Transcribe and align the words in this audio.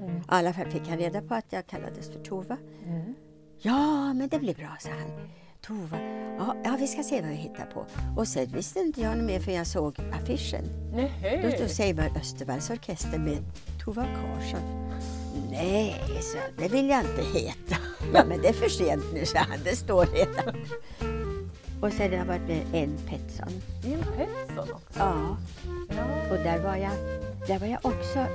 Mm. 0.00 0.16
I 0.16 0.22
alla 0.26 0.52
fall 0.52 0.66
fick 0.70 0.88
han 0.88 0.98
reda 0.98 1.22
på 1.22 1.34
att 1.34 1.46
jag 1.50 1.66
kallades 1.66 2.10
för 2.12 2.20
Tova. 2.24 2.56
Mm. 2.86 3.14
Ja, 3.58 4.12
men 4.14 4.28
det 4.28 4.38
blir 4.38 4.54
bra, 4.54 4.76
sa 4.80 4.90
han. 4.90 5.28
Tova, 5.60 5.98
ja, 6.38 6.56
ja 6.64 6.76
vi 6.80 6.86
ska 6.86 7.02
se 7.02 7.20
vad 7.20 7.30
vi 7.30 7.36
hittar 7.36 7.66
på. 7.66 7.86
Och 8.16 8.28
sen 8.28 8.46
visste 8.46 8.78
inte 8.80 9.00
jag 9.00 9.16
något 9.16 9.26
mer 9.26 9.40
för 9.40 9.52
jag 9.52 9.66
såg 9.66 9.96
affischen. 10.12 10.64
Då 10.92 10.96
Nej. 11.22 11.54
stod 11.56 11.70
Seibar 11.70 12.10
Östervalls 12.16 12.70
orkester 12.70 13.18
med 13.18 13.38
Tova 13.84 14.04
Karsson. 14.04 14.90
Nej, 15.50 16.02
så 16.22 16.38
det 16.62 16.68
vill 16.68 16.88
jag 16.88 17.00
inte 17.00 17.38
heta. 17.38 17.76
Ja, 18.14 18.24
men 18.28 18.42
det 18.42 18.48
är 18.48 18.52
för 18.52 18.68
sent 18.68 19.04
nu, 19.14 19.26
sa 19.26 19.38
han. 19.38 19.58
Det 19.64 19.76
står 19.76 20.06
redan. 20.06 20.54
Och 21.82 21.92
sen 21.92 22.10
har 22.10 22.16
jag 22.18 22.24
varit 22.24 22.48
med 22.48 22.62
en 22.72 22.96
Pettersson. 23.08 23.48
In 23.84 23.98
Pettersson 24.16 24.74
också. 24.74 24.98
Ja, 24.98 25.36
Ja. 25.88 26.30
och 26.30 26.36
där 26.36 26.58
var 26.62 26.76
jag, 26.76 26.92
där 27.48 27.58
var 27.58 27.66
jag 27.66 27.78
också 27.82 28.26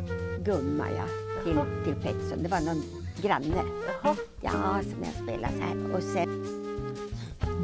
gumma 0.45 0.85
ja, 0.97 1.03
till, 1.45 1.59
till 1.83 1.95
Pettersson. 1.95 2.43
Det 2.43 2.49
var 2.49 2.61
någon 2.61 2.83
granne. 3.21 3.63
Jaha. 4.03 4.15
Ja, 4.41 4.81
som 4.81 5.03
jag 5.03 5.23
spelade 5.23 5.53
så 5.53 5.61
här. 5.61 5.95
Och 5.95 6.03
sen, 6.03 6.45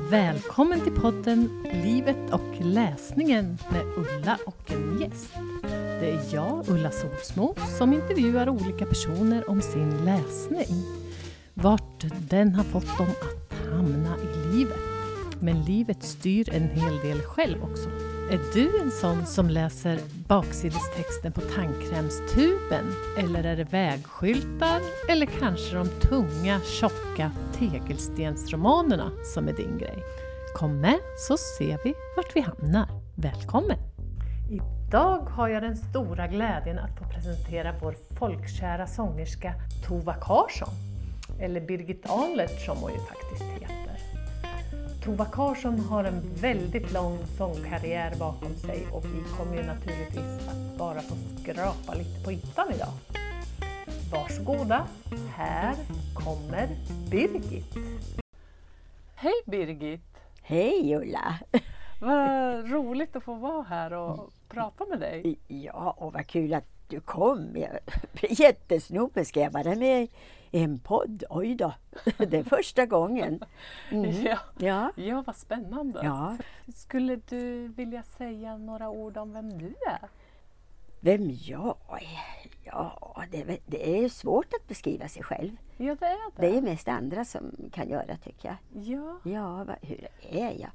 Välkommen 0.09 0.81
till 0.81 0.93
podden 0.93 1.63
Livet 1.83 2.33
och 2.33 2.65
läsningen 2.65 3.57
med 3.71 3.85
Ulla 3.97 4.37
och 4.45 4.71
en 4.71 5.01
gäst. 5.01 5.33
Det 5.99 6.11
är 6.11 6.33
jag, 6.33 6.69
Ulla 6.69 6.91
Solsmo, 6.91 7.55
som 7.77 7.93
intervjuar 7.93 8.49
olika 8.49 8.85
personer 8.85 9.49
om 9.49 9.61
sin 9.61 10.05
läsning. 10.05 10.83
Vart 11.53 12.05
den 12.29 12.55
har 12.55 12.63
fått 12.63 12.97
dem 12.97 13.07
att 13.21 13.71
hamna 13.71 14.17
i 14.17 14.55
livet. 14.55 14.79
Men 15.39 15.63
livet 15.63 16.03
styr 16.03 16.49
en 16.53 16.69
hel 16.69 16.97
del 16.97 17.21
själv 17.21 17.63
också. 17.63 17.89
Är 18.31 18.39
du 18.53 18.81
en 18.81 18.91
sån 18.91 19.25
som 19.25 19.49
läser 19.49 19.99
baksidestexten 20.27 21.31
på 21.31 21.41
tandkrämstuben? 21.41 22.93
Eller 23.17 23.43
är 23.43 23.55
det 23.55 23.63
vägskyltar? 23.63 24.81
Eller 25.09 25.25
kanske 25.25 25.75
de 25.75 25.87
tunga, 25.87 26.59
tjocka 26.59 27.31
tegelstensromanerna 27.53 29.11
som 29.33 29.47
är 29.47 29.53
din 29.53 29.77
grej? 29.77 30.03
Kom 30.55 30.81
med 30.81 30.99
så 31.27 31.37
ser 31.37 31.79
vi 31.83 31.93
vart 32.15 32.35
vi 32.35 32.41
hamnar. 32.41 32.87
Välkommen! 33.15 33.77
Idag 34.51 35.17
har 35.17 35.47
jag 35.47 35.63
den 35.63 35.77
stora 35.77 36.27
glädjen 36.27 36.79
att 36.79 36.97
få 36.99 37.05
presentera 37.05 37.75
vår 37.81 37.95
folkkära 38.19 38.87
sångerska 38.87 39.53
Tova 39.87 40.13
Karsson. 40.13 40.73
Eller 41.39 41.61
Birgit 41.61 42.09
Ahlert 42.09 42.65
som 42.65 42.77
hon 42.77 42.91
ju 42.91 42.99
faktiskt 42.99 43.43
heter. 43.43 44.10
Tova 45.03 45.25
Karsson 45.25 45.79
har 45.79 46.03
en 46.03 46.21
väldigt 46.35 46.93
lång 46.93 47.17
sångkarriär 47.37 48.15
bakom 48.19 48.55
sig 48.55 48.87
och 48.91 49.05
vi 49.05 49.23
kommer 49.37 49.55
ju 49.55 49.63
naturligtvis 49.63 50.47
att 50.47 50.77
bara 50.77 51.01
få 51.01 51.15
skrapa 51.41 51.93
lite 51.93 52.23
på 52.23 52.31
ytan 52.31 52.73
idag. 52.75 52.93
Varsågoda, 54.11 54.87
här 55.35 55.75
kommer 56.13 56.67
Birgit. 57.11 57.75
Hej 59.15 59.33
Birgit! 59.45 60.17
hej 60.41 60.95
Ulla! 60.95 61.39
Vad 62.01 62.71
roligt 62.71 63.15
att 63.15 63.23
få 63.23 63.33
vara 63.33 63.63
här 63.63 63.93
och 63.93 64.31
prata 64.49 64.85
med 64.85 64.99
dig. 64.99 65.39
Ja, 65.47 65.95
och 65.97 66.13
vad 66.13 66.27
kul 66.27 66.53
att 66.53 66.80
du 66.91 66.99
kom. 67.01 67.55
Jag 67.57 67.79
blir 68.13 68.41
jättesnopen. 68.41 69.25
Ska 69.25 69.39
jag 69.39 69.51
vara 69.51 69.75
med 69.75 70.03
i 70.51 70.63
en 70.63 70.79
podd? 70.79 71.23
Oj 71.29 71.55
då, 71.55 71.73
det 72.17 72.33
är 72.37 72.43
första 72.43 72.85
gången. 72.85 73.43
Mm. 73.91 74.11
Ja. 74.25 74.37
Ja. 74.57 74.91
ja, 74.95 75.23
vad 75.27 75.35
spännande. 75.35 75.99
ja, 76.03 76.37
Skulle 76.75 77.15
du 77.15 77.67
vilja 77.67 78.03
säga 78.03 78.57
några 78.57 78.89
ord 78.89 79.17
om 79.17 79.33
vem 79.33 79.57
du 79.57 79.65
är? 79.87 80.09
vem 81.03 81.29
jag 81.31 81.77
är? 81.89 82.51
Ja, 82.63 83.23
det 83.31 83.41
är, 83.41 83.45
väl- 83.45 83.59
det 83.65 84.03
är 84.03 84.09
svårt 84.09 84.53
att 84.53 84.67
beskriva 84.67 85.07
sig 85.07 85.23
själv. 85.23 85.51
Ja, 85.77 85.95
det 85.99 86.05
är 86.05 86.31
det. 86.35 86.47
Det 86.47 86.57
är 86.57 86.61
mest 86.61 86.87
andra 86.87 87.25
som 87.25 87.55
kan 87.73 87.89
göra 87.89 88.17
tycker 88.23 88.47
jag. 88.49 88.83
Ja, 88.85 89.19
Ja, 89.23 89.63
vad, 89.63 89.75
hur 89.81 90.07
är 90.29 90.51
jag? 90.61 90.69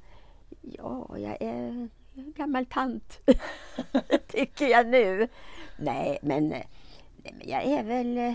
Ja, 0.61 1.17
jag 1.17 1.37
är 1.41 1.89
gammal 2.23 2.65
tant, 2.65 3.19
tycker 4.27 4.67
jag 4.67 4.87
nu. 4.87 5.27
Nej, 5.77 6.17
men, 6.21 6.49
nej, 6.49 6.67
men 7.23 7.49
jag 7.49 7.63
är 7.63 7.83
väl 7.83 8.17
eh, 8.17 8.33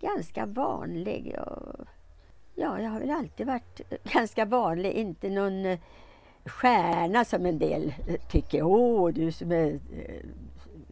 ganska 0.00 0.46
vanlig. 0.46 1.36
Och, 1.38 1.86
ja, 2.54 2.80
jag 2.80 2.90
har 2.90 3.00
väl 3.00 3.10
alltid 3.10 3.46
varit 3.46 3.80
eh, 3.90 3.98
ganska 4.12 4.44
vanlig, 4.44 4.92
inte 4.92 5.30
någon 5.30 5.66
eh, 5.66 5.78
stjärna 6.44 7.24
som 7.24 7.46
en 7.46 7.58
del 7.58 7.94
tycker. 8.30 8.62
Åh, 8.62 9.12
du 9.12 9.32
som 9.32 9.52
är 9.52 9.80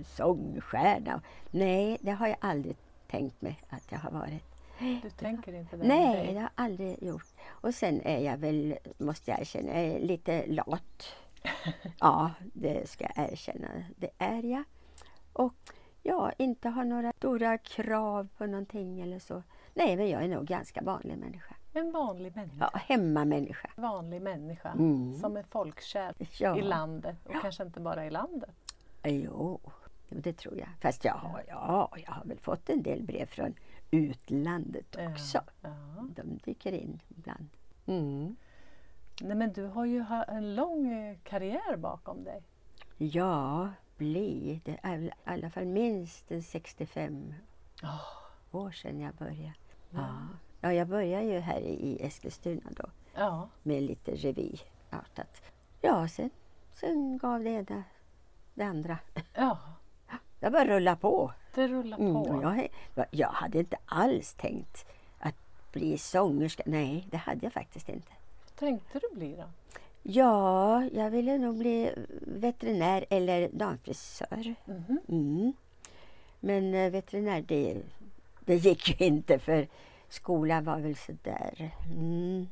sångstjärna. 0.05 1.23
Nej, 1.51 1.99
det 2.01 2.11
har 2.11 2.29
jag 2.29 2.37
aldrig 2.41 2.77
tänkt 3.11 3.43
mig 3.43 3.61
att 3.69 3.93
jag 3.93 3.99
har 3.99 4.11
varit. 4.11 4.45
du 5.03 5.11
tänker 5.11 5.55
inte 5.55 5.77
det? 5.77 5.87
Nej, 5.87 6.27
det 6.27 6.35
har 6.35 6.41
jag 6.41 6.51
aldrig 6.55 7.03
gjort. 7.03 7.27
Och 7.49 7.75
sen 7.75 8.01
är 8.01 8.19
jag 8.19 8.37
väl, 8.37 8.79
måste 8.99 9.31
jag 9.31 9.41
erkänna, 9.41 9.99
lite 9.99 10.47
lat. 10.47 11.17
Ja, 12.01 12.31
det 12.53 12.89
ska 12.89 13.05
jag 13.15 13.33
erkänna. 13.33 13.69
Det 13.97 14.11
är 14.19 14.43
jag. 14.43 14.65
Och 15.33 15.55
ja, 16.03 16.33
inte 16.39 16.69
har 16.69 16.85
några 16.85 17.13
stora 17.13 17.59
krav 17.59 18.29
på 18.39 18.47
någonting 18.47 19.01
eller 19.01 19.19
så. 19.19 19.43
Nej, 19.75 19.97
men 19.97 20.09
jag 20.09 20.23
är 20.25 20.29
nog 20.29 20.45
ganska 20.47 20.81
vanlig 20.83 21.19
människa. 21.19 21.55
En 21.75 21.93
vanlig 21.93 22.37
människa. 22.37 22.71
Ja, 22.73 22.79
hemmamänniska. 22.79 23.71
Vanlig 23.77 24.23
människa 24.23 24.69
Mm. 24.73 25.15
som 25.15 25.37
är 25.37 25.43
folkkär 25.43 26.15
Ja. 26.39 26.59
i 26.59 26.63
landet 26.63 27.17
och 27.27 27.35
kanske 27.43 27.63
inte 27.63 27.81
bara 27.81 28.07
i 28.07 28.11
landet. 28.11 28.51
Jo, 29.05 29.61
jo, 29.65 29.71
det 30.09 30.33
tror 30.33 30.59
jag. 30.59 30.69
Fast 30.81 31.05
jag 31.05 31.15
har, 31.15 31.43
ja, 31.49 31.93
jag 32.07 32.13
har 32.13 32.25
väl 32.25 32.39
fått 32.39 32.69
en 32.69 32.83
del 32.83 33.03
brev 33.03 33.27
från 33.27 33.55
utlandet 33.91 34.97
också. 35.11 35.41
Ja. 35.61 35.71
De 36.17 36.39
dyker 36.45 36.73
in 36.73 37.01
ibland. 37.09 37.49
Mm. 37.87 38.37
Nej, 39.23 39.37
men 39.37 39.53
du 39.53 39.65
har 39.67 39.85
ju 39.85 40.01
ha- 40.01 40.25
en 40.25 40.55
lång 40.55 40.93
eh, 40.93 41.17
karriär 41.25 41.77
bakom 41.77 42.25
dig. 42.25 42.43
Ja, 42.99 43.69
bli. 43.97 44.61
Det 44.65 44.79
är 44.83 44.99
i 44.99 45.11
alla 45.25 45.51
fall 45.51 45.65
minst 45.65 46.31
en 46.33 46.43
65 46.43 47.35
år 48.51 48.71
sedan 48.71 49.01
jag 49.01 49.15
började. 49.15 49.55
Ja. 49.91 50.09
Ja, 50.61 50.73
jag 50.73 50.89
började 50.89 51.25
ju 51.25 51.39
här 51.39 51.61
i 51.61 51.99
Eskilstuna 52.07 52.71
då 52.77 52.85
Ja, 53.15 53.49
med 53.63 53.83
lite 53.83 54.11
revyartat. 54.15 55.43
Ja, 55.81 56.09
sen, 56.09 56.31
sen 56.73 57.19
gav 57.19 57.43
det 57.45 57.51
ena 57.51 57.85
det 58.55 58.63
andra. 58.65 58.99
ja 59.35 59.59
Jag 60.41 60.53
bara 60.53 60.65
rullade 60.67 60.97
på. 60.97 61.33
det 61.55 61.69
rullar 61.69 61.97
på. 61.97 62.03
Mm, 62.29 62.69
jag, 62.95 63.07
jag 63.11 63.29
hade 63.29 63.59
inte 63.59 63.77
alls 63.87 64.35
tänkt 64.35 64.87
att 65.19 65.35
bli 65.73 65.99
sångerska. 65.99 66.63
Nej, 66.67 67.09
det 67.11 67.17
hade 67.17 67.47
jag 67.47 67.53
faktiskt 67.53 67.89
inte. 67.89 68.13
Tänkte 68.63 68.99
du 68.99 69.17
bli 69.19 69.37
då? 69.37 69.45
Ja, 70.03 70.85
jag 70.93 71.11
ville 71.11 71.39
nog 71.39 71.59
bli 71.59 71.95
veterinär 72.21 73.05
eller 73.11 73.49
damfrisör. 73.49 74.55
Mhm. 74.65 75.01
Mm. 75.09 75.53
Men 76.41 76.75
eh, 76.75 76.91
veterinär, 76.91 77.45
det, 77.49 77.83
det 78.41 78.57
gick 78.57 79.01
ju 79.01 79.07
inte 79.07 79.39
för 79.39 79.69
skolan 80.09 80.65
var 80.65 80.79
väl 80.79 80.97
sådär. 80.97 81.71
Mm. 81.93 82.47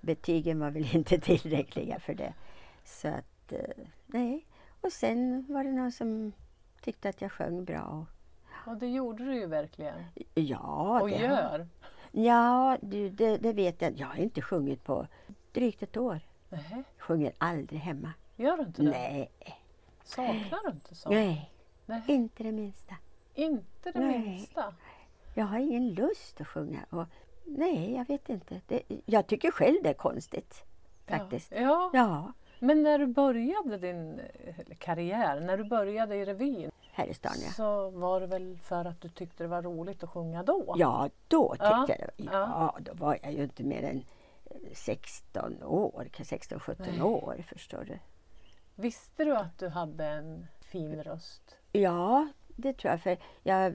Betygen 0.00 0.58
var 0.58 0.70
väl 0.70 0.88
inte 0.94 1.18
tillräckliga 1.18 1.98
för 1.98 2.14
det. 2.14 2.34
Så 2.84 3.08
att, 3.08 3.52
eh, 3.52 3.84
nej. 4.06 4.46
Och 4.80 4.92
sen 4.92 5.46
var 5.48 5.64
det 5.64 5.72
någon 5.72 5.92
som 5.92 6.32
tyckte 6.80 7.08
att 7.08 7.20
jag 7.20 7.32
sjöng 7.32 7.64
bra. 7.64 8.06
Och, 8.66 8.76
det 8.76 8.86
gjorde 8.86 9.24
du 9.24 9.34
ju 9.34 9.46
verkligen. 9.46 10.04
ja, 10.34 11.00
och 11.00 11.08
det 11.08 11.16
gör. 11.16 11.68
Ja, 12.16 12.78
du, 12.82 13.10
det, 13.10 13.36
det 13.38 13.52
vet 13.52 13.82
jag. 13.82 13.92
Jag 13.98 14.06
har 14.06 14.16
inte 14.16 14.42
sjungit 14.42 14.84
på 14.84 15.06
drygt 15.52 15.82
ett 15.82 15.96
år. 15.96 16.20
Nähä, 16.48 16.82
Sjunger 16.98 17.32
aldrig 17.38 17.80
hemma. 17.80 18.12
Gör 18.36 18.56
du 18.56 18.62
inte 18.62 18.82
det? 18.82 18.90
Nej, 18.90 19.30
Saknar 20.04 20.64
du 20.64 20.70
inte 20.70 20.94
så? 20.94 21.10
nej, 21.10 21.50
Nej. 21.86 22.02
inte 22.06 22.42
det 22.42 22.52
minsta. 22.52 22.94
Inte 23.34 23.92
det 23.92 24.00
Nej. 24.00 24.18
minsta? 24.18 24.74
Jag 25.34 25.44
har 25.44 25.58
ingen 25.58 25.94
lust 25.94 26.40
att 26.40 26.46
sjunga. 26.48 26.80
Och, 26.90 27.04
nej, 27.44 27.94
jag 27.94 28.08
vet 28.08 28.28
inte. 28.28 28.60
Det, 28.66 28.82
jag 29.06 29.26
tycker 29.26 29.50
själv 29.50 29.76
det 29.82 29.88
är 29.88 29.94
konstigt. 29.94 30.64
Faktiskt. 31.06 31.52
Ja. 31.52 31.60
ja. 31.60 31.90
Ja, 31.92 32.32
Men 32.58 32.82
när 32.82 32.98
du 32.98 33.06
började 33.06 33.78
din 33.78 34.20
eh, 34.20 34.76
karriär, 34.78 35.40
när 35.40 35.58
du 35.58 35.64
började 35.64 36.16
i 36.16 36.24
revyn, 36.24 36.70
här 36.94 37.06
i 37.06 37.14
stan 37.14 37.32
ja. 37.44 37.50
så 37.50 37.90
var 37.90 38.20
det 38.20 38.26
väl 38.26 38.58
för 38.62 38.84
att 38.84 39.00
du 39.00 39.08
tyckte 39.08 39.44
det 39.44 39.48
var 39.48 39.62
roligt 39.62 40.02
att 40.02 40.10
sjunga 40.10 40.42
då? 40.42 40.74
Ja, 40.78 41.10
då 41.28 41.48
tyckte 41.50 41.66
Ja, 41.66 41.86
jag 41.88 41.98
det. 42.16 42.24
Ja, 42.32 42.76
då 42.80 42.92
var 42.94 43.18
jag 43.22 43.32
ju 43.32 43.42
inte 43.42 43.64
mer 43.64 43.82
än 43.82 44.04
eh, 44.44 44.56
16 44.74 45.62
år, 45.62 46.08
16-17 46.12 46.74
Nej. 46.78 47.02
år 47.02 47.44
förstår 47.48 47.84
du. 47.84 47.98
Visste 48.74 49.24
du 49.24 49.36
att 49.36 49.58
du 49.58 49.68
hade 49.68 50.06
en 50.06 50.46
fin 50.60 51.02
röst? 51.02 51.56
Ja, 51.72 52.28
det 52.48 52.72
tror 52.78 52.90
jag. 52.90 53.00
För 53.00 53.18
jag 53.42 53.74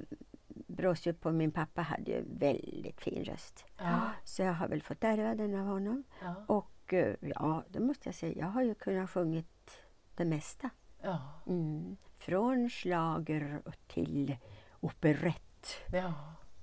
brås 0.68 1.06
ju 1.08 1.14
på 1.14 1.32
min 1.32 1.52
pappa 1.52 1.82
hade 1.82 2.12
ju 2.12 2.24
väldigt 2.28 3.02
fin 3.02 3.24
röst. 3.24 3.66
Ja. 3.78 4.02
Så 4.24 4.42
jag 4.42 4.54
har 4.54 4.68
väl 4.68 4.82
fått 4.82 5.04
ärva 5.04 5.36
den 5.36 5.56
av 5.60 5.66
honom. 5.66 6.04
Ja. 6.22 6.36
Och 6.48 6.94
eh, 6.94 7.16
ja, 7.22 7.64
det 7.70 7.80
måste 7.80 8.08
jag 8.08 8.16
säga. 8.16 8.34
Jag 8.40 8.48
har 8.48 8.62
ju 8.62 8.76
kunnat 8.76 9.10
sjungit 9.10 9.82
det 10.16 10.26
mesta. 10.26 10.70
ja. 11.02 11.20
Mm. 11.48 11.98
Från 12.20 12.70
slager 12.70 13.62
till 13.88 14.38
operett 14.80 15.76
Ja. 15.92 16.14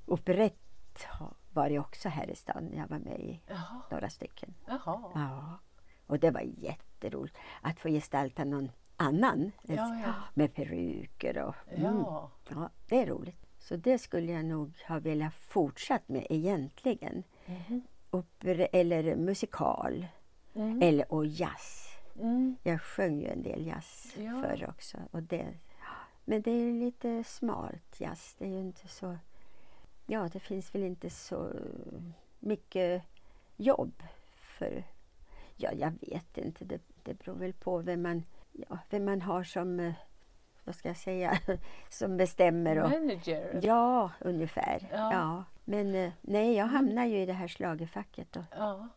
Operett 0.07 1.07
var 1.53 1.69
det 1.69 1.79
också 1.79 2.09
här 2.09 2.31
i 2.31 2.35
stan. 2.35 2.71
Jag 2.75 2.89
var 2.89 2.99
med 2.99 3.21
i 3.21 3.41
Jaha. 3.47 3.83
några 3.91 4.11
stycken. 4.11 4.55
Jaha. 4.67 5.11
Ja. 5.15 5.59
Och 6.07 6.19
det 6.19 6.31
var 6.31 6.41
jätteroligt 6.41 7.37
att 7.61 7.81
få 7.81 7.89
gestalta 7.89 8.45
någon 8.45 8.71
annan. 8.97 9.53
Ja, 9.63 9.75
ja. 10.05 10.13
Med 10.35 10.55
peruker 10.55 11.39
och... 11.39 11.55
mm. 11.69 11.83
Ja. 11.85 12.31
Ja, 12.49 12.71
det 12.89 13.03
är 13.03 13.07
roligt. 13.07 13.47
Så 13.59 13.77
det 13.77 13.99
skulle 13.99 14.33
jag 14.33 14.45
nog 14.45 14.73
ha 14.89 14.99
velat 14.99 15.35
fortsatt 15.35 16.09
med 16.09 16.27
egentligen. 16.31 17.23
Mhm. 17.47 17.83
Oper 18.11 18.69
eller 18.73 19.17
musikal. 19.17 20.07
Mm. 20.55 20.83
Eller 20.83 21.13
och 21.13 21.27
jazz. 21.27 21.96
Mm. 22.21 22.57
Jag 22.63 22.81
sjöng 22.83 23.21
ju 23.21 23.27
en 23.29 23.43
del 23.43 23.67
jazz 23.67 24.15
Ja. 24.19 24.41
förr 24.43 24.67
också. 24.69 24.99
Och 25.11 25.23
det, 25.23 25.55
men 26.25 26.43
det 26.43 26.51
är 26.51 26.73
lite 26.73 27.25
smalt 27.25 28.01
jazz. 28.01 28.35
Det 28.39 28.45
är 28.45 28.49
ju 28.51 28.61
inte 28.61 28.89
så... 28.89 29.17
Ja, 30.07 30.29
det 30.33 30.41
finns 30.41 30.75
väl 30.75 30.83
inte 30.83 31.11
så 31.11 31.53
mycket 32.39 33.03
jobb 33.57 34.03
för... 34.37 34.85
Ja, 35.57 35.73
jag 35.73 35.93
vet 36.01 36.39
inte. 36.39 36.65
Det, 36.65 36.81
det 37.03 37.15
beror 37.15 37.35
väl 37.35 37.53
på 37.53 37.79
vem 37.79 38.03
man, 38.03 38.25
ja, 38.53 38.79
vem 38.91 39.05
man 39.05 39.23
har 39.23 39.45
som... 39.45 39.81
eh, 39.81 39.93
Vad 40.65 40.75
ska 40.75 40.89
jag 40.89 40.97
säga? 40.97 41.39
Som 41.91 42.17
bestämmer. 42.17 42.79
Och, 42.79 42.91
Manager. 42.91 43.61
ja, 43.63 44.11
ungefär. 44.21 44.89
Ja. 44.93 45.13
Ja. 45.13 45.45
Men 45.65 45.95
eh, 45.95 46.13
nej, 46.21 46.55
jag 46.55 46.67
hamnade 46.67 47.09
ju 47.09 47.19
i 47.19 47.27
det 47.27 47.33
här 47.33 47.49
schlagerfacket 47.49 48.37
och 48.37 48.43
Ja. 48.57 48.89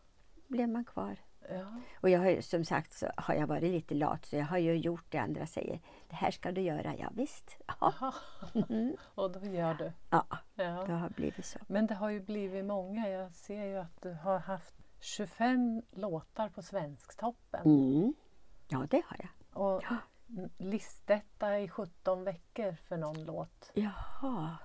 blev 0.47 0.69
man 0.69 0.85
kvar. 0.85 1.17
Ja. 1.51 1.65
Och 2.01 2.09
jag 2.09 2.19
har 2.19 2.41
som 2.41 2.65
sagt 2.65 2.93
så 2.93 3.11
har 3.17 3.33
jag 3.33 3.47
varit 3.47 3.71
lite 3.71 3.95
lat 3.95 4.25
så 4.25 4.35
jag 4.35 4.45
har 4.45 4.57
ju 4.57 4.73
gjort 4.77 5.05
det 5.09 5.17
andra 5.17 5.45
säger. 5.47 5.79
Det 6.09 6.15
här 6.15 6.31
ska 6.31 6.51
du 6.51 6.61
göra. 6.61 6.95
Ja, 6.95 7.09
visst. 7.13 7.57
Ja. 7.81 7.93
Mm. 8.69 8.95
Och 9.15 9.31
då 9.31 9.39
gör 9.45 9.73
du. 9.73 9.91
ja 10.09 10.25
det 10.55 10.63
Ja. 10.63 10.85
har 10.85 11.09
blivit 11.09 11.45
så. 11.45 11.59
Men 11.67 11.87
det 11.87 11.95
har 11.95 12.09
ju 12.09 12.19
blivit 12.19 12.65
många. 12.65 13.09
Jag 13.09 13.33
ser 13.33 13.65
ju 13.65 13.77
att 13.77 14.01
du 14.01 14.13
har 14.13 14.39
haft 14.39 14.73
25 14.99 15.81
låtar 15.91 16.49
på 16.49 16.61
Svensktoppen. 16.61 17.61
Mm. 17.65 18.13
Ja, 18.67 18.87
det 18.89 19.01
har 19.07 19.17
jag. 19.19 19.29
Och 19.63 19.83
listetta 20.57 21.59
i 21.59 21.67
17 21.69 22.23
veckor 22.23 22.71
för 22.71 22.97
någon 22.97 23.23
låt. 23.23 23.71
Jaha, 23.73 24.57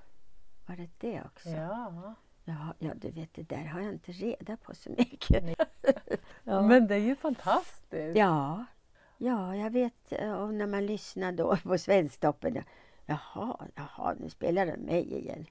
var 0.67 0.77
det 0.77 0.91
det 0.99 1.23
också? 1.25 1.49
Ja. 1.49 2.15
Ja, 2.45 2.75
ja 2.79 2.95
du 2.95 3.11
vet, 3.11 3.35
det 3.35 3.43
där 3.43 3.65
har 3.65 3.81
jag 3.81 3.93
inte 3.93 4.13
reda 4.13 4.57
på 4.57 4.75
så 4.75 4.91
mycket. 4.91 5.45
Ja. 6.47 6.63
Men 6.63 6.87
det 6.87 6.95
är 6.95 6.99
ju 6.99 7.17
fantastiskt. 7.17 8.17
ja. 8.17 8.65
ja, 9.19 9.57
jag 9.57 9.71
vet 9.71 10.13
eh, 10.13 10.33
och 10.33 10.55
när 10.55 10.67
man 10.67 10.87
lyssnar 10.87 11.33
då 11.33 11.57
på 11.63 11.79
Svensktoppen. 11.79 12.63
Jaha, 13.07 13.67
jaha, 13.75 14.15
nu 14.21 14.31
spelar 14.31 14.67
de 14.67 14.77
mig 14.77 15.15
igen. 15.19 15.47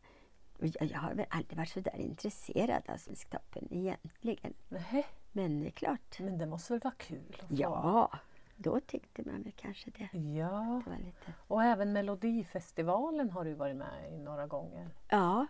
Jag, 0.60 0.92
jag 0.92 1.00
har 1.00 1.14
väl 1.14 1.26
aldrig 1.30 1.58
varit 1.58 1.70
så 1.70 1.80
där 1.80 1.98
intresserad 1.98 2.84
av 2.90 2.98
Svensktoppen 2.98 3.68
egentligen. 3.72 4.54
Nej, 4.70 5.06
Men 5.32 5.60
det 5.60 5.68
är 5.68 5.72
klart. 5.72 6.20
men 6.20 6.38
det 6.38 6.46
måste 6.46 6.74
väl 6.74 6.80
vara 6.84 6.94
kul? 6.98 7.38
Att 7.42 7.48
få. 7.48 7.56
Ja, 7.56 8.12
då 8.56 8.80
tyckte 8.80 9.24
man 9.26 9.44
väl 9.44 9.54
kanske 9.56 9.92
det. 9.92 10.10
ja. 10.18 10.82
det 10.86 11.06
lite... 11.06 11.34
Och 11.48 11.64
även 11.64 11.94
Melodifestivalen 11.94 13.30
har 13.30 13.46
du 13.46 13.54
varit 13.54 13.76
med 13.76 14.14
i 14.14 14.18
några 14.18 14.48
gånger. 14.48 14.90
Ja. 15.10 15.48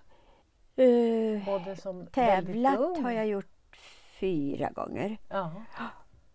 Både 1.59 1.75
som 1.75 2.07
tävlat 2.07 2.79
ung. 2.79 3.03
har 3.03 3.11
jag 3.11 3.27
gjort 3.27 3.75
fyra 4.19 4.69
gånger. 4.69 5.17
Ja. 5.29 5.51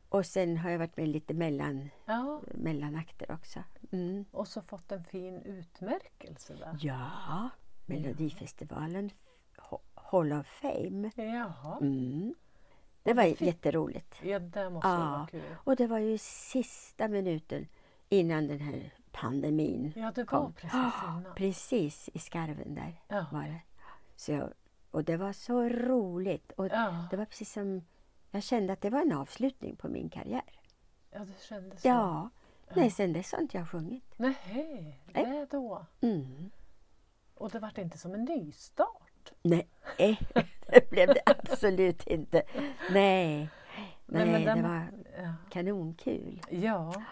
Och 0.08 0.26
sen 0.26 0.56
har 0.56 0.70
jag 0.70 0.78
varit 0.78 0.96
med 0.96 1.08
lite 1.08 1.34
mellan, 1.34 1.90
ja. 2.06 2.40
mellanakter 2.54 3.30
också. 3.32 3.62
Mm. 3.92 4.24
Och 4.30 4.48
så 4.48 4.62
fått 4.62 4.92
en 4.92 5.04
fin 5.04 5.42
utmärkelse 5.42 6.54
där. 6.54 6.76
Ja, 6.80 7.48
Melodifestivalen 7.86 9.10
Hall 9.94 10.32
of 10.32 10.46
Fame. 10.46 11.10
Jaha. 11.14 11.78
Mm. 11.80 12.34
Det 13.02 13.12
var 13.14 13.42
jätteroligt. 13.42 14.20
Ja, 14.22 14.38
det 14.38 14.70
måste 14.70 14.88
Ja. 14.88 14.98
vara 14.98 15.26
kul. 15.30 15.42
Och 15.64 15.76
det 15.76 15.86
var 15.86 15.98
ju 15.98 16.18
sista 16.18 17.08
minuten 17.08 17.66
innan 18.08 18.46
den 18.46 18.60
här 18.60 18.92
pandemin 19.12 19.92
Ja, 19.96 20.12
det 20.14 20.20
var 20.20 20.26
kom. 20.40 20.52
precis 20.52 20.72
innan. 21.04 21.24
Precis 21.36 22.08
i 22.12 22.18
skarven 22.18 22.74
där 22.74 23.00
Ja. 23.08 23.26
var 23.32 23.42
det. 23.42 23.60
Så 24.16 24.32
jag, 24.32 24.52
och 24.90 25.04
det 25.04 25.16
var 25.16 25.32
så 25.32 25.68
roligt. 25.68 26.52
Och 26.52 26.66
Ja. 26.66 27.06
det 27.10 27.16
var 27.16 27.24
precis 27.24 27.52
som... 27.52 27.84
Jag 28.30 28.42
kände 28.42 28.72
att 28.72 28.80
det 28.80 28.90
var 28.90 29.00
en 29.00 29.12
avslutning 29.12 29.76
på 29.76 29.88
min 29.88 30.10
karriär. 30.10 30.60
ja, 31.10 31.18
det 31.18 31.42
kändes 31.42 31.82
så. 31.82 31.88
Ja. 31.88 32.30
Nej, 32.74 32.90
sen 32.90 33.12
dess 33.12 33.32
har 33.32 33.40
inte 33.40 33.56
jag 33.56 33.68
sjungit. 33.68 34.14
Nej, 34.16 35.00
det 35.14 35.46
då? 35.50 35.86
Mm. 36.00 36.50
Och 37.34 37.50
det 37.50 37.58
vart 37.58 37.78
inte 37.78 37.98
som 37.98 38.14
en 38.14 38.24
nystart? 38.24 39.32
Nej, 39.42 39.68
det 40.66 40.90
blev 40.90 41.06
det 41.08 41.20
absolut 41.26 42.06
inte. 42.06 42.42
Nej, 42.90 43.36
Nej, 43.40 43.50
Nej 44.06 44.26
men 44.26 44.40
det 44.40 44.46
den- 44.46 44.62
var 44.62 44.86
Ja. 45.22 45.34
kanonkul. 45.50 46.40
ja. 46.50 47.02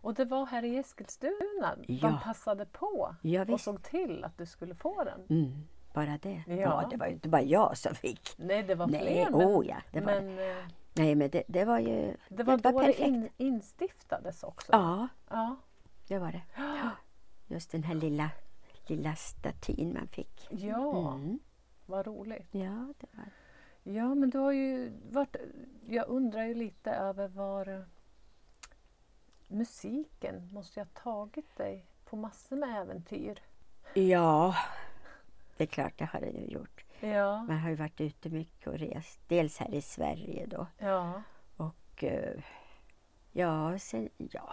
Och 0.00 0.14
det 0.14 0.24
var 0.24 0.46
här 0.46 0.62
i 0.64 0.76
Eskilstuna 0.76 1.76
de 1.76 1.94
Ja. 1.94 2.20
passade 2.24 2.66
på 2.66 3.14
Ja, 3.22 3.44
och 3.52 3.60
såg 3.60 3.82
till 3.82 4.24
att 4.24 4.38
du 4.38 4.46
skulle 4.46 4.74
få 4.74 5.04
den. 5.04 5.26
Mm, 5.30 5.68
bara 5.96 6.18
det. 6.22 6.42
Ja. 6.46 6.54
Ja. 6.56 6.88
det 6.90 6.96
var 6.96 7.06
ju 7.06 7.12
inte 7.12 7.28
bara 7.28 7.42
jag 7.42 7.76
som 7.76 7.94
fick. 7.94 8.34
Nej, 8.38 8.62
det 8.62 8.74
var 8.74 8.86
Nej, 8.86 9.00
fler. 9.00 9.30
Men, 9.30 9.46
oh 9.48 9.66
ja, 9.66 9.76
det 9.92 10.00
var 10.00 10.12
det. 10.12 10.20
men 10.22 10.38
eh, 10.38 10.56
Nej, 10.94 11.14
men 11.14 11.30
det, 11.30 11.42
det 11.48 11.64
var 11.64 11.78
ju 11.78 12.16
det 12.28 12.42
var 12.42 12.56
då 12.56 12.70
det 12.70 12.78
perfekt. 12.78 13.00
in, 13.00 13.28
instiftades 13.36 14.42
också. 14.42 14.72
Ja, 14.72 15.08
ja. 15.30 15.56
det 16.08 16.18
var 16.18 16.32
det. 16.32 16.42
Just 17.54 17.70
den 17.72 17.82
här 17.82 17.94
lilla, 17.94 18.30
lilla 18.86 19.14
statyn 19.14 19.92
man 19.94 20.06
fick. 20.08 20.46
Ja, 20.50 21.12
Mm. 21.14 21.38
vad 21.86 22.06
roligt. 22.06 22.48
Ja, 22.50 22.92
det 23.00 23.06
var 23.12 23.24
Ja, 23.82 24.14
men 24.14 24.30
du 24.30 24.38
har 24.38 24.52
ju 24.52 24.92
varit... 25.10 25.36
Jag 25.86 26.08
undrar 26.08 26.44
ju 26.44 26.54
lite 26.54 26.90
över 26.90 27.28
var 27.28 27.68
eh, 27.68 27.80
musiken 29.48 30.48
måste 30.52 30.80
ju 30.80 30.84
ha 30.86 30.90
tagit 31.02 31.56
dig 31.56 31.86
på 32.04 32.16
massor 32.16 32.56
med 32.56 32.80
äventyr. 32.82 33.42
Ja, 33.94 34.54
det 35.56 35.64
är 35.64 35.68
klart 35.68 35.92
det 35.98 36.04
har 36.04 36.20
det 36.20 36.30
ju 36.30 36.44
gjort. 36.46 36.84
Ja, 37.00 37.42
Man 37.42 37.58
har 37.58 37.68
ju 37.70 37.74
varit 37.76 38.00
ute 38.00 38.28
mycket 38.30 38.66
och 38.66 38.78
rest. 38.78 39.20
Dels 39.28 39.58
här 39.58 39.74
i 39.74 39.80
Sverige 39.82 40.46
då. 40.46 40.66
ja, 40.78 41.22
Och 41.56 42.04
eh, 42.04 42.42
ja, 43.32 43.78
sen, 43.78 44.08
ja. 44.16 44.52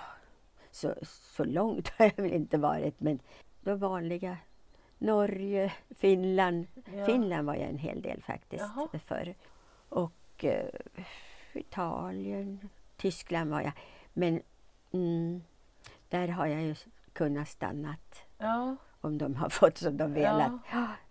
Så, 0.72 0.96
så 1.04 1.44
långt 1.44 1.88
har 1.98 2.06
jag 2.16 2.24
väl 2.24 2.34
inte 2.34 2.58
varit 2.58 3.00
men 3.00 3.20
de 3.62 3.80
vanliga 3.80 4.38
Norge, 4.98 5.74
Finland. 5.90 6.68
ja. 6.96 7.06
Finland 7.06 7.48
var 7.48 7.56
jag 7.56 7.70
en 7.70 7.78
hel 7.78 8.02
del 8.02 8.24
faktiskt 8.24 8.64
Jaha. 8.76 9.00
förr. 9.00 9.36
Och 9.90 10.46
eh, 10.46 10.70
Italien, 11.54 12.70
Tyskland 12.98 13.52
var 13.52 13.62
jag. 13.62 13.72
Men 14.14 14.42
mm, 14.92 15.44
där 16.10 16.28
har 16.28 16.46
jag 16.48 16.62
ju 16.62 16.76
kunnat 17.14 17.48
stannat 17.48 18.24
Ja, 18.38 18.76
om 19.04 19.18
de 19.18 19.36
har 19.36 19.50
fått 19.60 19.78
som 19.78 19.98
de 19.98 20.14
velat. 20.14 20.52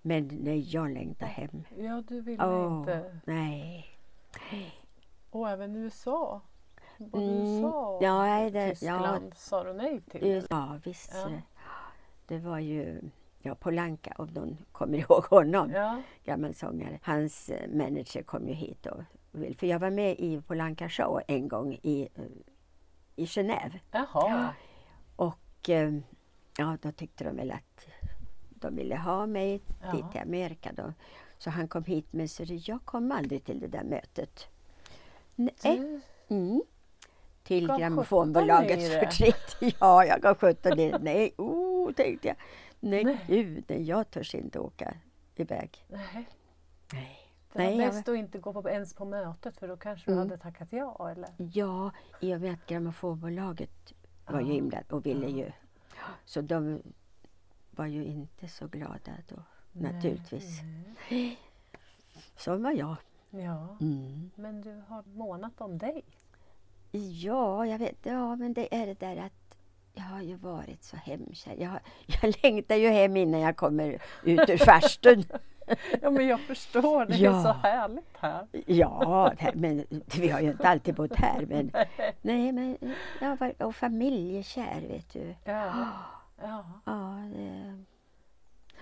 Men 0.02 0.28
nej, 0.42 0.60
jag 0.60 0.90
längtar 0.90 1.26
hem. 1.26 1.64
ja, 1.78 2.02
du 2.08 2.20
ville 2.20 2.46
Åh, 2.46 2.78
inte... 2.78 3.20
nej. 3.24 3.86
Och 5.30 5.50
även 5.50 5.76
USA. 5.76 6.40
Både 6.98 7.24
Mm, 7.24 7.36
USA 7.38 7.86
och 7.96 8.02
ja, 8.02 8.50
det- 8.50 8.70
Tyskland 8.70 9.34
sa 9.36 9.64
du 9.64 9.72
nej 9.72 10.00
till. 10.00 10.46
Ja, 10.50 10.78
visst. 10.84 11.12
Ja. 11.14 11.30
Det 12.26 12.38
var 12.38 12.58
ju 12.58 13.00
ja, 13.42 13.54
Polanka, 13.54 14.14
om 14.18 14.26
någon 14.28 14.56
kommer 14.72 14.98
ihåg 15.10 15.24
honom, 15.24 15.70
Ja, 15.70 16.02
gammal 16.24 16.54
sångare. 16.54 16.98
Hans 17.02 17.48
eh, 17.48 17.68
manager 17.70 18.22
kom 18.22 18.48
ju 18.48 18.54
hit 18.54 18.86
och 18.86 19.00
vill, 19.32 19.56
för 19.56 19.66
jag 19.66 19.78
var 19.78 19.90
med 19.90 20.16
i 20.18 20.40
Polanka 20.40 20.88
show 20.88 21.20
en 21.28 21.48
gång 21.48 21.78
i, 21.82 22.08
eh, 22.14 22.24
i 23.16 23.24
Genève. 23.24 23.78
jaha. 23.92 24.48
Och 25.16 25.68
eh, 25.70 25.92
ja, 26.58 26.76
då 26.82 26.92
tyckte 26.92 27.24
de 27.24 27.36
väl 27.36 27.50
att 27.50 27.86
de 28.50 28.76
ville 28.76 28.96
ha 28.96 29.26
mig 29.26 29.60
Ja. 29.82 29.92
dit 29.92 30.12
till 30.12 30.20
Amerika 30.20 30.72
då. 30.76 30.92
Så 31.38 31.50
han 31.50 31.68
kom 31.68 31.84
hit, 31.84 32.06
men 32.10 32.28
så 32.28 32.44
jag 32.46 32.84
kom 32.84 33.12
aldrig 33.12 33.44
till 33.44 33.60
det 33.60 33.66
där 33.68 33.84
mötet. 33.84 34.46
Nej. 35.34 36.00
Mm. 36.28 36.62
Till 37.42 37.66
grammofonbolagets 37.66 38.82
17 38.88 38.96
i 38.96 39.00
det. 39.00 39.06
förtret. 39.06 39.74
Ja, 39.80 40.04
jag 40.04 40.20
gav 40.20 40.34
17 40.38 40.72
i 40.78 40.90
det. 40.90 40.98
Nej, 40.98 41.34
oh, 41.38 41.92
tänkte 41.92 42.28
jag. 42.28 42.36
Nej, 42.80 43.04
Nej. 43.04 43.24
gud, 43.26 43.64
nej, 43.68 43.82
jag 43.82 44.10
törs 44.10 44.34
inte 44.34 44.58
åka 44.58 44.94
iväg. 45.36 45.84
nej, 45.88 46.28
Nej. 46.92 47.18
det 47.52 47.58
var 47.58 47.64
Nej, 47.64 47.78
jag- 47.78 47.92
bäst 47.92 48.08
att 48.08 48.16
inte 48.16 48.38
gå 48.38 48.52
på, 48.62 48.68
ens 48.70 48.94
på 48.94 49.04
mötet 49.04 49.56
för 49.58 49.68
då 49.68 49.76
kanske 49.76 50.10
du 50.10 50.12
Mm. 50.12 50.28
hade 50.28 50.38
tackat 50.42 50.68
ja 50.70 51.10
eller? 51.10 51.28
Ja, 51.36 51.90
i 52.20 52.34
och 52.34 52.40
med 52.40 52.52
att 52.52 52.66
grammofonbolaget 52.66 53.92
var 54.26 54.40
ju 54.40 54.46
Ja. 54.46 54.52
inblandat 54.52 54.92
och 54.92 55.06
ville 55.06 55.26
ju. 55.28 55.52
Så 56.24 56.40
de 56.40 56.82
var 57.70 57.86
ju 57.86 58.04
inte 58.04 58.48
så 58.48 58.66
glada 58.66 59.12
då, 59.28 59.36
naturligtvis. 59.72 60.60
Nej. 61.10 61.38
Så 62.36 62.56
var 62.56 62.70
jag. 62.72 62.96
Ja, 63.30 63.76
Mm. 63.80 64.30
men 64.34 64.60
du 64.60 64.82
har 64.88 65.02
månat 65.02 65.60
om 65.60 65.78
dig. 65.78 66.04
Ja, 67.22 67.66
jag 67.66 67.78
vet. 67.78 67.98
Ja, 68.02 68.36
men 68.36 68.52
det 68.54 68.74
är 68.74 68.86
det 68.86 69.00
där 69.00 69.16
att 69.16 69.56
jag 69.94 70.02
har 70.02 70.22
ju 70.22 70.36
varit 70.36 70.82
så 70.84 70.96
hemkär. 70.96 71.56
Jag, 71.58 71.78
jag 72.22 72.34
längtar 72.42 72.76
ju 72.76 72.88
hem 72.88 73.16
innan 73.16 73.40
jag 73.40 73.56
kommer 73.56 74.02
ut 74.24 74.48
ur 74.50 74.56
farstun. 74.56 75.24
Ja, 76.02 76.10
men 76.10 76.26
jag 76.26 76.40
förstår. 76.40 77.06
Det 77.06 77.16
Ja. 77.16 77.38
är 77.38 77.42
så 77.42 77.48
härligt 77.52 78.16
här. 78.18 78.46
Ja, 78.66 79.32
men 79.54 79.84
vi 80.18 80.28
har 80.28 80.40
ju 80.40 80.50
inte 80.50 80.68
alltid 80.68 80.94
bott 80.94 81.14
här. 81.16 81.46
Men, 81.46 81.70
nej, 82.22 82.52
men 82.52 82.78
jag 83.20 83.54
och 83.58 83.76
familjekär, 83.76 84.80
vet 84.80 85.12
du. 85.12 85.34
Ja. 85.44 85.88
Ja. 86.42 86.64
Ja, 86.84 87.22
det, 87.36 87.84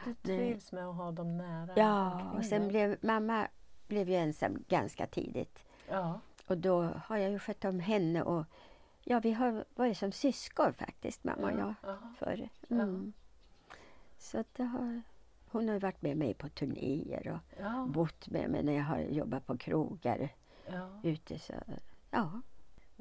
Du 0.05 0.15
Det- 0.23 0.37
trivs 0.39 0.73
med 0.73 0.87
att 0.89 0.97
ha 0.97 1.11
dem 1.11 1.37
nära 1.37 1.71
ja 1.77 2.21
och 2.37 2.45
sen 2.45 2.69
blev 2.69 2.97
mamma 3.01 3.47
blev 3.87 4.09
ju 4.09 4.15
ensam 4.17 4.65
ganska 4.69 5.07
tidigt. 5.07 5.59
Ja. 5.89 6.21
Och 6.47 6.59
då 6.59 6.83
har 7.07 7.17
jag 7.17 7.31
ju 7.31 7.39
skött 7.39 7.65
om 7.65 7.81
henne 7.81 8.23
och 8.23 8.45
ja, 9.05 9.21
vi 9.21 9.33
har 9.33 9.65
varit 9.75 9.99
som 9.99 10.13
syskon 10.13 10.73
faktiskt, 10.75 11.25
mamma 11.25 11.43
och 11.53 11.59
jag, 11.59 11.75
Ja. 11.83 11.97
förr. 12.19 12.49
Mm. 12.71 13.13
Så 14.19 14.45
det 14.57 14.63
har, 14.65 15.03
hon 15.51 15.69
har 15.69 15.79
varit 15.79 16.03
med 16.03 16.17
mig 16.17 16.35
på 16.35 16.49
turnéer 16.49 17.29
och 17.29 17.61
Ja. 17.61 17.87
bott 17.89 18.29
med 18.29 18.51
mig 18.51 18.63
när 18.63 18.73
jag 18.73 18.85
har 18.85 18.99
jobbat 18.99 19.47
på 19.47 19.59
krogar 19.59 20.29
Ja. 20.67 20.89
ute. 21.03 21.39
Så, 21.39 21.53
ja. 22.11 22.41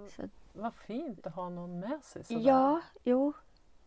Så, 0.10 0.24
Vad 0.54 0.74
fint 0.74 1.28
att 1.28 1.34
ha 1.36 1.50
någon 1.50 1.80
med 1.80 2.04
sig 2.04 2.24
sådär. 2.24 2.42
ja, 2.42 2.82
jo. 3.04 3.34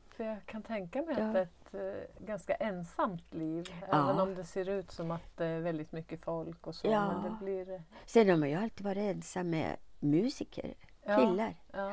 För 0.08 0.24
jag 0.24 0.46
kan 0.46 0.62
tänka 0.62 1.02
mig 1.02 1.14
Ja. 1.18 1.28
att 1.30 1.36
ett 1.36 1.74
eh, 1.74 2.24
ganska 2.26 2.54
ensamt 2.54 3.34
liv. 3.34 3.68
Ja. 3.80 3.86
Även 4.10 4.20
om 4.20 4.34
det 4.34 4.44
ser 4.44 4.68
ut 4.68 4.90
som 4.90 5.10
att 5.10 5.36
det 5.36 5.46
är 5.46 5.60
väldigt 5.60 5.92
mycket 5.92 6.20
folk 6.24 6.66
och 6.66 6.74
så. 6.74 6.86
Ja. 6.86 7.12
Men 7.12 7.22
det 7.32 7.38
blir... 7.44 7.70
eh, 7.74 7.80
Sen 8.06 8.28
har 8.30 8.36
man 8.36 8.50
ju 8.50 8.54
alltid 8.56 8.84
varit 8.86 9.16
ensam 9.16 9.50
med 9.50 9.76
musiker, 10.00 10.74
killar. 11.04 11.56
Ja. 11.72 11.92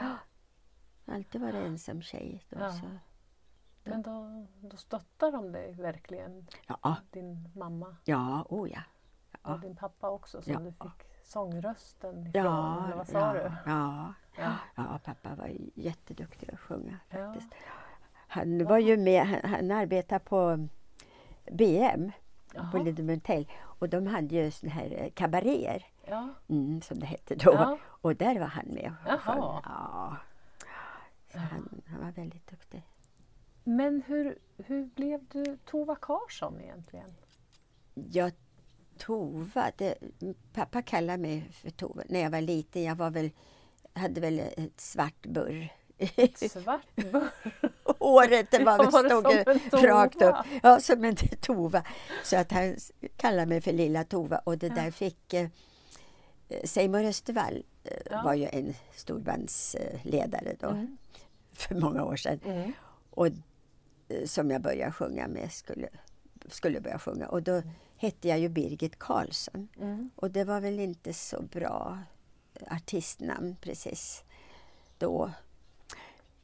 Alltid 1.06 1.42
varit 1.42 1.56
ensam 1.56 2.02
tjej. 2.02 2.44
Då, 2.50 2.58
så. 2.72 2.86
Men 3.84 4.02
då, 4.02 4.46
då 4.62 4.78
stöttar 4.78 5.32
de 5.32 5.52
dig 5.52 5.74
verkligen, 5.74 6.48
Ja, 6.68 6.96
din 7.12 7.50
mamma 7.56 7.96
ja, 8.04 8.46
oh 8.50 8.72
ja. 8.72 8.82
och 9.42 9.52
Ja. 9.52 9.58
din 9.58 9.76
pappa 9.76 10.10
också 10.10 10.42
som 10.42 10.54
Ja. 10.54 10.60
du 10.60 10.72
fick 10.72 11.08
sångrösten 11.24 12.28
ifrån. 12.28 12.44
Ja, 12.46 12.84
eller 12.86 12.96
vad 12.98 13.08
sa 13.08 13.20
ja, 13.20 13.34
du? 13.34 13.52
ja. 13.72 14.14
Ja. 14.38 14.54
ja, 14.76 15.00
pappa 15.04 15.36
var 15.36 15.52
jätteduktig 15.76 16.54
att 16.54 16.60
sjunga 16.60 16.98
faktiskt. 17.10 17.54
Han 18.28 18.66
var 18.66 18.78
ju 18.78 18.98
med, 18.98 19.28
han, 19.28 19.52
han 19.54 19.72
arbetade 19.72 20.20
på 20.20 20.68
BM, 21.52 22.12
på 22.54 22.78
Jaha. 22.78 22.84
Lidementell. 22.84 23.48
Och 23.62 23.90
de 23.90 24.08
hade 24.08 24.36
ju 24.36 24.52
såna 24.52 24.72
här 24.72 24.92
eh, 25.04 25.10
kabaréer, 25.10 25.86
mm, 26.48 26.82
som 26.82 27.00
det 27.00 27.06
hette 27.06 27.36
då. 27.36 27.78
Och 27.86 28.16
där 28.16 28.40
var 28.40 28.48
han 28.48 28.66
med 28.68 28.94
och 29.14 29.22
sjöng. 29.22 29.38
Ja. 29.38 30.16
Så 31.32 31.40
han, 31.40 31.82
han 31.88 32.00
var 32.02 32.12
väldigt 32.12 32.48
duktig. 32.48 32.84
Men 33.70 34.02
hur, 34.08 34.38
hur 34.58 34.86
blev 34.86 35.26
du 35.32 35.58
Tova 35.66 35.96
Karlsson 35.96 36.62
egentligen? 36.62 37.14
Ja, 37.94 38.32
Tova, 38.98 39.72
det, 39.78 39.96
pappa 40.54 40.82
kallade 40.82 41.18
mig 41.18 41.50
för 41.52 41.70
Tova 41.70 42.04
när 42.10 42.20
jag 42.20 42.30
var 42.30 42.42
liten. 42.42 42.84
Jag 42.84 42.96
var 42.96 43.10
väl, 43.10 43.30
hade 43.94 44.22
väl 44.22 44.40
ett 44.40 44.80
svart 44.82 45.22
burr. 45.26 45.70
Svart 46.50 46.96
burr. 46.96 47.28
Håret 48.00 48.52
det 48.52 48.64
var 48.64 48.78
väl, 48.78 48.88
stod 49.60 49.80
som 49.80 49.88
rakt 49.88 50.22
upp. 50.22 50.36
Ja, 50.64 50.80
som 50.80 51.04
en 51.04 51.16
tova. 51.42 51.84
Så 52.24 52.38
att 52.38 52.52
han 52.52 52.76
kallade 53.18 53.46
mig 53.46 53.62
för 53.62 53.72
Lilla 53.72 54.04
Tova 54.04 54.38
och 54.38 54.58
det 54.58 54.68
Ja. 54.68 54.76
där 54.76 54.92
fick 54.92 55.34
eh, 55.34 55.48
Seymour 56.64 57.04
Östervall 57.04 57.64
eh, 57.84 57.98
Ja. 58.12 58.22
var 58.24 58.34
ju 58.34 58.46
en 58.52 58.74
storbandsledare 58.96 60.56
då 60.60 60.68
Mm. 60.68 60.98
för 61.54 61.76
många 61.76 62.04
år 62.04 62.16
sedan. 62.16 62.40
Mm. 62.46 62.74
Och 63.10 63.28
som 64.26 64.52
jag 64.52 64.62
började 64.62 64.92
sjunga 64.92 65.28
med 65.28 65.52
skulle, 65.52 65.90
skulle 66.48 66.82
börja 66.82 67.00
sjunga. 67.00 67.28
Och 67.28 67.44
då 67.44 67.62
hette 67.98 68.28
jag 68.28 68.40
ju 68.40 68.50
Birgit 68.50 69.00
Karlsson. 69.00 69.68
Mm. 69.80 70.10
Och 70.16 70.32
det 70.32 70.44
var 70.44 70.62
väl 70.62 70.80
inte 70.80 71.14
så 71.14 71.42
bra 71.42 72.00
artistnamn 72.68 73.56
precis 73.62 74.24
då. 74.98 75.32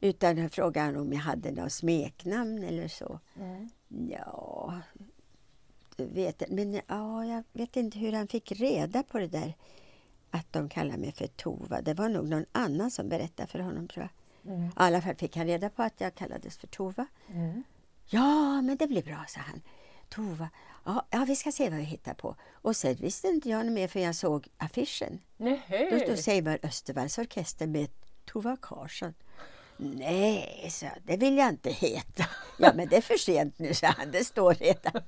Utan 0.00 0.38
jag 0.38 0.52
frågade 0.52 1.00
om 1.00 1.12
jag 1.12 1.20
hade 1.20 1.50
något 1.50 1.72
smeknamn 1.72 2.62
eller 2.62 2.88
så. 2.88 3.20
Mm. 3.36 3.68
Ja, 4.10 4.74
vet 5.96 6.50
Men 6.50 6.80
ja, 6.86 7.24
jag 7.24 7.44
vet 7.52 7.76
inte 7.76 7.98
hur 7.98 8.12
han 8.12 8.28
fick 8.28 8.52
reda 8.52 9.02
på 9.02 9.18
det 9.18 9.26
där. 9.26 9.54
Att 10.30 10.52
de 10.52 10.68
kallar 10.68 10.96
mig 10.96 11.12
för 11.12 11.26
Tova. 11.26 11.80
Det 11.80 11.94
var 11.94 12.08
nog 12.08 12.28
någon 12.28 12.46
annan 12.52 12.90
som 12.90 13.08
berättade 13.08 13.48
för 13.48 13.58
honom 13.58 13.88
tror 13.88 14.02
jag. 14.02 14.10
Mm. 14.48 14.66
I 14.66 14.70
alla 14.74 15.02
fall 15.02 15.14
fick 15.14 15.36
han 15.36 15.46
reda 15.46 15.70
på 15.70 15.82
att 15.82 16.00
jag 16.00 16.14
kallades 16.14 16.58
för 16.58 16.66
Tova. 16.66 17.06
Mm. 17.34 17.62
Ja, 18.06 18.60
men 18.62 18.76
det 18.76 18.86
blir 18.86 19.02
bra, 19.02 19.24
sa 19.28 19.40
han. 19.40 19.60
Tova, 20.08 20.48
ja, 20.84 21.06
ja 21.10 21.24
vi 21.28 21.36
ska 21.36 21.52
se 21.52 21.70
vad 21.70 21.78
vi 21.78 21.84
hittar 21.84 22.14
på. 22.14 22.36
Och 22.52 22.76
sen 22.76 22.94
visste 22.94 23.28
inte 23.28 23.48
jag 23.48 23.66
något 23.66 23.72
mer 23.72 23.88
för 23.88 24.00
jag 24.00 24.14
såg 24.14 24.48
affischen. 24.58 25.20
Då 25.36 25.44
Nej. 25.68 26.00
stod 26.04 26.18
Seymour 26.18 26.58
Östervalls 26.62 27.18
orkester 27.18 27.66
med 27.66 27.88
Tova 28.24 28.56
Karlsson. 28.62 29.14
Nej, 29.76 30.68
så 30.70 30.86
det 31.04 31.16
vill 31.16 31.36
jag 31.38 31.48
inte 31.48 31.70
heta. 31.70 32.24
Ja, 32.58 32.72
men 32.74 32.88
det 32.88 32.96
är 32.96 33.00
för 33.00 33.16
sent 33.16 33.58
nu, 33.58 33.74
sa 33.74 33.86
han. 33.86 34.10
Det 34.10 34.24
står 34.24 34.54
redan. 34.54 35.02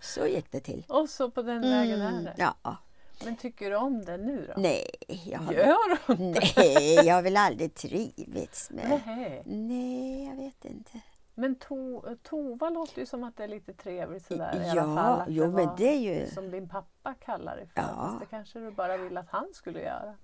Så 0.00 0.26
gick 0.26 0.50
det 0.52 0.60
till. 0.60 0.84
Och 0.88 1.08
så 1.08 1.30
på 1.30 1.42
den 1.42 1.60
vägen 1.62 2.00
är 2.00 2.08
Mm, 2.08 2.24
det. 2.24 2.34
ja. 2.62 2.76
Men 3.24 3.36
tycker 3.36 3.70
du 3.70 3.76
om 3.76 4.04
det 4.04 4.16
nu 4.16 4.46
då? 4.54 4.60
Nej, 4.60 4.90
jag 5.24 5.38
har, 5.38 5.52
Gör 5.52 6.18
nej, 6.18 6.94
jag 7.06 7.14
har 7.14 7.22
väl 7.22 7.36
aldrig 7.36 7.74
trivits 7.74 8.70
med... 8.70 9.00
Nej. 9.06 9.42
Nej, 9.46 10.26
jag 10.28 10.36
vet 10.36 10.64
inte. 10.64 11.00
Men 11.34 11.54
to, 11.54 12.02
Tova 12.22 12.70
låter 12.70 12.98
ju 13.00 13.06
som 13.06 13.24
att 13.24 13.36
det 13.36 13.44
är 13.44 13.48
lite 13.48 13.72
trevligt 13.72 14.26
sådär 14.26 14.56
i 14.56 14.66
Ja, 14.74 14.82
alla 14.82 14.94
fall. 15.02 15.20
Att 15.20 15.26
jo, 15.28 15.44
men 15.44 15.66
var 15.66 15.76
det 15.76 15.88
är 15.88 15.98
ju- 16.20 16.26
Som 16.30 16.50
din 16.50 16.68
pappa 16.68 17.14
kallar 17.14 17.56
det 17.56 17.66
för. 17.66 17.80
Ja. 17.80 17.94
Fast 18.08 18.20
det 18.20 18.26
kanske 18.26 18.58
du 18.58 18.70
bara 18.70 18.96
vill 18.96 19.16
att 19.16 19.28
han 19.30 19.46
skulle 19.52 19.80
göra. 19.82 20.14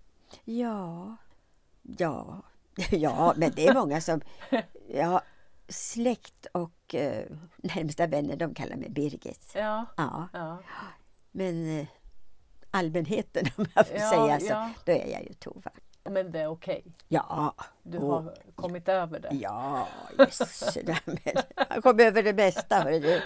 Ja, 0.44 1.16
ja, 1.82 2.42
ja, 2.90 3.34
men 3.36 3.50
det 3.56 3.66
är 3.66 3.74
många 3.74 4.00
som... 4.00 4.20
Ja, 4.88 5.22
släkt 5.68 6.46
och 6.52 6.94
eh, 6.94 7.24
närmsta 7.56 8.06
vänner, 8.06 8.36
de 8.36 8.54
kallar 8.54 8.76
mig 8.76 8.90
Birgit. 8.90 9.52
Ja. 9.54 9.86
Ja, 9.96 10.28
Ja. 10.32 10.58
men 11.30 11.78
eh, 11.80 11.86
allmänheten, 12.78 13.44
om 13.56 13.66
jag 13.74 13.86
får 13.86 13.96
Ja, 13.96 14.10
säga 14.10 14.40
så, 14.40 14.46
ja. 14.46 14.70
då 14.84 14.92
är 14.92 15.06
jag 15.12 15.22
ju 15.22 15.32
Tova. 15.34 15.70
Men 16.10 16.32
det 16.32 16.40
är 16.40 16.46
okej. 16.46 16.84
Ja, 17.08 17.54
Du 17.82 17.98
och- 17.98 18.22
har 18.22 18.34
kommit 18.54 18.88
över 18.88 19.20
det. 19.20 19.28
ja. 19.32 19.88
Men 20.16 20.26
jag 21.70 21.82
kom 21.82 22.00
över 22.00 22.22
det 22.22 22.32
bästa, 22.32 22.76
hörru? 22.76 23.20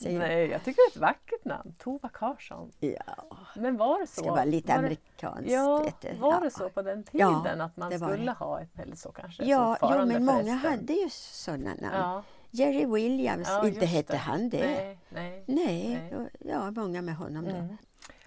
Nej, 0.00 0.46
jag 0.46 0.64
tycker 0.64 0.76
det 0.76 0.86
är 0.86 0.90
ett 0.90 0.96
vackert 0.96 1.44
namn. 1.44 1.74
Tova 1.78 2.08
Karlsson. 2.08 2.70
Ja, 2.80 3.36
Men 3.56 3.76
var 3.76 4.00
det 4.00 4.06
så? 4.06 4.20
det 4.20 4.24
ska 4.26 4.30
vara 4.34 4.44
lite 4.44 4.68
var 4.72 4.78
amerikanskt. 4.78 5.50
Ja, 5.50 5.90
var 6.20 6.32
ja. 6.32 6.40
det 6.42 6.50
så 6.50 6.68
på 6.68 6.82
den 6.82 7.04
Ja, 7.10 7.42
tiden 7.44 7.60
att 7.60 7.76
man 7.76 7.92
skulle 7.98 8.16
det. 8.24 8.32
ha 8.32 8.60
ett, 8.60 8.78
eller 8.78 8.96
så 8.96 9.12
kanske 9.12 9.44
Ja, 9.44 9.76
jo, 9.82 10.06
men 10.06 10.24
många 10.24 10.54
hade 10.54 10.92
ju 10.92 11.08
sådana 11.10 11.74
namn. 11.82 12.22
Jerry 12.56 12.86
Williams, 12.86 13.48
ja, 13.48 13.68
inte 13.68 13.86
hette 13.86 14.12
det. 14.12 14.16
han 14.16 14.48
det? 14.48 14.66
Nej, 14.66 14.98
nej. 15.08 15.44
Nej, 15.46 16.08
Nej. 16.12 16.30
ja, 16.38 16.70
många 16.70 17.02
med 17.02 17.16
honom 17.16 17.44
då. 17.44 17.50
Mm. 17.50 17.76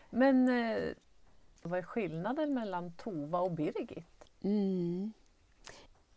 Men 0.09 0.47
eh, 0.49 0.93
vad 1.61 1.79
är 1.79 1.83
skillnaden 1.83 2.53
mellan 2.53 2.91
Tova 2.91 3.39
och 3.39 3.51
Birgit? 3.51 4.25
Mm. 4.41 5.13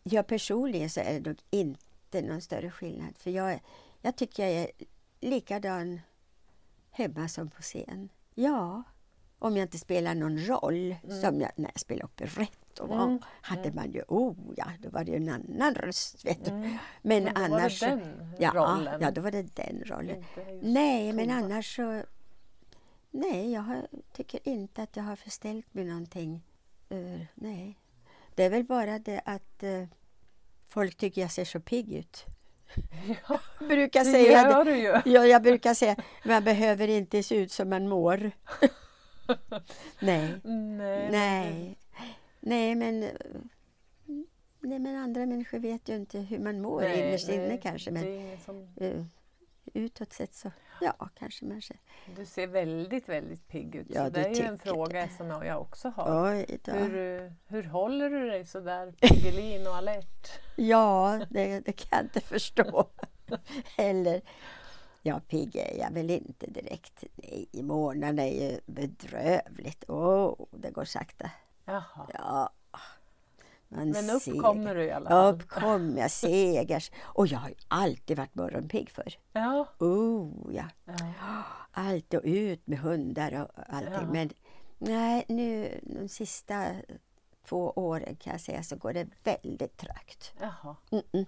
Jag 0.03 0.27
personligen 0.27 0.89
så 0.89 0.99
är 0.99 1.13
det 1.19 1.29
nog 1.29 1.37
inte 1.49 2.21
någon 2.21 2.41
större 2.41 2.71
skillnad. 2.71 3.17
För 3.17 3.31
jag, 3.31 3.59
jag 4.01 4.15
tycker 4.15 4.43
jag 4.43 4.51
är 4.51 4.67
likadan 5.19 5.99
hemma 6.91 7.27
som 7.27 7.49
på 7.49 7.61
scen. 7.61 8.09
Ja, 8.35 8.83
om 9.39 9.57
jag 9.57 9.63
inte 9.63 9.77
spelar 9.77 10.15
någon 10.15 10.39
roll. 10.39 10.95
Som 11.21 11.41
jag, 11.41 11.51
när 11.55 11.69
jag 11.73 11.79
spelade 11.79 12.05
operett. 12.05 12.62
Och 12.79 12.93
Mm. 12.93 13.19
hade 13.41 13.71
man 13.71 13.91
ju, 13.91 14.03
oh 14.07 14.35
ja, 14.57 14.65
då 14.79 14.89
var 14.89 15.03
det 15.03 15.11
ju 15.11 15.17
en 15.17 15.29
annan 15.29 15.75
röst. 15.75 16.25
Vet 16.25 16.45
du. 16.45 16.51
Mm. 16.51 16.77
Men, 17.01 17.23
Men 17.23 17.33
då 17.33 17.41
annars... 17.41 17.81
var 17.81 17.89
det 17.89 17.95
den 17.95 18.35
ja, 18.39 18.51
rollen? 18.55 19.01
Ja, 19.01 19.11
då 19.11 19.21
var 19.21 19.31
det 19.31 19.55
den 19.55 19.83
rollen. 19.85 20.23
Nej, 20.61 21.13
men 21.13 21.29
annars 21.29 21.75
så... 21.75 22.03
Nej, 23.11 23.51
jag 23.51 23.61
har, 23.61 23.87
tycker 24.13 24.39
inte 24.43 24.83
att 24.83 24.95
jag 24.95 25.03
har 25.03 25.15
förställt 25.15 25.73
mig 25.73 25.85
någonting. 25.85 26.41
Uh, 26.91 27.21
nej. 27.35 27.79
Det 28.35 28.43
är 28.43 28.49
väl 28.49 28.63
bara 28.63 28.99
det 28.99 29.21
att 29.25 29.63
eh, 29.63 29.83
folk 30.69 30.97
tycker 30.97 31.21
jag 31.21 31.31
ser 31.31 31.45
så 31.45 31.59
pigg 31.59 31.93
ut. 31.93 32.25
Ja, 33.29 33.39
brukar 33.67 34.03
det 34.03 34.11
säga 34.11 34.41
gör 34.41 34.65
du 34.65 34.75
ju. 34.75 35.01
Ja, 35.05 35.25
jag 35.25 35.43
brukar 35.43 35.73
säga 35.73 35.95
man 36.25 36.43
behöver 36.43 36.87
inte 36.87 37.23
se 37.23 37.35
ut 37.35 37.51
som 37.51 37.69
man 37.69 37.87
mår. 37.87 38.17
nej, 39.99 40.41
Nej. 40.43 41.11
nej. 41.11 41.77
Nej, 42.45 42.75
men... 42.75 43.03
eh, 43.03 43.09
Nej, 44.65 44.79
men 44.79 44.95
andra 44.95 45.25
människor 45.25 45.59
vet 45.59 45.89
ju 45.89 45.95
inte 45.95 46.19
hur 46.19 46.39
man 46.39 46.61
mår 46.61 46.81
Nej, 46.81 46.99
innerst 47.07 47.29
inne 47.29 47.47
nej, 47.47 47.59
kanske. 47.63 47.91
Det 47.91 47.99
Men 47.99 48.37
som... 48.39 48.67
eh, 48.77 49.05
utåt 49.73 50.13
sett 50.13 50.33
så, 50.35 50.51
ja, 50.81 51.09
kanske 51.15 51.45
man 51.45 51.61
ser. 51.61 51.77
Du 52.15 52.25
ser 52.25 52.47
väldigt, 52.47 53.09
väldigt 53.09 53.47
pigg 53.47 53.75
ut. 53.75 53.87
Ja, 53.89 54.03
så 54.05 54.09
det 54.09 54.21
är 54.25 54.35
ju 54.35 54.41
en 54.45 54.57
fråga 54.57 55.09
som 55.09 55.27
jag 55.27 55.61
också 55.61 55.89
har. 55.89 56.31
Oj 56.33 56.59
då. 56.63 56.71
Hur, 56.71 57.33
hur 57.47 57.63
håller 57.63 58.09
du 58.09 58.27
dig 58.29 58.45
så 58.45 58.59
där 58.59 58.91
piggelin 58.91 59.67
och 59.67 59.75
alert? 59.75 60.31
Ja, 60.55 61.21
det, 61.29 61.59
det 61.59 61.71
kan 61.73 61.87
jag 61.91 62.05
inte 62.05 62.21
förstå. 62.21 62.85
Eller, 63.77 64.21
ja, 65.01 65.21
pigg 65.27 65.55
är 65.55 65.79
jag 65.79 65.91
väl 65.91 66.09
inte 66.09 66.47
direkt. 66.47 67.03
Nej, 67.15 67.49
morgonen 67.53 68.19
är 68.19 68.49
ju 68.49 68.59
bedrövligt. 68.65 69.83
Åh, 69.87 70.25
oh, 70.25 70.47
det 70.51 70.71
går 70.71 70.85
sakta. 70.85 71.31
Jaha. 71.65 72.07
Ja. 72.13 72.49
Man 73.67 73.89
Men 73.89 74.09
upp 74.09 74.21
ser- 74.21 74.39
kommer 74.41 74.75
du 74.75 74.83
i 74.83 74.91
alla 74.91 75.09
fall. 75.09 75.33
Upp 75.33 75.49
kom 75.49 75.97
jag 75.97 76.11
segers. 76.11 76.91
Och 77.03 77.27
jag 77.27 77.39
har 77.39 77.49
ju 77.49 77.55
alltid 77.67 78.17
varit 78.17 78.35
morgonpigg 78.35 78.89
för. 78.89 79.17
Ja. 79.31 79.67
Oh, 79.79 80.29
ja. 80.55 80.65
ja. 80.85 81.43
Allt 81.71 82.13
och 82.13 82.21
ut 82.23 82.67
med 82.67 82.79
hundar 82.79 83.41
och 83.41 83.49
allting. 83.69 83.93
Ja. 83.93 84.01
Men 84.11 84.29
nej, 84.77 85.25
nu 85.27 85.79
de 85.83 86.07
sista 86.07 86.67
två 87.47 87.71
åren 87.75 88.15
kan 88.15 88.31
jag 88.31 88.41
säga 88.41 88.63
så 88.63 88.75
går 88.75 88.93
det 88.93 89.07
väldigt 89.23 89.77
trögt. 89.77 90.33
Jaha. 90.39 90.75
Mm-mm. 90.91 91.25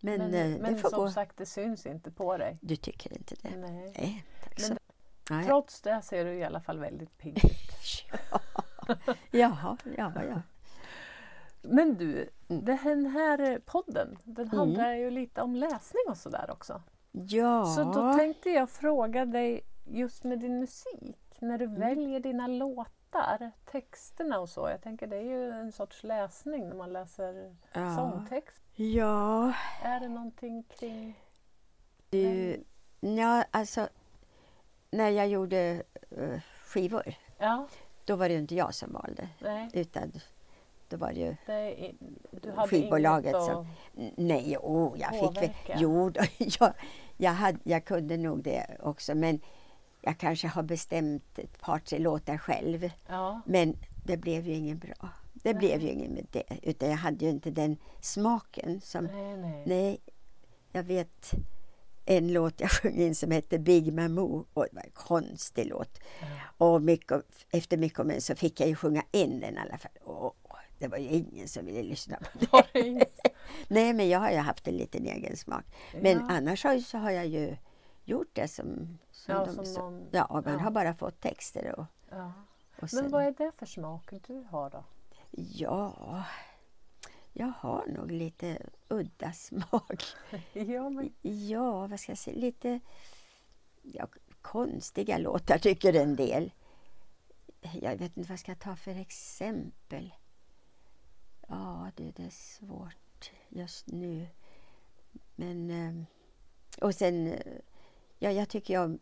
Men, 0.00 0.18
Men, 0.18 0.34
eh, 0.34 0.60
men 0.60 0.78
får 0.78 0.90
som 0.90 0.98
gå. 0.98 1.10
sagt, 1.10 1.36
det 1.36 1.46
syns 1.46 1.86
inte 1.86 2.10
på 2.10 2.36
dig. 2.36 2.58
Du 2.60 2.76
tycker 2.76 3.12
inte 3.12 3.34
det? 3.42 3.56
Nej. 3.56 3.92
Nej, 3.98 4.24
tack 4.44 4.58
Men 4.58 4.68
så. 4.68 4.74
Nej. 5.30 5.46
Trots 5.46 5.80
det 5.80 6.02
ser 6.02 6.24
du 6.24 6.32
i 6.34 6.44
alla 6.44 6.60
fall 6.60 6.78
väldigt 6.78 7.18
pigg 7.18 7.44
ut. 7.44 7.50
Ja. 8.30 8.40
Jaha, 9.30 9.76
ja, 9.96 10.12
ja. 10.28 10.40
Men 11.62 11.94
du, 11.96 12.28
Mm. 12.48 12.64
den 12.64 13.06
här 13.06 13.58
podden, 13.66 14.18
den 14.24 14.48
handlar 14.48 14.92
ju 14.92 15.10
lite 15.10 15.42
om 15.42 15.56
läsning 15.56 16.02
och 16.08 16.16
sådär 16.16 16.50
också. 16.50 16.82
Ja, 17.12 17.64
Så 17.66 17.84
då 17.84 18.14
tänkte 18.14 18.50
jag 18.50 18.70
fråga 18.70 19.24
dig 19.24 19.60
just 19.84 20.24
med 20.24 20.38
din 20.38 20.60
musik, 20.60 21.16
när 21.38 21.58
Mm. 21.58 21.74
du 21.74 21.80
väljer 21.80 22.20
dina 22.20 22.46
låtar, 22.46 23.50
texterna 23.64 24.38
och 24.40 24.48
så. 24.48 24.68
Jag 24.68 24.82
tänker 24.82 25.06
det 25.06 25.16
är 25.16 25.22
ju 25.22 25.50
en 25.50 25.72
sorts 25.72 26.02
läsning 26.04 26.68
när 26.68 26.76
man 26.76 26.92
läser 26.92 27.56
Ja. 27.72 27.96
sångtext. 27.96 28.62
ja, 28.74 29.52
Är 29.82 30.00
det 30.00 30.08
någonting 30.08 30.62
kring... 30.62 31.20
du, 32.10 32.56
ja, 33.00 33.44
alltså 33.50 33.88
när 34.90 35.10
jag 35.10 35.28
gjorde 35.28 35.82
eh, 36.10 36.40
skivor, 36.64 37.14
Ja, 37.38 37.66
då 38.04 38.16
var 38.16 38.28
det 38.28 38.34
ju 38.34 38.40
inte 38.40 38.54
jag 38.54 38.74
som 38.74 38.92
valde, 38.92 39.28
nej. 39.38 39.70
utan 39.72 40.12
då 40.88 40.96
var 40.96 41.12
det 41.12 41.20
ju 41.20 41.36
Det 41.46 41.92
du 42.42 42.50
hade 42.52 42.68
Skivbolaget 42.68 43.34
inget 43.34 43.44
som- 43.44 43.66
Nej, 44.16 44.56
oh, 44.60 45.00
jag 45.00 45.10
fick 45.10 45.22
väl... 45.22 45.34
Påverka. 45.34 45.76
Jo, 45.78 46.10
då, 46.10 46.20
jag, 46.60 46.72
jag, 47.16 47.30
hade, 47.32 47.58
jag 47.64 47.84
kunde 47.84 48.16
nog 48.16 48.42
det 48.42 48.66
också, 48.80 49.14
men 49.14 49.40
jag 50.00 50.18
kanske 50.18 50.48
har 50.48 50.62
bestämt 50.62 51.38
ett 51.38 51.60
par, 51.60 51.78
tre 51.78 51.98
låtar 51.98 52.38
själv. 52.38 52.90
Ja, 53.06 53.40
Men 53.46 53.76
det 54.04 54.16
blev 54.16 54.46
ju 54.48 54.54
ingen 54.54 54.78
bra. 54.78 55.08
Det 55.32 55.52
Nej. 55.52 55.54
blev 55.54 55.82
ju 55.82 55.88
ingen 55.88 56.12
med 56.12 56.26
det, 56.30 56.44
utan 56.62 56.88
jag 56.90 56.96
hade 56.96 57.24
ju 57.24 57.30
inte 57.30 57.50
den 57.50 57.76
smaken 58.00 58.80
som... 58.80 59.04
nej, 59.04 59.36
nej. 59.36 59.62
Nej, 59.66 59.98
jag 60.72 60.82
vet 60.82 61.30
en 62.04 62.32
låt 62.32 62.60
jag 62.60 62.70
sjöng 62.70 62.94
in 63.00 63.14
som 63.14 63.30
hette 63.30 63.58
Big 63.58 63.92
Mamoo 63.92 64.46
och 64.54 64.64
det 64.70 64.76
var 64.76 64.82
en 64.82 64.90
konstig 64.94 65.66
låt. 65.66 65.98
Ja. 66.20 66.26
Och 66.66 66.82
mycket, 66.82 67.22
efter 67.50 67.76
mycket 67.76 67.98
om 67.98 68.14
så 68.20 68.34
fick 68.34 68.60
jag 68.60 68.68
ju 68.68 68.76
sjunga 68.76 69.02
in 69.12 69.40
den 69.40 69.54
i 69.54 69.60
alla 69.60 69.78
fall. 69.78 69.90
Åh, 70.04 70.32
det 70.78 70.88
var 70.88 70.98
ju 70.98 71.08
ingen 71.08 71.48
som 71.48 71.66
ville 71.66 71.82
lyssna 71.82 72.18
på 72.50 72.62
inget? 72.78 73.18
Nej, 73.68 73.92
men 73.92 74.08
jag 74.08 74.18
har 74.18 74.30
ju 74.30 74.36
haft 74.36 74.68
en 74.68 74.74
liten 74.76 75.06
egen 75.06 75.36
smak. 75.36 75.64
Men 76.00 76.18
Ja. 76.18 76.26
annars 76.30 76.64
har, 76.64 76.78
så 76.78 76.98
har 76.98 77.10
jag 77.10 77.26
ju 77.26 77.56
gjort 78.04 78.30
det 78.32 78.48
som... 78.48 78.98
som 79.12 79.34
Ja, 79.34 79.44
de, 79.44 79.54
som 79.54 79.66
så- 79.66 79.80
någon- 79.80 80.06
ja, 80.10 80.26
man 80.44 80.52
ja. 80.54 80.58
har 80.58 80.70
bara 80.70 80.94
fått 80.94 81.20
texter 81.20 81.74
och, 81.78 81.86
Ja. 82.10 82.32
och 82.76 82.82
Men 82.82 82.88
sen, 82.88 83.10
vad 83.10 83.24
är 83.24 83.32
det 83.38 83.52
för 83.58 83.66
smak 83.66 84.10
du 84.26 84.44
har 84.50 84.70
då? 84.70 84.84
Ja, 85.30 86.22
jag 87.36 87.52
har 87.58 87.86
nog 87.86 88.10
lite 88.10 88.58
udda 88.88 89.32
smak. 89.32 90.02
Ja, 90.52 90.90
men, 90.90 91.14
Ja, 91.22 91.86
vad 91.86 92.00
ska 92.00 92.10
jag 92.12 92.18
säga? 92.18 92.36
Lite 92.38 92.80
ja, 93.82 94.08
konstiga 94.42 95.18
låtar 95.18 95.58
tycker 95.58 95.92
en 95.94 96.16
del. 96.16 96.52
Jag 97.82 97.90
vet 97.96 98.00
inte 98.16 98.20
vad 98.20 98.30
jag 98.30 98.38
ska 98.38 98.54
ta 98.54 98.76
för 98.76 99.00
exempel. 99.00 100.14
Ja, 101.48 101.90
du, 101.96 102.10
det 102.10 102.22
är 102.24 102.30
svårt 102.30 103.30
just 103.48 103.86
nu. 103.86 104.26
Men... 105.36 105.70
eh, 105.70 106.04
Och 106.84 106.94
sen... 106.94 107.34
Ja, 108.18 108.30
jag 108.30 108.48
tycker 108.48 108.84
om 108.84 108.98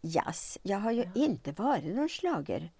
jazz. 0.00 0.58
Jag 0.62 0.78
har 0.78 0.92
ju 0.92 1.02
Ja. 1.02 1.10
inte 1.14 1.52
varit 1.52 1.96
någon 1.96 2.08
slager. 2.08 2.72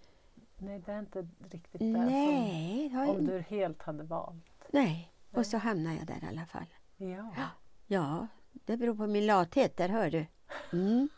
nej, 0.58 0.82
det 0.86 0.92
är 0.92 0.98
inte 0.98 1.28
riktigt 1.50 1.72
det 1.72 1.78
som, 1.78 1.92
Nej, 1.92 2.88
det 2.88 2.94
jag 2.96 3.08
om 3.08 3.26
du 3.26 3.38
helt 3.40 3.82
hade 3.82 4.02
valt. 4.02 4.44
Nej. 4.72 5.12
Och 5.32 5.46
så 5.46 5.56
hamnar 5.58 5.94
jag 5.94 6.06
där 6.06 6.24
i 6.24 6.26
alla 6.28 6.46
fall. 6.46 6.66
Ja. 6.96 7.48
Ja, 7.86 8.26
det 8.52 8.76
beror 8.76 8.94
på 8.94 9.06
min 9.06 9.26
lathet, 9.26 9.76
där 9.76 9.88
hör 9.88 10.10
du. 10.10 10.26
Mm. 10.72 11.08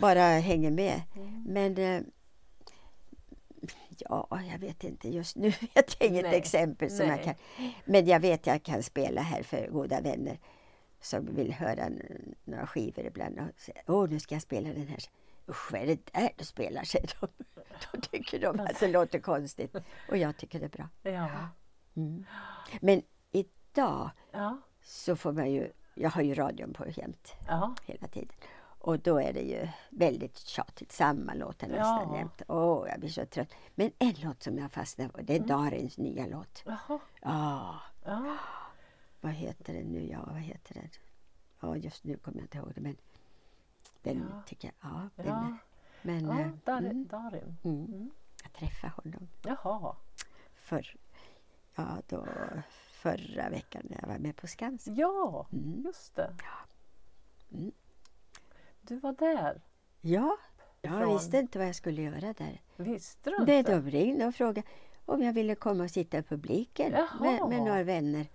Bara 0.00 0.22
hänger 0.22 0.70
med. 0.70 1.02
Mm. 1.16 1.42
Men 1.46 1.78
eh, 1.78 2.02
ja, 3.98 4.40
jag 4.52 4.58
vet 4.58 4.84
inte. 4.84 5.08
Just 5.08 5.36
nu 5.36 5.52
jag 5.74 5.84
inget 6.00 6.22
Nej, 6.24 6.34
exempel 6.36 6.90
som 6.90 7.06
jag 7.06 7.16
nej. 7.16 7.24
kan. 7.24 7.34
Men 7.84 8.06
jag 8.06 8.20
vet 8.20 8.46
jag 8.46 8.62
kan 8.62 8.82
spela 8.82 9.20
här 9.20 9.42
för 9.42 9.68
goda 9.68 10.00
vänner 10.00 10.38
som 11.00 11.34
vill 11.34 11.52
höra 11.52 11.88
några 12.44 12.66
skivor 12.66 13.04
ibland 13.04 13.38
och 13.38 13.60
säga 13.60 13.82
åh 13.86 14.08
nu 14.08 14.20
ska 14.20 14.34
jag 14.34 14.42
spela 14.42 14.68
den 14.68 14.88
här. 14.88 14.98
Usch 15.48 15.72
vad 15.72 15.82
är 15.82 15.86
det 15.86 16.12
där 16.12 16.30
du 16.36 16.44
spelar 16.44 16.84
säger 16.84 17.10
de. 17.20 17.28
Då 17.92 18.00
tycker 18.00 18.40
de 18.40 18.60
att 18.60 18.80
det 18.80 18.88
låter 18.88 19.18
konstigt 19.18 19.76
och 20.08 20.16
jag 20.16 20.36
tycker 20.36 20.60
det 20.60 20.64
är 20.64 20.68
bra. 20.68 20.88
Ja. 21.02 21.28
Mm. 21.96 22.24
Men 22.80 23.02
idag 23.32 24.10
Ja. 24.32 24.58
så 24.82 25.16
får 25.16 25.32
man 25.32 25.52
ju, 25.52 25.72
jag 25.94 26.10
har 26.10 26.22
ju 26.22 26.34
radion 26.34 26.72
på 26.72 26.88
jämt 26.88 27.32
Ja. 27.48 27.74
hela 27.84 28.08
tiden. 28.08 28.36
Och 28.78 28.98
då 28.98 29.20
är 29.20 29.32
det 29.32 29.40
ju 29.42 29.68
väldigt 29.90 30.38
tjatigt, 30.38 30.92
samma 30.92 31.34
låtar 31.34 31.68
nästan 31.68 32.08
Ja. 32.12 32.16
jämt. 32.18 32.42
Åh, 32.48 32.88
jag 32.88 33.00
blir 33.00 33.10
så 33.10 33.26
trött. 33.26 33.54
Men 33.74 33.90
en 33.98 34.14
låt 34.22 34.42
som 34.42 34.58
jag 34.58 34.72
fastnar 34.72 35.08
på, 35.08 35.20
det 35.22 35.36
är 35.36 35.40
Darins 35.40 35.98
nya 35.98 36.26
låt. 36.26 36.62
Jaha. 36.66 36.98
Ja, 37.22 37.80
Ja. 38.04 38.36
vad 39.20 39.32
heter 39.32 39.74
den 39.74 39.86
nu? 39.86 40.06
Ja, 40.06 40.24
vad 40.26 40.40
heter 40.40 40.74
den? 40.74 40.88
Ja, 41.60 41.76
just 41.76 42.04
nu 42.04 42.16
kommer 42.16 42.38
jag 42.38 42.44
inte 42.44 42.58
ihåg 42.58 42.72
det, 42.74 42.80
men 42.80 42.96
den 44.02 44.28
Ja. 44.32 44.42
tycker 44.46 44.68
jag, 44.80 44.90
ja. 44.92 45.08
Den, 45.16 45.26
Ja. 45.26 45.56
Men 46.02 46.24
ja 46.26 46.40
eh, 46.40 46.50
Dar 46.64 46.78
mm, 46.78 47.06
Darin. 47.06 47.56
mm, 47.64 47.84
Mm. 47.84 48.10
jag 48.42 48.52
träffade 48.52 48.92
honom 48.96 49.28
Jaha. 49.44 49.96
för, 50.54 50.96
ja, 51.74 51.84
då, 52.08 52.26
förra 52.92 53.48
veckan 53.50 53.82
när 53.90 53.98
jag 54.02 54.08
var 54.08 54.18
med 54.18 54.36
på 54.36 54.46
Skansen. 54.46 54.94
Ja, 54.94 55.46
Mm. 55.52 55.82
just 55.84 56.16
det. 56.16 56.30
Mm. 57.52 57.72
Du 58.82 58.98
var 58.98 59.12
där. 59.12 59.60
Ja, 60.00 60.36
jag 60.82 60.92
Ifrån- 61.00 61.12
visste 61.14 61.38
inte 61.38 61.58
vad 61.58 61.68
jag 61.68 61.74
skulle 61.74 62.02
göra 62.02 62.32
där. 62.32 62.60
Visste 62.76 63.30
du 63.30 63.44
Det, 63.44 63.58
inte? 63.58 63.72
de 63.80 63.90
ringde 63.90 64.26
och 64.26 64.34
frågade 64.34 64.62
om 65.06 65.22
jag 65.22 65.32
ville 65.32 65.54
komma 65.54 65.84
och 65.84 65.90
sitta 65.90 66.18
i 66.18 66.22
publiken 66.22 66.92
med, 67.20 67.48
med 67.48 67.58
några 67.58 67.82
vänner. 67.82 68.26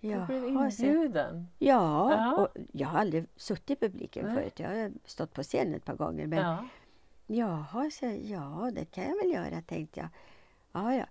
Du 0.00 0.08
blev 0.26 0.48
Jaha, 0.48 0.70
så- 0.70 0.82
inbjuden. 0.84 1.46
Ja, 1.58 2.12
Ja. 2.12 2.36
och 2.42 2.48
jag 2.72 2.88
har 2.88 2.98
aldrig 2.98 3.26
suttit 3.36 3.70
i 3.82 3.88
publiken 3.88 4.26
Nej. 4.26 4.34
förut. 4.34 4.58
Jag 4.58 4.68
har 4.68 4.92
stått 5.04 5.32
på 5.34 5.42
scen 5.42 5.74
ett 5.74 5.84
par 5.84 5.94
gånger. 5.96 6.26
Men 6.26 6.38
Ja. 6.38 6.64
jaha, 7.26 7.90
så, 7.90 8.06
ja, 8.22 8.70
det 8.74 8.84
kan 8.84 9.04
jag 9.04 9.16
väl 9.16 9.32
göra, 9.32 9.62
tänkte 9.62 10.00
jag. 10.00 10.08
Ja, 10.72 10.94
ja. 10.94 11.04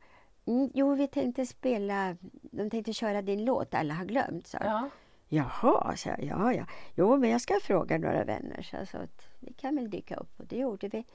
Mm, 0.50 0.70
jo, 0.74 0.96
vi 0.96 1.08
tänkte 1.08 1.46
spela, 1.46 2.16
de 2.42 2.70
tänkte 2.70 2.94
köra 2.94 3.22
din 3.22 3.46
låt 3.46 3.74
Alla 3.74 3.94
har 3.94 4.06
glömt, 4.06 4.48
sa 4.48 4.58
ja. 4.62 4.90
Jaha, 5.28 5.96
sa 5.96 6.10
jag. 6.10 6.24
Ja, 6.24 6.54
ja. 6.54 6.66
Jo, 6.96 7.18
men 7.18 7.30
jag 7.30 7.42
ska 7.42 7.60
fråga 7.62 7.98
några 7.98 8.24
vänner, 8.24 8.62
så 8.62 8.76
jag 8.76 8.88
sa 8.88 8.98
att 8.98 9.28
vi 9.40 9.54
kan 9.54 9.76
väl 9.76 9.90
dyka 9.90 10.16
upp. 10.16 10.40
Och 10.40 10.46
det 10.46 10.58
gjorde 10.58 10.88
vi. 10.88 11.06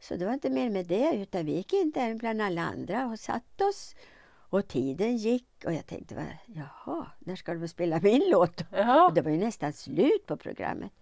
Så 0.00 0.16
det 0.16 0.24
var 0.24 0.32
inte 0.32 0.50
mer 0.50 0.70
med 0.70 0.86
det, 0.86 1.12
utan 1.14 1.46
vi 1.46 1.52
gick 1.52 1.72
in 1.72 1.90
där 1.90 2.14
bland 2.14 2.42
alla 2.42 2.62
andra 2.62 3.06
och 3.06 3.18
satt 3.18 3.60
oss. 3.60 3.94
Och 4.50 4.68
tiden 4.68 5.16
gick 5.16 5.64
och 5.64 5.72
jag 5.72 5.86
tänkte, 5.86 6.38
jaha, 6.46 7.06
när 7.18 7.36
ska 7.36 7.54
de 7.54 7.68
spela 7.68 8.00
min 8.00 8.30
låt? 8.30 8.62
Ja. 8.72 9.06
Och 9.06 9.14
det 9.14 9.22
var 9.22 9.30
ju 9.30 9.38
nästan 9.38 9.72
slut 9.72 10.26
på 10.26 10.36
programmet. 10.36 10.92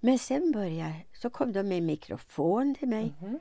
Men 0.00 0.18
sen 0.18 0.52
började, 0.52 0.94
så 1.12 1.30
kom 1.30 1.52
de 1.52 1.62
med 1.62 1.78
en 1.78 1.86
mikrofon 1.86 2.74
till 2.74 2.88
mig. 2.88 3.14
Mhm. 3.20 3.38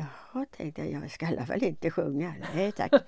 Jaha, 0.00 0.46
tänkte 0.50 0.82
jag, 0.84 1.02
jag 1.02 1.10
ska 1.10 1.26
i 1.26 1.28
alla 1.36 1.46
fall 1.46 1.62
inte 1.64 1.90
sjunga. 1.90 2.34
Nej 2.54 2.72
tack. 2.72 2.92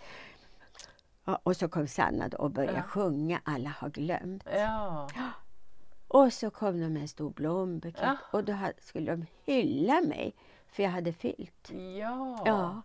Ja, 1.24 1.40
och 1.42 1.56
så 1.56 1.68
kom 1.68 1.86
Sanna 1.86 2.28
då 2.28 2.36
och 2.38 2.50
började 2.50 2.76
Ja. 2.76 2.82
sjunga 2.82 3.40
Alla 3.44 3.68
har 3.68 3.88
glömt. 3.90 4.44
Ja. 4.54 5.08
Och 6.08 6.32
så 6.32 6.50
kom 6.50 6.80
de 6.80 6.88
med 6.88 7.02
en 7.02 7.08
stor 7.08 7.30
blombukett 7.30 8.02
Ja. 8.02 8.16
och 8.32 8.44
då 8.44 8.56
skulle 8.78 9.10
de 9.10 9.26
hylla 9.44 10.00
mig 10.00 10.34
för 10.66 10.82
jag 10.82 10.90
hade 10.90 11.12
fyllt. 11.12 11.70
Ja. 12.00 12.42
Ja. 12.46 12.82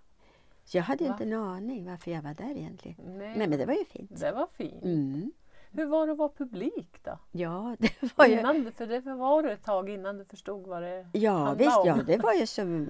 Så 0.65 0.78
jag 0.78 0.84
hade 0.84 1.04
Va? 1.04 1.10
inte 1.12 1.24
en 1.24 1.34
aning 1.34 1.86
varför 1.86 2.12
jag 2.12 2.22
var 2.22 2.34
där 2.34 2.58
egentligen. 2.58 2.98
Nej. 3.17 3.34
Nej 3.38 3.48
men 3.48 3.60
det 3.60 3.65
var 3.65 3.74
ju 3.74 3.86
fint. 3.86 4.20
Det 4.20 4.32
var 4.32 4.48
fint. 4.48 4.84
Mm. 4.84 5.32
Hur 5.72 5.86
var 5.86 6.06
det 6.08 6.12
att 6.12 6.17
vara 6.17 6.30
publik 6.38 7.00
då? 7.04 7.20
Ja, 7.32 7.76
det 7.80 7.91
var 8.17 8.26
ju... 8.26 8.39
Innan, 8.39 8.72
för 8.72 8.88
det 8.88 9.00
var 9.00 9.43
du 9.43 9.52
ett 9.52 9.63
tag 9.63 9.89
innan 9.89 10.17
du 10.17 10.26
förstod 10.26 10.67
vad 10.67 10.82
det 10.82 11.08
Ja, 11.13 11.32
handlade 11.32 11.63
visst, 11.63 11.78
om. 11.78 11.88
ja, 11.88 11.96
det 12.08 12.17
var 12.17 12.34
ju 12.34 12.46
som 12.48 12.89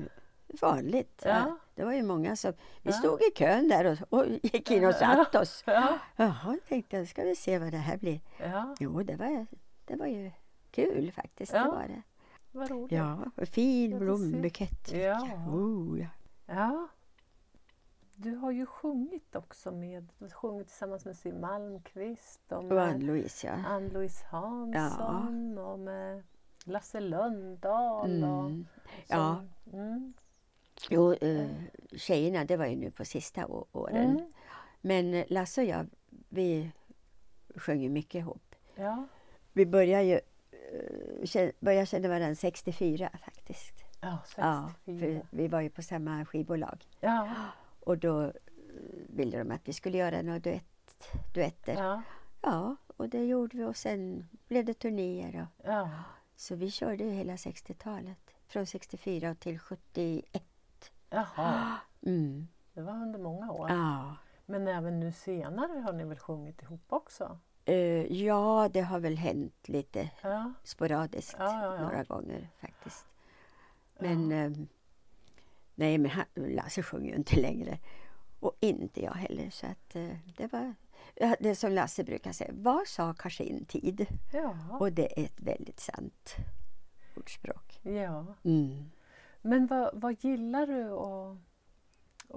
vanligt. 0.61 1.21
Ja. 1.25 1.57
Det 1.75 1.83
var 1.85 1.93
ju 1.93 2.03
många 2.03 2.35
som... 2.35 2.53
Vi 2.81 2.89
Ja. 2.91 2.97
stod 2.97 3.21
i 3.21 3.31
kön 3.35 3.67
där 3.67 3.85
och, 4.09 4.19
och 4.19 4.25
gick 4.43 4.71
in 4.71 4.85
och 4.85 4.95
satt 4.95 5.35
oss. 5.35 5.63
Ja, 5.67 5.97
Jaha, 6.15 6.57
tänkte 6.67 6.97
jag, 6.97 7.07
ska 7.07 7.23
vi 7.23 7.35
se 7.35 7.59
vad 7.59 7.71
det 7.71 7.77
här 7.77 7.97
blir. 7.97 8.19
ja, 8.39 8.75
Jo, 8.79 9.03
det 9.03 9.15
var, 9.15 9.45
det 9.85 9.95
var 9.95 10.05
ju 10.07 10.31
kul 10.71 11.11
faktiskt. 11.11 11.51
Det 11.51 11.59
var 11.59 11.87
det. 11.87 12.01
vad 12.51 12.69
roligt. 12.71 12.91
Ja, 12.91 13.19
och 13.35 13.47
fin 13.47 13.99
blombukett. 13.99 14.91
Ja. 14.93 15.21
Oh, 15.51 15.99
ja. 15.99 16.07
Ja. 16.45 16.87
Du 18.15 18.35
har 18.35 18.51
ju 18.51 18.65
sjungit 18.65 19.35
också 19.35 19.71
med, 19.71 20.07
du 20.17 20.25
har 20.25 20.29
sjungit 20.31 20.67
tillsammans 20.67 21.05
med 21.05 21.15
Siw 21.17 21.39
Malmkvist 21.41 22.51
och 22.51 22.63
Och 22.71 22.81
Ann-Louise, 22.81 23.47
ja. 23.47 23.53
Ann-Louise 23.53 24.25
Hansson 24.29 25.57
och 25.57 25.79
med 25.79 26.23
Lasse 26.63 26.99
Lundahl. 26.99 28.23
Och, 28.23 28.39
Mm. 28.45 28.65
Ja. 29.07 29.43
Mm. 29.73 30.13
Jo, 30.89 31.13
eh, 31.13 31.49
tjejerna, 31.95 32.45
det 32.45 32.57
var 32.57 32.65
ju 32.65 32.75
nu 32.75 32.91
på 32.91 33.05
sista 33.05 33.47
åren. 33.71 34.09
Mm. 34.09 34.33
Men 34.81 35.13
eh, 35.13 35.25
Lasse 35.27 35.61
och 35.61 35.67
jag, 35.67 35.87
vi 36.29 36.71
sjöng 37.55 37.81
ju 37.81 37.89
mycket 37.89 38.15
ihop. 38.15 38.55
Ja. 38.75 39.07
Vi 39.53 39.65
började 39.65 40.03
ju 40.03 40.19
eh, 41.33 41.51
började 41.59 41.85
känna 41.85 42.07
varandra 42.07 42.35
64 42.35 43.09
faktiskt. 43.25 43.83
Ja, 44.01 44.17
64. 44.25 44.45
Ja, 44.45 44.71
för 44.85 45.37
vi 45.37 45.47
var 45.47 45.61
ju 45.61 45.69
på 45.69 45.81
samma 45.81 46.25
skivbolag. 46.25 46.85
Ja, 46.99 47.29
Och 47.79 47.97
då 47.97 48.23
eh, 48.23 48.31
ville 49.07 49.37
de 49.37 49.51
att 49.51 49.67
vi 49.67 49.73
skulle 49.73 49.97
göra 49.97 50.21
några 50.21 50.39
duett, 50.39 51.07
duetter. 51.33 51.73
Ja. 51.73 52.01
ja, 52.41 52.75
och 52.97 53.09
det 53.09 53.25
gjorde 53.25 53.57
vi 53.57 53.63
och 53.63 53.77
sen 53.77 54.27
blev 54.47 54.65
det 54.65 54.73
turnéer. 54.73 55.41
Och, 55.41 55.65
ja. 55.69 55.89
så 56.35 56.55
vi 56.55 56.71
körde 56.71 57.03
ju 57.03 57.09
hela 57.09 57.35
60-talet. 57.35 58.19
Från 58.47 58.65
64 58.65 59.35
till 59.35 59.59
71. 59.59 60.43
Jaha, 61.09 61.75
Mm. 62.01 62.47
det 62.73 62.81
var 62.81 62.93
under 62.93 63.19
många 63.19 63.51
år. 63.51 63.69
Ja. 63.71 64.15
Men 64.45 64.67
även 64.67 64.99
nu 64.99 65.11
senare 65.11 65.79
har 65.79 65.93
ni 65.93 66.03
väl 66.03 66.19
sjungit 66.19 66.61
ihop 66.61 66.81
också? 66.89 67.39
Eh, 67.65 68.13
ja, 68.23 68.69
det 68.73 68.81
har 68.81 68.99
väl 68.99 69.17
hänt 69.17 69.67
lite 69.69 70.09
Ja, 70.21 70.53
sporadiskt 70.63 71.35
Ja, 71.39 71.77
några 71.81 72.03
gånger 72.03 72.49
faktiskt. 72.59 73.05
Men 73.99 74.31
ehm, 74.31 74.67
nej, 75.75 75.97
men 75.97 76.11
han, 76.11 76.25
Lasse 76.33 76.83
sjunger 76.83 77.09
ju 77.09 77.15
inte 77.15 77.39
längre. 77.39 77.77
Och 78.39 78.57
inte 78.59 79.03
jag 79.03 79.11
heller. 79.13 79.49
Så 79.49 79.65
att 79.67 79.95
eh, 79.95 80.17
det 80.37 80.51
var 80.53 80.73
det 81.39 81.55
som 81.55 81.71
Lasse 81.71 82.03
brukar 82.03 82.31
säga. 82.31 82.51
Vad 82.53 82.87
sa 82.87 83.03
har 83.19 83.29
sin 83.29 83.65
tid? 83.65 84.05
Och 84.79 84.91
det 84.91 85.19
är 85.19 85.25
ett 85.25 85.39
väldigt 85.41 85.79
sant 85.79 86.35
ordspråk. 87.15 87.79
ja. 87.83 88.25
Mm. 88.43 88.89
Men 89.41 89.67
vad, 89.67 89.89
vad 89.93 90.23
gillar 90.23 90.67
du 90.67 90.91
att, 90.91 91.37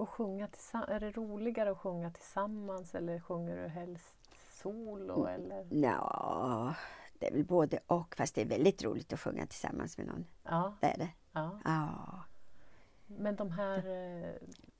att 0.01 0.09
sjunga 0.09 0.47
tillsammans? 0.47 0.89
Är 0.89 0.99
det 0.99 1.11
roligare 1.11 1.71
att 1.71 1.77
sjunga 1.77 2.11
tillsammans 2.11 2.95
eller 2.95 3.19
sjunger 3.19 3.57
du 3.63 3.67
helst 3.67 4.17
solo? 4.51 5.25
Eller? 5.25 5.67
Ja, 5.69 6.75
det 7.19 7.27
är 7.27 7.31
väl 7.31 7.45
både 7.45 7.79
och. 7.87 8.15
Fast 8.15 8.35
det 8.35 8.41
är 8.41 8.45
väldigt 8.45 8.83
roligt 8.83 9.13
att 9.13 9.19
sjunga 9.19 9.45
tillsammans 9.45 9.97
med 9.97 10.07
någon. 10.07 10.25
Ja, 10.43 10.73
Det 10.79 10.87
är 10.87 10.97
det. 10.97 11.09
ja. 11.31 11.59
Ja. 11.65 11.89
Men 13.07 13.35
de 13.35 13.51
här... 13.51 13.77
eh, 13.77 14.29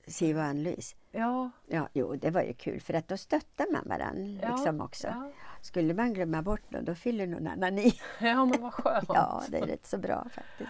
Siv 0.07 0.37
och 0.37 0.43
Ann-Louise. 0.43 0.95
Ja, 1.11 1.49
Ja, 1.67 1.87
jo, 1.93 2.15
det 2.15 2.29
var 2.29 2.41
ju 2.41 2.53
kul 2.53 2.81
för 2.81 2.93
att 2.93 3.07
då 3.07 3.17
stöttar 3.17 3.71
man 3.71 3.87
varandra 3.87 4.39
ja, 4.47 4.51
liksom 4.55 4.81
också. 4.81 5.07
Ja, 5.07 5.31
Skulle 5.61 5.93
man 5.93 6.13
glömma 6.13 6.41
bort 6.41 6.71
någon, 6.71 6.85
då 6.85 6.95
fyller 6.95 7.27
någon 7.27 7.47
annan 7.47 7.77
i. 7.79 7.93
ja 8.19 8.45
men 8.45 8.61
vad 8.61 8.73
skönt. 8.73 9.05
Ja, 9.13 9.43
det 9.49 9.57
är 9.57 9.65
rätt 9.67 9.85
så 9.85 9.97
bra 9.97 10.25
faktiskt. 10.31 10.69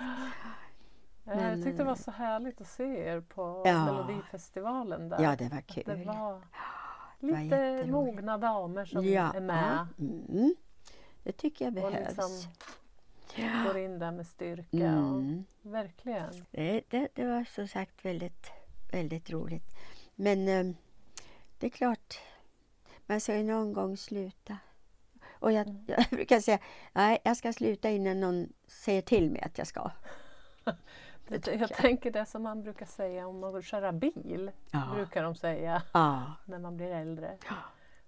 Ja, 1.24 1.36
men, 1.36 1.44
jag 1.50 1.64
tyckte 1.64 1.72
det 1.84 1.84
var 1.84 1.96
så 1.96 2.12
härligt 2.12 2.62
att 2.62 2.68
se 2.68 2.84
er 3.00 3.22
på 3.22 3.64
Ja. 3.66 3.86
Melodifestivalen 3.86 5.10
där. 5.10 5.22
Ja, 5.24 5.36
det 5.36 5.50
var 5.50 5.58
Att 5.58 5.68
kul. 5.68 5.84
Det 5.86 5.96
var 6.06 6.42
Det 7.20 7.32
var 7.32 7.40
lite 7.44 7.86
mogna 7.92 8.38
damer 8.38 8.86
som 8.86 9.06
ja, 9.06 9.34
är 9.36 9.40
med 9.42 9.88
Mm, 10.00 10.56
det 11.24 11.32
tycker 11.32 11.66
jag 11.66 11.78
och 11.78 11.92
behövs. 11.92 12.08
liksom 12.08 12.30
går 13.66 13.78
in 13.78 14.00
där 14.00 14.12
med 14.12 14.28
styrka. 14.28 14.78
Mm. 14.78 15.44
Och, 15.64 15.72
verkligen. 15.74 16.46
Det, 16.52 16.82
det, 16.90 17.08
det 17.14 17.26
var 17.26 17.44
som 17.44 17.68
sagt 17.68 18.06
väldigt, 18.06 18.52
väldigt 18.92 19.30
roligt. 19.30 19.76
Men 20.16 20.48
eh, 20.48 20.76
det 21.60 21.66
är 21.66 21.70
klart, 21.72 22.20
man 23.06 23.22
ska 23.22 23.38
ju 23.38 23.44
någon 23.44 23.74
gång 23.74 23.98
sluta. 23.98 24.58
Och 25.32 25.52
jag, 25.52 25.68
Mm. 25.68 25.84
jag 25.88 26.06
brukar 26.10 26.40
säga, 26.40 26.60
nej, 26.94 27.18
jag 27.24 27.38
ska 27.38 27.54
sluta 27.54 27.90
innan 27.90 28.20
någon 28.20 28.54
säger 28.68 29.02
till 29.02 29.32
mig 29.32 29.42
att 29.42 29.58
jag 29.58 29.68
ska. 29.68 29.92
Det 31.32 31.48
Jag, 31.48 31.56
jag 31.56 31.62
jag. 31.62 31.70
tänker 31.78 32.12
det 32.12 32.26
som 32.26 32.44
man 32.44 32.64
brukar 32.64 32.86
säga 32.86 33.28
om 33.28 33.40
man 33.40 33.54
vill 33.54 33.64
köra 33.64 33.92
bil. 33.92 34.52
Ja. 34.72 34.82
Brukar 34.96 35.24
de 35.24 35.36
säga 35.36 35.82
Ja. 35.94 36.24
när 36.46 36.60
man 36.60 36.78
blir 36.78 36.92
äldre. 36.92 37.38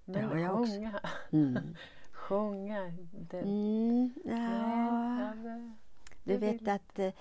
det 0.06 0.20
har 0.22 0.34
Men 0.34 0.44
jag 0.44 0.60
också. 0.60 0.72
sjunga, 0.74 1.00
Mm. 1.32 1.76
sjunga. 2.12 2.94
Det, 3.12 3.40
Mm, 3.42 4.14
ja. 4.26 4.36
nej, 4.36 5.20
ja, 5.20 5.34
det, 5.36 5.72
Du 6.24 6.34
det 6.34 6.38
vet 6.38 6.62
vill- 6.62 6.70
att 6.70 7.00
eh, 7.00 7.12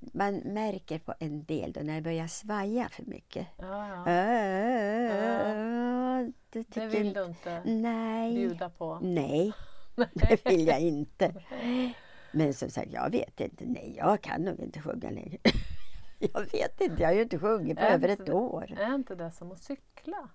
man 0.00 0.34
märker 0.36 0.98
på 0.98 1.14
en 1.18 1.44
del 1.44 1.72
då 1.72 1.80
när 1.80 1.94
det 1.94 2.02
börjar 2.02 2.26
svaja 2.26 2.88
för 2.88 3.02
mycket. 3.04 3.46
ja, 3.58 3.88
ja. 3.88 4.10
Äh, 4.10 6.26
det 6.50 6.68
Det 6.74 6.86
vill 6.86 7.12
du 7.12 7.24
inte 7.24 7.62
Nej. 7.64 8.34
bjuda 8.34 8.70
på. 8.70 8.98
Nej, 9.02 9.52
det 10.14 10.46
vill 10.46 10.66
jag 10.66 10.80
inte. 10.80 11.34
Men 12.36 12.54
som 12.54 12.70
sagt, 12.70 12.92
jag 12.92 13.10
vet 13.10 13.40
inte. 13.40 13.64
Nej, 13.66 13.94
jag 13.96 14.20
kan 14.20 14.42
nog 14.42 14.60
inte 14.60 14.80
sjunga 14.80 15.10
längre. 15.10 15.38
Jag 16.18 16.40
vet 16.52 16.80
inte, 16.80 17.02
jag 17.02 17.08
har 17.08 17.14
ju 17.14 17.22
inte 17.22 17.38
sjungit 17.38 17.76
på 17.78 17.84
Är 17.84 17.90
över 17.94 18.08
ett 18.08 18.26
det- 18.26 18.32
år. 18.32 18.72
Är 18.78 18.94
inte 18.94 19.14
det 19.14 19.30
som 19.30 19.52
att 19.52 19.58
cykla? 19.58 20.28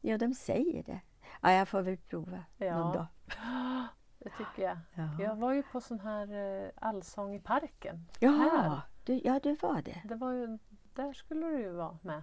Ja, 0.00 0.18
de 0.18 0.34
säger 0.34 0.82
det. 0.82 1.00
Ja, 1.42 1.52
jag 1.52 1.68
får 1.68 1.82
väl 1.82 1.96
prova 1.96 2.44
Ja. 2.56 2.78
någon 2.78 2.92
dag. 2.92 3.06
Det 4.18 4.30
tycker 4.38 4.62
jag. 4.62 4.78
Ja. 4.94 5.08
Jag 5.24 5.36
var 5.36 5.52
ju 5.52 5.62
på 5.62 5.80
sån 5.80 6.00
här 6.00 6.32
eh, 6.64 6.70
allsång 6.74 7.34
i 7.34 7.40
parken. 7.40 8.04
Här. 8.20 8.80
du, 9.04 9.20
ja 9.24 9.40
du 9.42 9.54
var 9.54 9.82
det. 9.82 10.02
Det 10.04 10.14
var 10.14 10.32
ju, 10.32 10.58
där 10.94 11.12
skulle 11.12 11.46
du 11.46 11.58
ju 11.60 11.70
vara 11.70 11.98
med. 12.02 12.22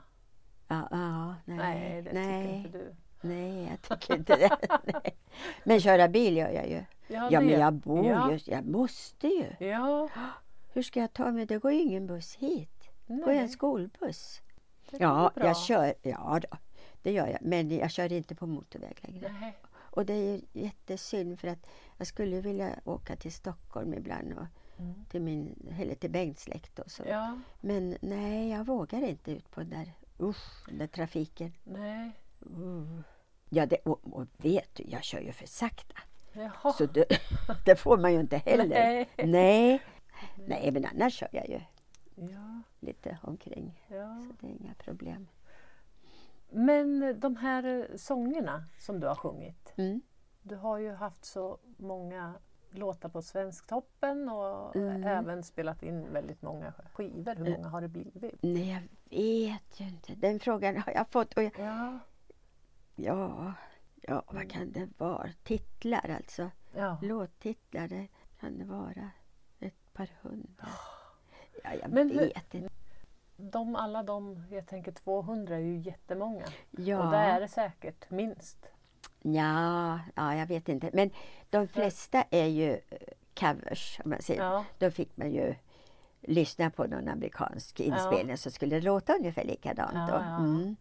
Ja, 0.67 0.87
ja 0.91 1.35
nej, 1.45 1.57
Nej, 1.57 2.01
det 2.01 2.13
nej, 2.13 2.43
tycker 2.43 2.55
inte 2.57 2.77
du. 2.77 2.95
nej, 3.21 3.67
jag 3.69 3.81
tycker 3.81 4.15
inte 4.17 4.35
det. 4.35 4.57
nej. 4.93 5.17
Men 5.63 5.79
köra 5.79 6.07
bil 6.07 6.37
gör 6.37 6.49
jag 6.49 6.69
ju. 6.69 6.83
Ja, 7.07 7.29
Ja, 7.31 7.41
men 7.41 7.49
jag 7.59 7.73
bor 7.73 8.05
ja. 8.05 8.31
ju, 8.31 8.39
jag 8.45 8.65
måste 8.67 9.27
ju. 9.27 9.67
Ja, 9.67 10.09
Hur 10.73 10.81
ska 10.81 10.99
jag 10.99 11.13
ta 11.13 11.31
mig? 11.31 11.45
Det 11.45 11.57
går 11.57 11.71
ju 11.71 11.79
ingen 11.81 12.07
buss 12.07 12.35
hit. 12.35 12.89
Det 13.07 13.13
går 13.13 13.25
nej, 13.27 13.37
en 13.37 13.49
skolbuss. 13.49 14.41
Ja, 14.91 15.31
jag 15.35 15.57
kör, 15.57 15.93
ja 16.01 16.39
då, 16.49 16.57
det 17.01 17.11
gör 17.11 17.27
jag. 17.27 17.39
Men 17.41 17.71
jag 17.71 17.91
kör 17.91 18.11
inte 18.13 18.35
på 18.35 18.47
motorväg 18.47 18.97
längre. 19.01 19.35
Nej. 19.41 19.57
Och 19.75 20.05
det 20.05 20.13
är 20.13 20.35
ju 20.35 20.41
jättesynd 20.53 21.39
för 21.39 21.47
att 21.47 21.67
jag 21.97 22.07
skulle 22.07 22.41
vilja 22.41 22.79
åka 22.85 23.15
till 23.15 23.31
Stockholm 23.33 23.93
ibland 23.93 24.33
och 24.33 24.45
Mm. 24.77 25.05
till, 25.09 25.21
min, 25.21 25.73
eller 25.79 25.95
till 25.95 26.11
Bengts 26.11 26.43
släkt 26.43 26.79
och 26.79 26.91
så. 26.91 27.03
Ja, 27.07 27.39
Men 27.61 27.97
nej, 28.01 28.49
jag 28.49 28.63
vågar 28.65 29.01
inte 29.01 29.31
ut 29.31 29.51
på 29.51 29.59
den 29.59 29.69
där, 29.69 29.91
usch, 30.19 30.65
den 30.69 30.77
där 30.77 30.87
trafiken. 30.87 31.53
nej. 31.63 32.11
Uh. 32.57 32.99
Ja, 33.49 33.65
det, 33.65 33.77
och, 33.77 33.99
och 34.13 34.27
vet 34.37 34.75
du, 34.75 34.83
jag 34.87 35.03
kör 35.03 35.19
ju 35.19 35.31
för 35.31 35.47
sakta. 35.47 35.95
Jaha. 36.35 36.73
Så 36.73 36.85
det, 36.85 37.05
det 37.65 37.75
får 37.75 37.97
man 37.97 38.13
ju 38.13 38.19
inte 38.19 38.37
heller. 38.37 38.65
Nej. 38.67 39.09
Nej. 39.17 39.81
Nej, 40.47 40.71
men 40.71 40.85
annars 40.85 41.13
kör 41.13 41.29
jag 41.31 41.49
ju 41.49 41.59
Ja, 42.15 42.61
lite 42.79 43.17
omkring. 43.21 43.81
ja. 43.87 44.23
Så 44.27 44.33
det 44.39 44.47
är 44.47 44.51
inga 44.61 44.73
problem. 44.73 45.27
Men 46.49 47.19
de 47.19 47.35
här 47.35 47.63
eh, 47.91 47.95
sångerna 47.97 48.63
som 48.77 48.99
du 48.99 49.07
har 49.07 49.15
sjungit. 49.15 49.73
Mm. 49.77 50.01
Du 50.41 50.55
har 50.55 50.77
ju 50.77 50.91
haft 50.93 51.25
så 51.25 51.57
många 51.77 52.33
låtar 52.69 53.09
på 53.09 53.21
Svensktoppen 53.21 54.29
och 54.29 54.75
Mm. 54.75 55.03
även 55.03 55.43
spelat 55.43 55.83
in 55.83 56.13
väldigt 56.13 56.41
många 56.41 56.73
skivor. 56.93 57.35
Hur 57.35 57.55
många 57.57 57.67
har 57.69 57.81
det 57.81 57.87
blivit? 57.87 58.35
Nej, 58.43 58.69
jag 58.69 58.81
vet 59.17 59.79
ju 59.79 59.85
inte. 59.87 60.15
Den 60.15 60.39
frågan 60.39 60.77
har 60.77 60.93
jag 60.93 61.07
fått. 61.07 61.33
Och 61.33 61.43
jag, 61.43 61.51
Ja, 61.59 61.99
ja, 62.95 63.53
ja, 64.07 64.23
vad 64.27 64.51
kan 64.51 64.71
det 64.71 64.87
vara? 64.97 65.29
Titlar 65.43 66.09
alltså. 66.09 66.51
ja. 66.75 66.97
Låttitlar, 67.01 67.87
det 67.87 68.07
kan 68.39 68.57
det 68.57 68.65
vara 68.65 69.09
ett 69.59 69.93
par 69.93 70.09
hundra. 70.21 70.67
Ja, 71.63 71.69
jag 71.81 71.89
Men 71.91 72.09
hur- 72.11 72.19
vet 72.19 72.53
inte. 72.53 72.69
De, 73.37 73.75
alla 73.75 74.03
de, 74.03 74.43
jag 74.51 74.67
tänker 74.67 74.91
200 74.91 75.55
är 75.55 75.59
ju 75.59 75.77
jättemånga. 75.77 76.45
Ja. 76.71 77.05
Och 77.05 77.11
det 77.11 77.17
är 77.17 77.39
det 77.39 77.47
säkert 77.47 78.09
minst. 78.09 78.65
Ja, 79.21 79.99
ja, 80.15 80.35
jag 80.35 80.47
vet 80.47 80.69
inte. 80.69 80.89
Men 80.93 81.09
de 81.49 81.67
flesta 81.67 82.23
är 82.29 82.45
ju 82.45 82.71
eh, 82.71 82.97
covers, 83.39 83.99
om 84.03 84.09
man 84.09 84.21
säger. 84.21 84.43
Ja, 84.43 84.65
Då 84.77 84.91
fick 84.91 85.17
man 85.17 85.31
ju 85.31 85.55
lyssna 86.21 86.69
på 86.69 86.83
någon 86.87 87.07
amerikansk 87.07 87.79
inspelning 87.79 88.37
så 88.37 88.51
skulle 88.51 88.75
det 88.75 88.81
låta 88.81 89.13
ungefär 89.15 89.43
likadant. 89.43 89.93
Ja, 89.93 90.09
ja. 90.09 90.37
Mm. 90.37 90.75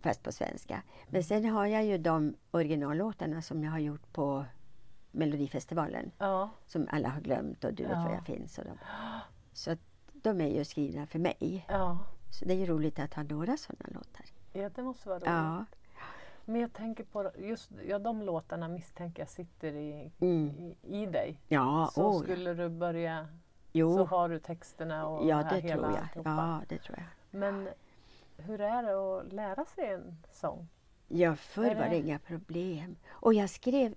Fast 0.00 0.22
på 0.22 0.32
svenska. 0.32 0.82
Men 1.08 1.24
sen 1.24 1.44
har 1.44 1.66
jag 1.66 1.84
ju 1.84 1.98
de 1.98 2.34
originallåtarna 2.50 3.42
som 3.42 3.64
jag 3.64 3.70
har 3.70 3.78
gjort 3.78 4.12
på 4.12 4.44
Melodifestivalen 5.10 6.10
Ja. 6.18 6.50
som 6.66 6.88
alla 6.90 7.08
har 7.08 7.20
glömt 7.20 7.64
och 7.64 7.74
Du 7.74 7.82
vet 7.82 7.92
Ja. 7.92 8.04
var 8.04 8.10
jag 8.14 8.24
finns. 8.26 8.58
Och 8.58 8.64
de. 8.64 8.78
Så 9.52 9.70
att 9.70 9.78
de 10.12 10.40
är 10.40 10.48
ju 10.48 10.64
skrivna 10.64 11.06
för 11.06 11.18
mig. 11.18 11.64
Ja. 11.68 11.98
Så 12.30 12.44
det 12.44 12.52
är 12.54 12.56
ju 12.58 12.66
roligt 12.66 12.98
att 12.98 13.14
ha 13.14 13.22
några 13.22 13.56
sådana 13.56 13.86
låtar. 13.94 14.24
ja, 14.52 14.68
det 14.68 14.82
måste 14.82 15.08
vara 15.08 15.18
roligt. 15.18 15.28
Ja. 15.28 15.64
Men 16.44 16.60
jag 16.60 16.72
tänker 16.72 17.04
på 17.04 17.30
just 17.38 17.70
ja, 17.88 17.98
de 17.98 18.22
låtarna 18.22 18.68
misstänker 18.68 19.22
jag 19.22 19.28
sitter 19.28 19.72
i, 19.72 20.12
Mm. 20.20 20.48
i, 20.50 20.76
i 20.82 21.06
dig. 21.06 21.40
Ja, 21.48 21.90
Så 21.94 22.02
oh, 22.08 22.22
skulle 22.22 22.54
du 22.54 22.68
börja 22.68 23.28
jo. 23.72 23.96
så 23.96 24.04
har 24.04 24.28
du 24.28 24.38
texterna 24.38 25.06
och 25.06 25.26
Ja, 25.28 25.36
här 25.36 25.50
det 25.54 25.60
hela 25.60 25.82
tror 25.82 25.92
jag. 25.94 26.02
alltihopa. 26.02 26.30
Ja, 26.30 26.60
det 26.68 26.78
tror 26.78 26.98
jag. 26.98 27.06
Men 27.40 27.68
hur 28.36 28.60
är 28.60 28.82
det 28.82 29.18
att 29.20 29.32
lära 29.32 29.64
sig 29.64 29.88
en 29.92 30.16
sång? 30.30 30.68
Ja, 31.08 31.36
förr 31.36 31.74
var 31.74 31.88
det 31.88 31.96
inga 31.96 32.18
problem. 32.18 32.96
Och 33.08 33.34
jag 33.34 33.50
skrev 33.50 33.94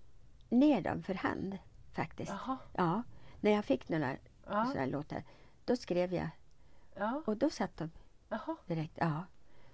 ner 0.50 0.82
dem 0.82 1.04
för 1.04 1.13
hand 1.13 1.58
faktiskt. 1.93 2.32
Jaha. 2.32 2.58
Ja, 2.73 3.04
när 3.41 3.52
jag 3.52 3.65
fick 3.65 3.89
några 3.89 4.15
Ja. 4.50 4.65
sådana 4.65 4.86
låtar, 4.86 5.23
då 5.65 5.76
skrev 5.76 6.13
jag 6.13 6.30
Ja. 6.95 7.21
och 7.26 7.38
då 7.38 7.50
satt 7.50 7.78
de 7.78 7.91
Jaha. 8.30 8.56
direkt. 8.65 8.93
Ja. 8.95 9.23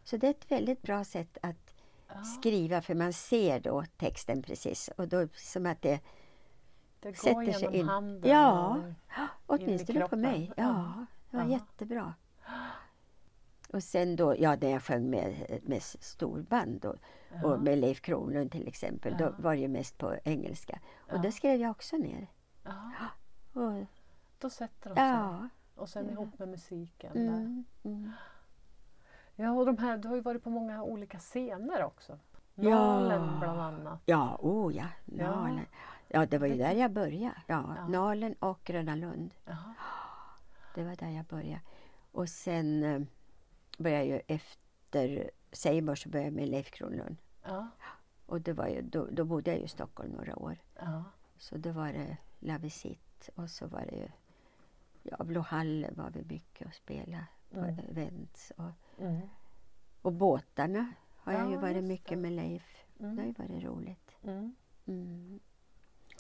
Så 0.03 0.17
det 0.17 0.27
är 0.27 0.31
ett 0.31 0.51
väldigt 0.51 0.81
bra 0.81 1.03
sätt 1.03 1.37
att 1.41 1.75
Ja. 2.07 2.23
skriva 2.23 2.81
för 2.81 2.95
man 2.95 3.13
ser 3.13 3.59
då 3.59 3.83
texten 3.97 4.41
precis 4.41 4.87
och 4.97 5.07
då 5.07 5.27
som 5.33 5.65
att 5.65 5.81
det 5.81 5.99
Det 6.99 7.09
går 7.09 7.15
sätter 7.15 7.51
sig 7.51 7.75
in. 7.77 7.87
handen. 7.87 8.31
Ja. 8.31 8.77
och- 9.45 9.59
åtminstone 9.59 10.07
på 10.07 10.15
mig. 10.15 10.51
Ja, 10.57 11.05
det 11.31 11.37
var 11.37 11.45
jättebra. 11.45 12.13
Och 13.73 13.83
sen 13.83 14.15
då, 14.15 14.35
ja 14.39 14.55
när 14.61 14.69
jag 14.69 14.83
sjöng 14.83 15.09
med, 15.09 15.59
med 15.63 15.81
storband 15.83 16.81
då, 16.81 16.95
Ja. 17.41 17.47
och 17.47 17.61
med 17.61 17.77
Leif 17.77 18.01
Kronlund 18.01 18.51
till 18.51 18.67
exempel, 18.67 19.15
Ja. 19.19 19.25
då 19.25 19.35
var 19.43 19.53
det 19.55 19.61
ju 19.61 19.67
mest 19.67 19.97
på 19.97 20.15
engelska. 20.23 20.79
Och 20.97 21.13
Ja. 21.17 21.21
det 21.21 21.31
skrev 21.31 21.59
jag 21.61 21.71
också 21.71 21.97
ner. 21.97 22.27
Ja. 22.63 22.91
Och, 23.61 23.85
Då 24.39 24.49
sätter 24.49 24.89
de 24.89 24.95
sig. 24.95 25.03
ja. 25.05 25.49
Och 25.75 25.89
sen 25.89 26.09
ihop 26.09 26.39
med 26.39 26.47
musiken. 26.47 27.11
Mm, 27.17 27.65
mm. 27.83 28.11
Ja, 29.35 29.51
och 29.51 29.65
de 29.65 29.77
här, 29.77 29.97
du 29.97 30.07
har 30.07 30.15
ju 30.15 30.21
varit 30.21 30.43
på 30.43 30.49
många 30.49 30.83
olika 30.83 31.19
scener 31.19 31.83
också. 31.83 32.19
Ja. 32.55 32.69
Nalen 32.69 33.39
bland 33.39 33.59
annat. 33.61 34.01
Ja, 34.05 34.37
oh 34.41 34.75
ja. 34.75 34.85
Ja. 35.05 35.31
Nalen. 35.35 35.65
Ja, 36.07 36.25
det 36.25 36.37
var 36.37 36.47
ju 36.47 36.57
där 36.57 36.71
jag 36.75 36.91
började. 36.91 37.35
Ja, 37.47 37.75
Ja. 37.77 37.87
Nalen 37.87 38.33
och 38.39 38.59
Gröna 38.63 38.95
Lund. 38.95 39.33
Det 40.75 40.83
var 40.83 40.95
där 40.95 41.09
jag 41.09 41.25
började. 41.25 41.61
Och 42.11 42.29
sen 42.29 42.83
eh, 42.83 43.01
började 43.77 44.05
jag 44.05 44.17
ju 44.17 44.35
efter 44.35 45.31
Seiborg 45.51 45.97
så 45.97 46.09
började 46.09 46.27
jag 46.27 46.33
med 46.35 46.49
Leif 46.49 46.71
Kronlund. 46.71 47.17
Ja. 47.43 47.67
Och 48.25 48.41
det 48.41 48.53
var 48.53 48.67
ju, 48.67 48.81
då, 48.81 49.07
då 49.11 49.25
bodde 49.25 49.51
jag 49.51 49.59
i 49.59 49.67
Stockholm 49.67 50.11
några 50.11 50.35
år. 50.39 50.57
Ja. 50.79 51.03
Så 51.37 51.57
då 51.57 51.71
var 51.71 51.93
det 51.93 52.17
La 52.39 52.57
Visite 52.57 53.31
och 53.35 53.49
så 53.49 53.67
var 53.67 53.85
det 53.85 53.95
ju 53.95 54.07
Ja, 55.03 55.23
Blå 55.23 55.41
Halle 55.41 55.91
var 55.91 56.09
vi 56.09 56.23
mycket 56.23 56.67
och 56.67 56.73
spela 56.73 57.25
på 57.51 57.59
Mm. 57.59 57.79
events. 57.79 58.51
Och, 58.57 59.01
Mm. 59.03 59.29
och 60.01 60.13
båtarna 60.13 60.93
har 61.17 61.33
jag 61.33 61.41
Ja, 61.45 61.49
ju 61.51 61.57
varit 61.57 61.83
mycket 61.83 62.09
det. 62.09 62.15
med 62.15 62.31
Leif. 62.31 62.85
Det 62.97 63.05
har 63.05 63.13
ju 63.13 63.19
Mm. 63.19 63.33
varit 63.37 63.63
roligt. 63.63 64.15
Mm. 64.23 64.55
Mm. 64.87 65.39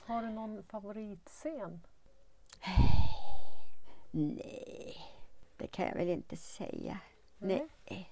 Har 0.05 0.21
du 0.21 0.29
någon 0.29 0.63
favoritscen? 0.63 1.81
Nej, 4.11 4.95
det 5.57 5.67
kan 5.67 5.85
jag 5.87 5.95
väl 5.95 6.09
inte 6.09 6.37
säga. 6.37 6.99
Nej. 7.43 7.67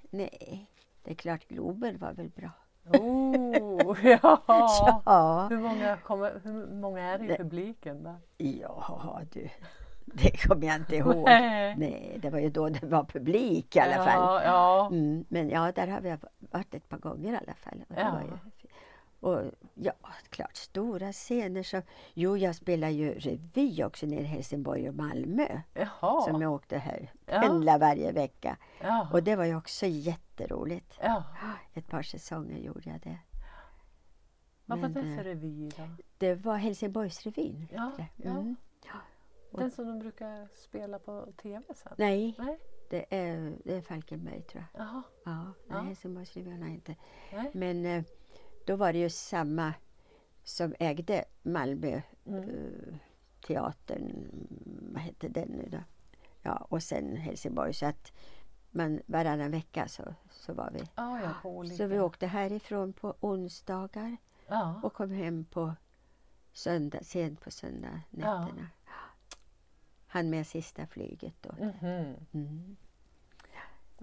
Nej. 0.10 0.68
Det 1.04 1.12
är 1.12 1.16
klart 1.16 1.48
Globen 1.48 1.98
var 1.98 2.14
väl 2.14 2.30
bra. 2.30 2.50
Oh, 3.00 3.98
ja. 4.10 4.42
Ja, 5.06 5.48
Hur, 5.50 5.58
många 5.58 5.98
kommer, 5.98 6.40
hur 6.44 6.68
många 6.68 7.02
är 7.02 7.18
det 7.18 7.26
i 7.26 7.28
Det- 7.28 7.38
publiken 7.38 8.04
där? 8.04 8.16
ja 8.38 9.22
du. 9.32 9.50
Det 10.06 10.48
kommer 10.48 10.68
jag 10.68 10.76
inte 10.76 10.96
ihåg. 10.96 11.24
Nej. 11.26 11.76
Nej, 11.78 12.20
det 12.22 12.30
var 12.30 12.40
ju 12.40 12.50
då 12.50 12.70
det 12.70 12.86
var 12.86 13.04
publik 13.04 13.76
i 13.76 13.80
alla 13.80 13.96
fall. 13.96 14.06
Ja, 14.24 14.44
ja. 14.44 14.88
Mm, 14.92 15.26
men 15.30 15.50
ja, 15.50 15.72
där 15.72 15.88
har 15.88 16.02
vi 16.02 16.18
varit 16.40 16.74
ett 16.74 16.90
par 16.90 16.98
gånger 16.98 17.34
i 17.34 17.38
alla 17.38 17.54
fall. 17.54 17.84
Och, 17.90 17.96
det 17.96 18.02
Ja. 18.02 18.12
var 18.12 18.22
ju, 18.22 18.61
och 19.22 19.52
ja, 19.74 19.94
klart 20.30 20.56
stora 20.56 21.12
scener 21.12 21.64
som... 21.64 21.82
Jo, 22.14 22.38
jag 22.38 22.56
spelar 22.56 22.90
ju 22.90 23.14
revy 23.20 23.84
också 23.84 24.06
nere 24.06 24.22
i 24.22 24.24
Helsingborg 24.24 24.90
och 24.90 24.96
Malmö. 24.96 25.62
Jaha. 25.74 26.22
Som 26.22 26.42
jag 26.42 26.52
åkte 26.54 26.78
här, 26.78 27.12
Ja. 27.26 27.40
pendla 27.42 27.78
varje 27.78 28.12
vecka. 28.12 28.58
Ja. 28.82 29.08
Och 29.14 29.24
det 29.24 29.36
var 29.36 29.46
ju 29.46 29.56
också 29.58 29.86
jätteroligt. 29.86 30.98
ja. 31.02 31.24
Ett 31.74 31.88
par 31.88 32.02
säsonger 32.02 32.58
gjorde 32.58 32.90
jag 32.90 33.00
det. 33.02 33.18
Vad 34.66 34.80
var 34.80 34.90
det 34.90 35.02
för 35.02 35.22
eh, 35.22 35.24
revy 35.24 35.70
då? 35.70 35.84
Det 36.18 36.36
var 36.36 36.58
Helsingborgsrevyn. 36.58 37.68
Ja, 37.72 37.92
ja. 38.16 38.30
Mm. 38.32 38.56
Den 39.52 39.72
som 39.72 39.88
de 39.88 40.00
brukar 40.00 40.48
spela 40.56 41.00
på 41.00 41.28
tv 41.42 41.64
sen? 41.76 41.94
Nej, 41.98 42.36
Nej. 42.38 42.60
det 42.90 43.06
är, 43.16 43.58
det 43.64 43.74
är 43.76 43.82
Falkenberg 43.82 44.42
tror 44.42 44.64
jag. 44.74 44.82
Jaha. 44.82 45.04
Ja, 45.26 45.54
Ja. 45.70 45.82
Helsingborgsrevyn 45.82 46.62
har 46.62 46.68
jag 46.68 46.76
inte. 46.76 46.96
Nej. 47.34 47.52
Men 47.54 47.86
eh, 47.86 48.04
då 48.72 48.78
var 48.78 48.94
det 48.94 49.00
ju 49.00 49.10
samma 49.10 49.74
som 50.44 50.76
ägde 50.80 51.26
Malmö 51.44 52.02
Mm. 52.26 52.44
eh, 52.50 52.96
teatern, 53.48 54.28
vad 54.94 55.02
hette 55.02 55.28
den 55.30 55.48
nu 55.48 55.68
då? 55.72 55.78
Ja, 56.42 56.56
och 56.70 56.84
sen 56.84 57.16
Helsingborg. 57.18 57.74
Så 57.74 57.86
att 57.86 58.12
man, 58.72 59.02
varannan 59.06 59.52
vecka 59.52 59.88
så, 59.88 60.04
så 60.30 60.54
var 60.54 60.72
vi. 60.72 60.80
Ja, 60.96 61.22
ja. 61.44 61.66
Så 61.78 61.88
vi 61.88 62.00
åkte 62.00 62.28
härifrån 62.28 62.94
på 62.94 63.16
onsdagar 63.20 64.18
Ja. 64.48 64.80
och 64.84 64.94
kom 64.94 65.12
hem 65.12 65.46
på 65.46 65.74
söndag, 66.54 67.04
sent 67.04 67.42
på 67.42 67.52
söndag 67.52 68.02
nätterna. 68.10 68.68
Han 70.08 70.30
med 70.30 70.48
sista 70.48 70.88
flyget 70.88 71.36
då. 71.42 71.52
Mhm. 71.66 72.16
Mm. 72.32 72.76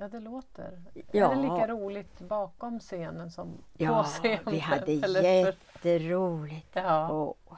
Ja, 0.01 0.09
det 0.09 0.21
låter. 0.21 0.83
Ja. 1.13 1.33
Är 1.33 1.37
det 1.37 1.43
lika 1.43 1.69
roligt 1.69 2.19
bakom 2.21 2.81
scenen 2.81 3.31
som 3.31 3.65
Ja, 3.77 4.03
på 4.03 4.09
scenen? 4.09 4.39
vi 4.47 4.59
hade 4.59 4.93
jätteroligt. 4.93 6.69
Ja. 6.73 7.11
Åh. 7.13 7.57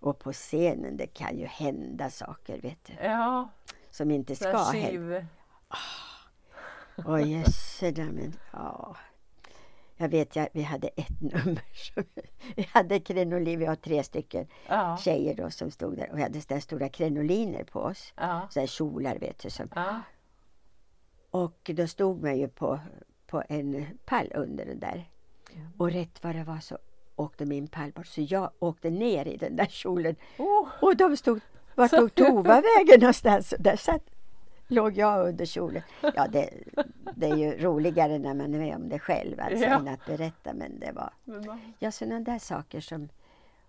Och 0.00 0.18
på 0.18 0.32
scenen 0.32 0.96
det 0.96 1.06
kan 1.06 1.38
ju 1.38 1.46
hända 1.46 2.10
saker 2.10 2.60
vet 2.60 2.84
du, 2.84 2.92
Ja, 3.04 3.48
som 3.90 4.10
inte 4.10 4.36
ska 4.36 4.48
hända. 4.58 4.72
skiv... 4.72 5.26
Åh 7.06 7.30
jösses 7.30 7.96
men 7.96 8.32
ja. 8.52 8.96
Jag 9.96 10.08
vet, 10.08 10.36
jag, 10.36 10.48
vi 10.52 10.62
hade 10.62 10.88
ett 10.88 11.20
nummer. 11.20 11.62
Som, 11.94 12.04
vi 12.56 12.68
hade 12.72 13.00
krinolin, 13.00 13.58
vi 13.58 13.66
har 13.66 13.74
tre 13.76 14.02
stycken 14.02 14.46
Ja. 14.68 14.96
tjejer 14.96 15.34
då 15.34 15.50
som 15.50 15.70
stod 15.70 15.96
där 15.96 16.10
och 16.12 16.18
vi 16.18 16.22
hade 16.22 16.40
sådana 16.40 16.60
stora 16.60 16.88
krinoliner 16.88 17.64
på 17.64 17.80
oss. 17.80 18.12
Ja. 18.16 18.48
Så 18.50 18.60
här 18.60 18.66
kjolar 18.66 19.18
vet 19.18 19.38
du. 19.38 19.50
Som, 19.50 19.68
Ja. 19.74 20.00
Och 21.44 21.70
då 21.74 21.86
stod 21.86 22.22
man 22.22 22.38
ju 22.38 22.48
på, 22.48 22.80
på 23.26 23.42
en 23.48 23.86
pall 24.04 24.32
under 24.34 24.64
den 24.66 24.78
där. 24.80 25.10
Och 25.78 25.90
rätt 25.90 26.24
vad 26.24 26.34
det 26.34 26.44
var 26.44 26.58
så 26.60 26.78
åkte 27.16 27.44
min 27.46 27.68
pall 27.68 27.92
bort. 27.92 28.06
Så 28.06 28.20
jag 28.22 28.50
åkte 28.58 28.90
ner 28.90 29.28
i 29.28 29.36
den 29.36 29.56
där 29.56 29.66
kjolen. 29.66 30.16
Oh, 30.38 30.68
Och 30.82 30.96
de 30.96 31.16
stod, 31.16 31.40
vart 31.74 31.90
tog 31.90 32.14
Tova 32.14 32.62
vägen 32.62 33.00
någonstans? 33.00 33.52
Och 33.52 33.62
Där 33.62 33.76
satt, 33.76 34.02
låg 34.68 34.96
jag 34.98 35.28
under 35.28 35.44
kjolen. 35.44 35.82
Ja, 36.14 36.26
det, 36.28 36.50
det 37.14 37.26
är 37.26 37.36
ju 37.36 37.58
roligare 37.58 38.18
när 38.18 38.34
man 38.34 38.54
är 38.54 38.58
med 38.58 38.76
om 38.76 38.88
det 38.88 38.98
själv 38.98 39.40
alltså, 39.40 39.64
Ja. 39.64 39.78
än 39.78 39.88
att 39.88 40.06
berätta. 40.06 40.54
Men 40.54 40.78
det 40.80 40.92
var, 40.92 41.12
ja 41.78 41.90
sådana 41.92 42.20
där 42.20 42.38
saker 42.38 42.80
som, 42.80 43.08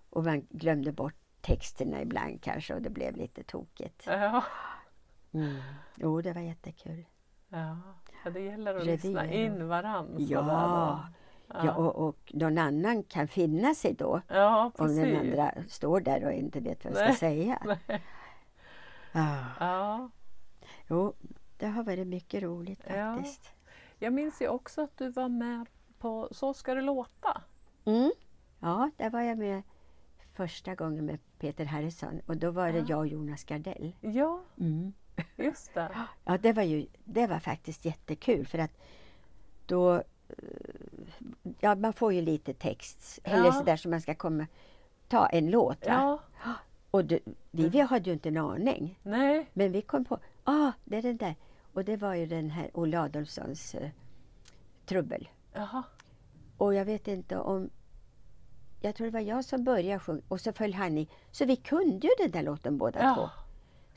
och 0.09 0.23
man 0.23 0.47
glömde 0.49 0.91
bort 0.91 1.15
texterna 1.41 2.01
ibland 2.01 2.41
kanske 2.41 2.73
och 2.73 2.81
det 2.81 2.89
blev 2.89 3.15
lite 3.15 3.43
tokigt. 3.43 4.03
ja. 4.05 4.43
Mm. 5.33 5.55
Jo, 5.95 6.21
det 6.21 6.33
var 6.33 6.41
jättekul. 6.41 7.05
Ja. 7.49 7.77
ja, 8.23 8.29
det 8.31 8.39
gäller 8.39 8.75
att 8.75 8.81
Revyer 8.81 8.93
lyssna 8.97 9.31
in 9.31 9.67
varann. 9.67 10.15
Ja. 10.19 10.41
då. 10.41 11.13
Ja, 11.63 11.73
och, 11.75 12.07
och 12.07 12.31
någon 12.33 12.57
annan 12.57 13.03
kan 13.03 13.27
finna 13.27 13.73
sig 13.75 13.93
då. 13.93 14.21
ja, 14.27 14.71
Om 14.77 14.95
den 14.95 15.17
andra 15.17 15.51
står 15.67 15.99
där 16.01 16.25
och 16.25 16.31
inte 16.31 16.59
vet 16.59 16.85
vad 16.85 16.93
jag 16.93 17.03
ska 17.15 17.19
säga. 17.19 17.59
Nej. 17.87 18.01
Ah. 19.11 19.45
Ja. 19.59 20.09
Jo, 20.89 21.13
det 21.57 21.67
har 21.67 21.83
varit 21.83 22.07
mycket 22.07 22.43
roligt 22.43 22.83
Ja. 22.87 23.15
faktiskt. 23.15 23.51
Jag 23.99 24.13
minns 24.13 24.41
ju 24.41 24.47
också 24.47 24.81
att 24.83 24.97
du 24.97 25.09
var 25.09 25.29
med 25.29 25.65
på 25.99 26.27
Så 26.31 26.53
ska 26.53 26.73
det 26.73 26.81
låta. 26.81 27.41
Mm. 27.85 28.11
Ja, 28.59 28.91
där 28.97 29.09
var 29.09 29.21
jag 29.21 29.37
med 29.37 29.61
första 30.33 30.75
gången 30.75 31.05
med 31.05 31.19
Peter 31.39 31.65
Harrison 31.65 32.21
och 32.25 32.37
då 32.37 32.51
var 32.51 32.71
det 32.71 32.77
Ja. 32.79 32.85
jag 32.87 32.99
och 32.99 33.07
Jonas 33.07 33.43
Gardell. 33.43 33.95
Ja, 34.01 34.41
Mm. 34.59 34.93
Just 35.37 35.73
det. 35.73 35.89
Ja, 36.25 36.37
det 36.37 36.53
var 36.53 36.63
ju 36.63 36.85
det 37.05 37.27
var 37.27 37.39
faktiskt 37.39 37.85
jättekul 37.85 38.47
för 38.47 38.57
att 38.59 38.71
då 39.65 39.93
eh, 39.95 40.03
Ja, 41.59 41.75
man 41.75 41.93
får 41.93 42.13
ju 42.13 42.21
lite 42.21 42.53
text 42.53 43.19
eller 43.23 43.45
Ja. 43.45 43.51
sådär 43.51 43.77
som 43.77 43.91
man 43.91 44.01
ska 44.01 44.15
komma 44.15 44.47
ta 45.07 45.25
en 45.27 45.49
låt. 45.51 45.85
Va? 45.87 46.19
Ja, 46.43 46.53
Och 46.91 47.05
du, 47.05 47.19
vi, 47.51 47.69
vi 47.69 47.79
hade 47.79 48.09
ju 48.09 48.13
inte 48.13 48.29
en 48.29 48.37
aning. 48.37 48.99
nej. 49.03 49.49
Men 49.53 49.71
vi 49.71 49.81
kom 49.81 50.05
på, 50.05 50.19
ah, 50.43 50.71
det 50.85 50.97
är 50.97 51.01
den 51.01 51.17
där. 51.17 51.35
Och 51.73 51.85
det 51.85 51.97
var 51.97 52.13
ju 52.13 52.25
den 52.25 52.49
här 52.49 52.69
Olle 52.73 52.99
Adolfssons 52.99 53.75
eh, 53.75 53.89
Trubbel. 54.85 55.29
Jaha. 55.53 55.83
Och 56.57 56.73
jag 56.73 56.85
vet 56.85 57.07
inte 57.07 57.37
om... 57.37 57.69
Jag 58.81 58.95
tror 58.95 59.07
det 59.07 59.13
var 59.13 59.19
jag 59.19 59.45
som 59.45 59.63
började 59.63 59.99
sjunga 59.99 60.21
och 60.27 60.41
så 60.41 60.53
föll 60.53 60.73
han 60.73 60.97
i. 60.97 61.07
Så 61.31 61.45
vi 61.45 61.55
kunde 61.55 62.07
ju 62.07 62.13
den 62.17 62.31
där 62.31 62.43
låten 62.43 62.77
båda 62.77 63.15
två. 63.15 63.29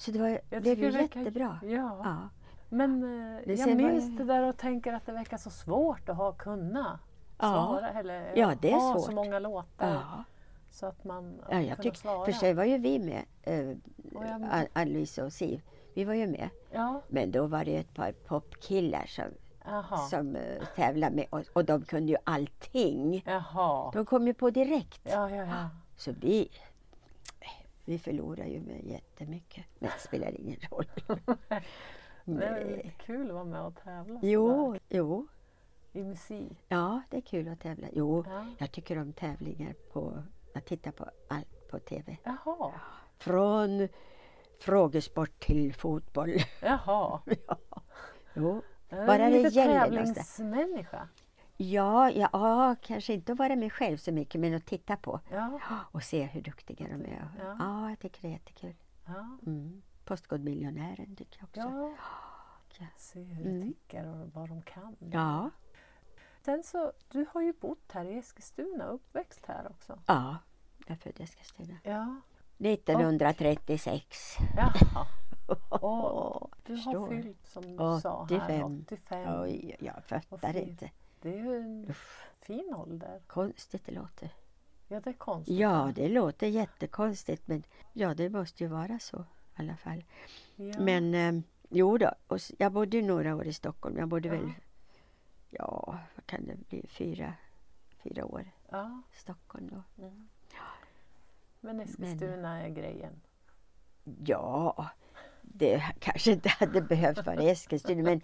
Ja. 0.01 0.05
Så 0.05 0.11
det 0.11 0.19
var, 0.19 0.61
blev 0.61 0.79
ju 0.79 0.91
jättebra. 0.91 1.59
Ja. 1.63 2.01
Ja. 2.05 2.29
Men 2.69 3.03
eh, 3.03 3.41
Det 3.47 3.55
jag 3.55 3.77
minns 3.77 4.19
det 4.19 4.25
där 4.25 4.49
och 4.49 4.57
tänker 4.57 4.93
att 4.93 5.07
det 5.07 5.13
verkar 5.13 5.37
så 5.37 5.51
svårt 5.51 6.09
att 6.09 6.17
ha 6.17 6.33
kunna 6.33 6.99
Ja. 7.39 7.47
svara. 7.47 7.91
Eller 7.91 8.33
Ja, 8.37 8.55
det 8.61 8.71
är 8.71 8.75
ha 8.77 8.95
så 8.95 9.01
svårt. 9.03 9.15
många 9.15 9.39
låtar. 9.39 9.89
Ja. 9.93 10.25
Så 10.71 10.87
att 10.87 11.05
man 11.05 11.41
Ja, 11.51 11.61
jag 11.61 11.83
tyck, 11.83 11.97
svara. 11.97 12.25
för 12.25 12.33
sig 12.33 12.55
var 12.55 12.65
ju 12.65 12.79
vi 12.79 12.99
med, 12.99 13.25
eh, 13.43 13.69
jag- 14.13 14.67
Ann-Louise 14.73 15.23
och 15.25 15.33
Siv. 15.33 15.63
Vi 15.95 16.05
var 16.05 16.15
ju 16.15 16.27
med. 16.27 16.49
Ja, 16.71 17.01
Men 17.09 17.31
då 17.31 17.47
var 17.47 17.65
det 17.65 17.77
ett 17.77 17.95
par 17.95 18.13
popkillar 18.13 19.07
som, 19.07 19.25
jaha. 19.65 19.97
som 19.97 20.37
eh, 20.37 20.43
tävlade 20.77 21.17
med 21.17 21.27
oss 21.31 21.49
och 21.53 21.65
de 21.65 21.83
kunde 21.83 22.13
ju 22.13 22.19
allting. 22.25 23.23
Jaha. 23.27 23.91
De 23.93 24.05
kom 24.07 24.27
ju 24.27 24.35
på 24.35 24.51
direkt. 24.51 25.01
Ja, 25.05 25.31
ja, 25.31 25.45
ja. 25.45 25.69
Så 25.97 26.13
vi, 26.21 26.51
vi 27.91 27.99
förlorade 27.99 28.49
ju 28.49 28.61
med 28.61 28.85
jättemycket. 28.85 29.65
Men 29.79 29.91
det 29.95 30.01
spelar 30.01 30.41
ingen 30.41 30.61
roll. 30.71 30.85
Det 32.25 32.45
är 32.47 32.65
lite 32.77 32.91
kul 32.91 33.29
att 33.29 33.35
vara 33.35 33.45
med 33.45 33.61
och 33.63 33.77
tävla 33.77 34.21
Jo, 34.23 34.77
jo, 34.89 35.27
i 35.93 36.05
musik. 36.05 36.59
ja 36.69 37.03
det 37.11 37.17
är 37.17 37.21
kul 37.21 37.49
att 37.49 37.61
tävla. 37.61 37.87
Jo, 37.93 38.25
Ja. 38.29 38.47
jag 38.59 38.73
tycker 38.73 38.99
om 38.99 39.13
tävlingar 39.13 39.75
på, 39.93 40.23
jag 40.53 40.65
tittar 40.65 40.91
på 40.91 41.11
allt 41.29 41.69
på 41.71 41.79
TV. 41.79 42.17
Jaha. 42.25 42.73
Från 43.19 43.89
frågesport 44.59 45.41
till 45.41 45.75
fotboll. 45.75 46.37
Jaha. 46.63 47.21
ja. 47.47 47.57
Jo. 48.35 48.63
Är 48.89 49.07
Bara 49.07 49.19
det 49.29 49.43
lite 49.43 49.49
gäller 49.59 49.81
tävlingsmänniska. 49.81 51.09
Ja, 51.63 52.11
ja, 52.11 52.29
ja, 52.33 52.77
kanske 52.83 53.13
inte 53.13 53.33
att 53.33 53.39
vara 53.39 53.57
med 53.57 53.73
själv 53.73 53.97
så 53.97 54.13
mycket 54.13 54.41
men 54.41 54.55
att 54.55 54.67
titta 54.67 54.97
på 54.97 55.21
Ja. 55.31 55.61
och 55.93 56.03
se 56.03 56.23
hur 56.25 56.41
duktiga 56.43 56.87
de 56.89 57.05
är. 57.05 57.29
Ja. 57.39 57.57
Ja, 57.59 57.89
jag 57.89 57.99
tycker 57.99 58.23
det 58.23 58.29
är 58.29 58.33
jättekul. 58.33 58.75
Ja. 59.07 59.39
Mm. 59.47 59.83
Postkodmiljonären 60.05 61.17
tycker 61.17 61.41
jag 61.41 61.49
också. 61.49 61.61
ja. 61.61 61.95
Ja. 62.79 62.87
Se 62.97 63.23
hur 63.23 63.45
det 63.45 63.51
Mm. 63.51 63.63
tickar 63.73 64.05
och 64.07 64.33
vad 64.35 64.49
de 64.49 64.63
kan. 64.63 64.97
Ja, 65.13 65.51
Sen 66.45 66.63
så, 66.63 66.93
du 67.09 67.27
har 67.33 67.43
ju 67.43 67.53
bott 67.53 67.93
här 67.93 68.05
i 68.05 68.19
Eskilstuna 68.19 68.85
uppväxt 68.87 69.47
här 69.47 69.67
också. 69.71 69.99
ja. 70.07 70.37
Jag 70.87 70.91
är 70.97 71.01
född 71.01 71.21
i 71.21 71.23
Eskilstuna. 71.23 71.75
Ja. 71.83 72.17
1936. 72.59 74.37
Jaha. 74.57 75.07
Och 75.81 76.55
du 76.67 76.75
har 76.77 77.09
fyllt, 77.09 77.47
som 77.47 77.63
du 77.63 78.01
sa 78.03 78.27
här, 78.31 78.65
85. 78.65 78.83
85. 78.87 79.41
Oj, 79.43 79.77
jag 79.81 80.05
fattar 80.05 80.57
inte. 80.57 80.91
Det 81.21 81.29
är 81.29 81.37
ju 81.37 81.57
en 81.57 81.87
Uff, 81.91 82.31
fin 82.41 82.75
ålder. 82.75 83.21
konstigt 83.27 83.87
det 83.87 83.93
låter. 83.93 84.31
Ja, 84.89 85.01
det 85.01 85.11
är 85.11 85.15
konstigt. 85.15 85.59
Ja, 85.59 85.93
det 85.95 86.09
låter 86.09 86.47
jättekonstigt 86.47 87.49
men 87.49 87.63
ja, 87.93 88.15
det 88.15 88.31
måste 88.31 88.65
ju 88.65 88.71
vara 88.71 88.99
så 88.99 89.19
i 89.21 89.25
alla 89.63 89.77
fall. 89.77 90.05
Ja. 90.57 90.81
Men 90.81 91.15
eh, 91.15 91.43
jo 91.69 91.99
då, 91.99 92.13
och 92.27 92.39
jag 92.59 92.73
bodde 92.73 92.97
ju 92.97 93.03
några 93.03 93.37
år 93.37 93.47
i 93.47 93.53
Stockholm. 93.53 93.97
Jag 93.99 94.09
bodde 94.09 94.29
Ja. 94.29 94.35
väl, 94.35 94.53
ja, 95.51 95.99
vad 96.15 96.27
kan 96.27 96.47
det 96.47 96.57
bli, 96.69 96.87
fyra, 96.89 97.35
fyra 98.03 98.25
år 98.25 98.51
Ja. 98.71 99.03
i 99.13 99.17
Stockholm 99.17 99.69
då. 99.69 100.05
Mm. 100.05 100.29
Men 101.61 101.81
Eskilstuna 101.81 102.61
är 102.63 102.69
grejen. 102.69 103.21
Ja, 104.25 104.87
det 105.43 105.83
kanske 105.99 106.33
inte 106.33 106.49
hade 106.49 106.81
behövt 106.83 107.27
vara 107.27 107.43
Eskilstuna 107.43 108.03
men 108.03 108.21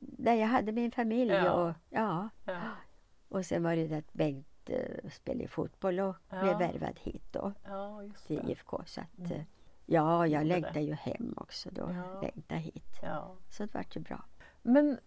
där 0.00 0.34
jag 0.34 0.46
hade 0.46 0.72
min 0.72 0.90
familj 0.90 1.32
Ja. 1.32 1.52
och 1.52 1.74
ja. 1.90 2.28
Ja. 2.44 2.60
Och 3.28 3.46
sen 3.46 3.62
var 3.62 3.76
det 3.76 3.86
det 3.86 3.96
att 3.98 4.12
Bengt 4.12 4.70
eh, 4.70 5.10
spelade 5.10 5.48
fotboll 5.48 6.00
och 6.00 6.16
Ja. 6.30 6.40
blev 6.42 6.58
värvad 6.58 6.98
hit 7.02 7.32
då 7.32 7.52
Ja, 7.64 8.02
till. 8.26 8.50
IFK. 8.50 8.82
Så 8.86 9.00
att, 9.00 9.18
Mm. 9.18 9.32
eh, 9.32 9.44
ja, 9.86 10.26
jag 10.26 10.46
det. 10.74 10.80
ju 10.80 10.92
hem 10.94 11.34
också 11.36 11.70
då. 11.72 11.90
Ja. 11.92 12.20
Längtar 12.20 12.56
hit. 12.56 13.00
Så 13.50 13.62
det 13.66 13.74
vart 13.74 13.96
ju 13.96 14.00
bra. 14.00 14.24
Men 14.62 14.98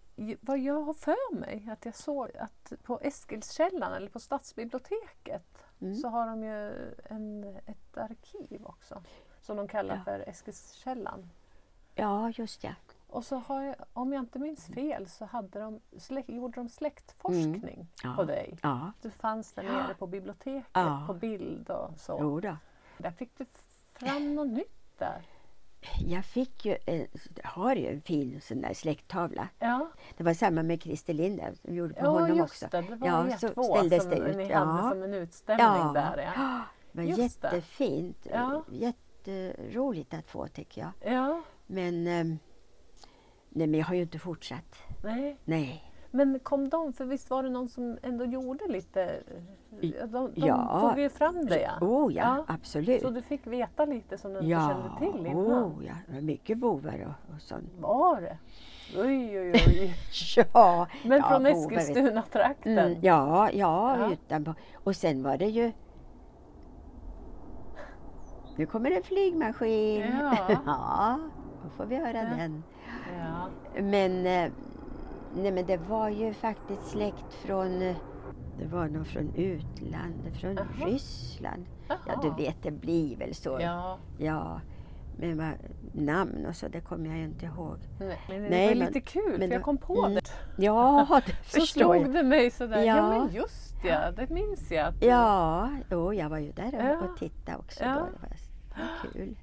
vad 0.41 0.59
jag 0.59 0.81
har 0.81 0.93
för 0.93 1.35
mig 1.35 1.67
att 1.71 1.85
jag 1.85 1.95
såg 1.95 2.37
att 2.37 2.73
på 2.83 2.99
Eskilskällan 3.01 3.93
eller 3.93 4.09
på 4.09 4.19
stadsbiblioteket 4.19 5.43
Mm. 5.81 5.95
så 5.95 6.07
har 6.07 6.27
de 6.27 6.43
ju 6.43 6.93
en, 7.09 7.43
ett 7.65 7.97
arkiv 7.97 8.65
också 8.65 9.03
som 9.41 9.57
de 9.57 9.67
kallar 9.67 9.95
Ja. 9.95 10.03
för 10.03 10.19
Eskilskällan. 10.29 11.29
Ja, 11.95 12.31
just 12.35 12.63
ja. 12.63 12.69
Och 13.15 13.25
så 13.25 13.35
har 13.35 13.61
jag, 13.63 13.75
om 13.93 14.13
jag 14.13 14.19
inte 14.23 14.39
minns 14.39 14.65
fel 14.67 15.07
så 15.09 15.25
hade 15.25 15.59
de, 15.59 15.79
släkt, 15.97 16.29
gjorde 16.29 16.55
de 16.55 16.69
släktforskning 16.69 17.73
Mm. 17.73 17.87
Ja. 18.03 18.13
på 18.15 18.23
dig. 18.23 18.57
Ja, 18.63 18.91
Du 19.01 19.11
fanns 19.11 19.53
där 19.53 19.63
nere 19.63 19.93
på 19.99 20.07
biblioteket 20.07 20.69
Ja. 20.73 21.03
på 21.07 21.13
bild 21.13 21.69
och 21.69 21.99
så. 21.99 22.17
jo 22.21 22.39
då. 22.39 22.57
Där 22.97 23.11
fick 23.11 23.37
du 23.37 23.45
fram 23.93 24.35
något 24.35 24.47
nytt 24.47 24.97
där. 24.97 25.21
Jag 26.07 26.25
fick 26.25 26.65
ju, 26.65 26.77
en, 26.85 27.07
har 27.43 27.75
ju 27.75 27.87
en 27.87 28.01
fin 28.01 28.41
sån 28.41 28.61
där 28.61 28.73
släkttavla. 28.73 29.47
Ja, 29.59 29.89
Det 30.17 30.23
var 30.23 30.33
samma 30.33 30.63
med 30.63 30.81
Christer 30.81 31.13
Linder 31.13 31.53
som 31.53 31.75
gjorde 31.75 31.93
på 31.93 32.05
ja 32.05 32.09
honom 32.09 32.37
just 32.37 32.41
också. 32.63 32.67
det. 32.71 32.81
Det 32.81 32.95
var 32.95 33.07
Ja, 33.07 33.37
så 33.37 33.63
ställdes 33.63 34.01
som 34.03 34.09
det 34.11 34.17
ut. 34.17 34.37
ni 34.37 34.47
Ja. 34.49 34.59
hade 34.59 34.89
som 34.89 35.03
en 35.03 35.13
utställning 35.13 35.65
Ja. 35.67 35.91
där. 35.93 36.31
Ja. 36.35 36.61
Det 36.91 37.01
var 37.01 37.03
Just 37.07 37.41
det. 37.41 37.47
jättefint. 37.47 38.27
Ja. 38.31 38.63
Jätteroligt 38.71 40.13
att 40.13 40.27
få 40.27 40.47
tycker 40.47 40.81
jag. 40.81 41.13
ja, 41.13 41.41
Men, 41.67 42.07
ehm, 42.07 42.39
nej, 43.55 43.67
men 43.67 43.79
jag 43.79 43.85
har 43.87 43.95
ju 43.95 44.01
inte 44.01 44.19
fortsatt. 44.19 44.75
nej. 45.03 45.37
Nej. 45.45 45.91
Men 46.11 46.39
kom 46.39 46.69
de, 46.69 46.93
för 46.93 47.05
visst 47.05 47.29
var 47.29 47.43
det 47.43 47.49
någon 47.49 47.67
som 47.67 47.97
ändå 48.03 48.25
gjorde 48.25 48.67
lite... 48.67 49.19
De, 49.81 49.87
de 50.07 50.31
Ja. 50.35 50.79
tog 50.89 50.99
ju 50.99 51.09
fram 51.09 51.45
det 51.45 51.61
ja. 51.61 51.71
Oh 51.87 52.13
ja, 52.13 52.23
Ja. 52.23 52.45
absolut. 52.47 53.01
Så 53.01 53.09
du 53.09 53.21
fick 53.21 53.47
veta 53.47 53.85
lite 53.85 54.17
som 54.17 54.33
du 54.33 54.39
inte 54.39 54.49
ja, 54.51 54.67
kände 54.99 55.13
till 55.13 55.25
innan? 55.25 55.63
oh, 55.63 55.85
ja, 55.85 55.93
det 56.07 56.13
var 56.13 56.21
mycket 56.21 56.57
bovar 56.57 56.93
och, 57.29 57.35
och 57.35 57.41
sånt. 57.41 57.69
Var 57.79 58.21
det? 58.21 58.37
Oj, 58.97 59.39
oj, 59.39 59.51
oj. 59.67 59.95
Ja, 60.53 60.87
Men 61.03 61.17
ja, 61.17 61.29
från 61.29 61.45
Eskilstuna-trakten? 61.45 62.77
Mm, 62.79 62.97
ja, 63.01 63.49
ja, 63.53 63.97
Ja. 63.99 64.11
utanpå. 64.11 64.53
Och 64.83 64.95
sen 64.95 65.23
var 65.23 65.37
det 65.37 65.45
ju... 65.47 65.71
Nu 68.57 68.65
kommer 68.65 68.91
en 68.91 69.03
flygmaskin. 69.03 70.01
Ja. 70.19 70.37
ja, 70.65 71.19
då 71.63 71.69
får 71.69 71.85
vi 71.85 71.95
höra 71.95 72.13
den. 72.37 72.63
Ja. 73.19 73.49
Men, 73.81 74.11
eh, 74.25 74.51
nej, 75.35 75.51
men 75.51 75.65
det 75.65 75.77
var 75.77 76.09
ju 76.09 76.33
faktiskt 76.33 76.87
släkt 76.87 77.33
från... 77.45 77.81
eh, 77.81 77.95
Det 78.59 78.65
var 78.65 78.87
nog 78.87 79.07
från 79.07 79.35
utlandet, 79.35 80.37
från 80.41 80.55
Jaha. 80.55 80.87
Ryssland. 80.87 81.65
Ja, 81.87 81.95
Jaha. 82.07 82.19
du 82.23 82.43
vet, 82.43 82.63
det 82.63 82.71
blir 82.71 83.17
väl 83.17 83.35
så. 83.35 83.57
Ja. 83.61 83.97
Ja, 84.17 84.61
men 85.17 85.37
vad, 85.37 85.51
namn 85.93 86.45
och 86.45 86.55
så, 86.55 86.67
det 86.67 86.81
kommer 86.81 87.09
jag 87.09 87.17
ju 87.17 87.23
inte 87.23 87.45
ihåg. 87.45 87.77
Nej, 87.99 88.17
men 88.29 88.41
det 88.43 88.49
Nej, 88.49 88.67
var 88.67 88.75
men- 88.75 88.87
lite 88.87 89.01
kul 89.01 89.35
men 89.39 89.47
för 89.49 89.55
jag 89.55 89.63
kom 89.63 89.77
på 89.77 90.05
mm, 90.05 90.13
det. 90.15 90.21
Ja, 90.63 91.07
det 91.25 91.31
Så 91.31 91.59
förstår 91.59 91.95
jag. 91.95 92.13
det 92.13 92.23
mig 92.23 92.51
sådär. 92.51 92.77
Ja, 92.83 92.95
Ja. 92.97 93.09
men 93.09 93.33
just 93.35 93.75
ja, 93.83 94.11
det 94.11 94.29
minns 94.29 94.71
jag. 94.71 94.87
Att 94.87 95.03
Ja, 95.03 95.69
jo, 95.91 96.13
jag 96.13 96.29
var 96.29 96.37
ju 96.37 96.51
där 96.51 96.75
och, 96.75 96.85
Ja. 96.85 96.97
och 97.11 97.17
tittade 97.19 97.57
också. 97.57 97.83
Ja. 97.83 97.93
Då. 97.93 98.05
Det 98.05 98.11
var, 98.21 98.29
det 98.75 98.81
var 98.81 99.11
kul. 99.13 99.35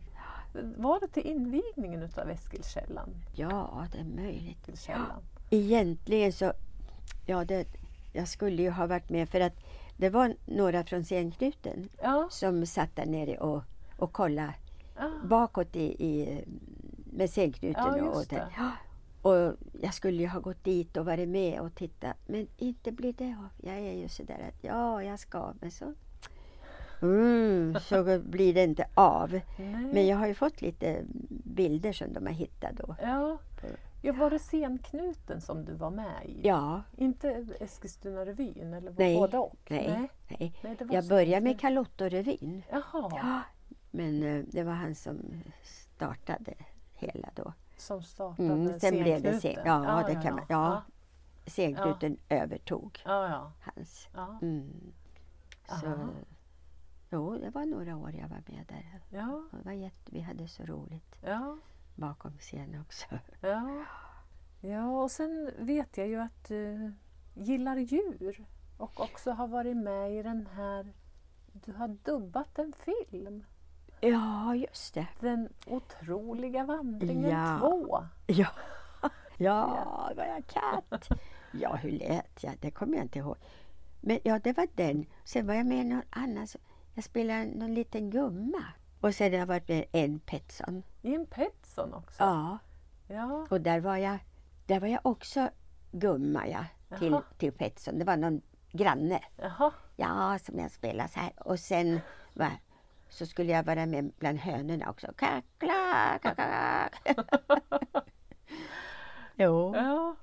Var 0.76 1.00
det 1.00 1.08
till 1.08 1.26
invigningen 1.26 2.02
utav 2.02 2.30
Eskilskällan? 2.30 3.08
Ja, 3.34 3.86
det 3.92 3.98
är 3.98 4.04
möjligt. 4.04 4.58
Eskilskällan? 4.62 5.22
Egentligen 5.50 6.32
så, 6.32 6.52
ja, 7.26 7.44
det, 7.44 7.66
jag 8.12 8.28
skulle 8.28 8.62
ju 8.62 8.70
ha 8.70 8.86
varit 8.86 9.10
med 9.10 9.28
för 9.28 9.40
att 9.40 9.54
det 9.96 10.10
var 10.10 10.34
några 10.46 10.84
från 10.84 11.04
scenknuten 11.04 11.88
Ja. 12.02 12.28
som 12.30 12.66
satt 12.66 12.96
där 12.96 13.06
nere 13.06 13.38
och, 13.38 13.62
och 13.98 14.12
kollade 14.12 14.54
Ah. 14.96 15.08
bakåt 15.24 15.76
i, 15.76 15.82
i, 16.06 16.44
med 17.12 17.30
scenknuten. 17.30 17.96
Ja, 17.98 18.08
och, 18.10 18.24
det. 18.28 18.46
och 19.22 19.56
jag 19.82 19.94
skulle 19.94 20.22
ju 20.22 20.28
ha 20.28 20.40
gått 20.40 20.64
dit 20.64 20.96
och 20.96 21.04
varit 21.06 21.28
med 21.28 21.60
och 21.60 21.74
titta 21.74 22.14
men 22.26 22.46
inte 22.56 22.92
blir 22.92 23.12
det 23.12 23.24
av. 23.38 23.48
Jag 23.68 23.78
är 23.78 23.92
ju 23.92 24.08
sådär 24.08 24.48
att 24.48 24.64
ja, 24.64 25.02
jag 25.02 25.18
ska 25.18 25.52
men 25.60 25.70
så 25.70 25.94
mm, 27.02 27.76
så 27.80 28.18
blir 28.24 28.54
det 28.54 28.64
inte 28.64 28.86
av. 28.94 29.30
Nej. 29.32 29.42
Men 29.92 30.06
jag 30.06 30.16
har 30.16 30.26
ju 30.26 30.34
fått 30.34 30.60
lite 30.62 31.02
bilder 31.44 31.92
som 31.92 32.12
de 32.12 32.26
har 32.26 32.32
hittat 32.32 32.76
då. 32.76 32.96
Ja. 33.02 33.38
ja, 34.02 34.12
var 34.12 34.30
det 34.30 34.38
scenknuten 34.38 35.40
som 35.40 35.64
du 35.64 35.72
var 35.74 35.90
med 35.90 36.24
i? 36.26 36.40
Ja, 36.48 36.82
Inte 36.96 37.46
Eskilstuna-revyn 37.60 38.74
eller 38.74 38.94
Nej, 38.98 39.16
både 39.16 39.38
och? 39.38 39.56
nej. 39.68 39.88
Nej. 39.88 40.10
nej. 40.38 40.52
Nej, 40.62 40.76
Jag 40.90 41.08
började 41.08 41.40
med 41.40 41.58
scenknuten. 41.58 41.58
Kalottorevyn. 41.58 42.62
Jaha, 42.70 43.42
Men 43.90 44.22
eh, 44.22 44.44
det 44.48 44.62
var 44.62 44.72
han 44.72 44.94
som 44.94 45.18
startade 45.62 46.54
hela 46.94 47.28
då. 47.34 47.52
som 47.76 48.02
startade 48.02 48.48
Mm, 48.52 48.80
sen 48.80 48.94
blev 49.02 49.22
det 49.22 49.38
scenknuten. 49.38 49.64
scen- 49.64 49.84
ja, 49.84 50.04
det 50.08 50.14
kan 50.22 50.34
man- 50.34 50.44
ja. 50.48 50.72
ja. 50.72 50.82
Scenknuten 51.46 52.16
övertog 52.28 53.00
Ja, 53.04 53.28
ja. 53.28 53.52
hans. 53.60 54.08
ja. 54.14 54.38
Mm. 54.42 54.92
Så. 55.80 55.86
Jo, 57.12 57.38
det 57.38 57.50
var 57.50 57.66
några 57.66 57.96
år 57.96 58.14
jag 58.14 58.28
var 58.28 58.42
med 58.46 58.64
där. 58.68 59.00
ja. 59.10 59.44
Det 59.50 59.64
var 59.64 59.72
jätte, 59.72 60.12
vi 60.12 60.20
hade 60.20 60.48
så 60.48 60.62
roligt 60.62 61.18
ja. 61.20 61.58
bakom 61.94 62.38
scenen 62.38 62.80
också. 62.80 63.06
Ja. 63.40 63.84
ja, 64.60 65.02
och 65.02 65.10
sen 65.10 65.50
vet 65.58 65.96
jag 65.96 66.08
ju 66.08 66.20
att 66.20 66.48
du, 66.48 66.92
gillar 67.34 67.76
djur 67.76 68.46
och 68.76 69.00
också 69.00 69.30
har 69.30 69.48
varit 69.48 69.76
med 69.76 70.18
i 70.18 70.22
den 70.22 70.48
här... 70.54 70.92
Du 71.52 71.72
har 71.72 71.88
dubbat 71.88 72.58
en 72.58 72.72
film. 72.72 73.44
Ja, 74.00 74.54
just 74.54 74.94
det. 74.94 75.06
Den 75.20 75.48
otroliga 75.66 76.64
vandringen 76.64 77.30
Ja. 77.30 77.58
2. 77.60 78.04
Ja, 78.26 78.48
ja 79.36 80.12
var 80.16 80.24
jag 80.24 80.46
katt? 80.46 81.08
Ja, 81.52 81.76
hur 81.76 81.90
lät 81.90 82.42
jag? 82.44 82.54
Det 82.60 82.70
kommer 82.70 82.96
jag 82.96 83.04
inte 83.04 83.18
ihåg. 83.18 83.36
Men 84.00 84.18
ja, 84.24 84.38
det 84.38 84.56
var 84.56 84.68
den. 84.74 85.06
Sen 85.24 85.46
var 85.46 85.54
jag 85.54 85.66
med 85.66 85.78
i 85.78 85.84
någon 85.84 86.02
annan. 86.10 86.46
Jag 86.94 87.04
spelade 87.04 87.44
någon 87.44 87.74
liten 87.74 88.10
gumma. 88.10 88.64
Och 89.00 89.14
sen 89.14 89.32
har 89.32 89.38
jag 89.38 89.46
varit 89.46 89.68
med 89.68 89.84
en 89.92 90.20
Petson. 90.20 90.82
I 91.02 91.14
en 91.14 91.26
Petson 91.26 91.94
också. 91.94 92.22
Ja, 92.22 92.58
Ja. 93.08 93.46
och 93.50 93.60
där 93.60 93.80
var 93.80 93.96
jag, 93.96 94.18
där 94.66 94.80
var 94.80 94.88
jag 94.88 95.00
också 95.06 95.50
gumma 95.92 96.48
ja, 96.48 96.64
till, 96.98 97.10
Jaha. 97.12 97.22
till 97.38 97.52
Petson. 97.52 97.98
Det 97.98 98.04
var 98.04 98.16
någon 98.16 98.42
granne. 98.72 99.20
Jaha. 99.36 99.72
Ja, 99.96 100.38
som 100.38 100.58
jag 100.58 100.70
spelade 100.70 101.08
så 101.08 101.20
här. 101.20 101.32
Och 101.36 101.58
sen 101.58 102.00
var, 102.34 102.50
så 103.08 103.26
skulle 103.26 103.52
jag 103.52 103.62
vara 103.64 103.86
med 103.86 104.12
bland 104.18 104.38
hönorna 104.38 104.90
också. 104.90 105.12
Kackla, 105.16 106.18
kakak. 106.22 107.02
jo, 109.34 109.72
Ja. 109.76 110.16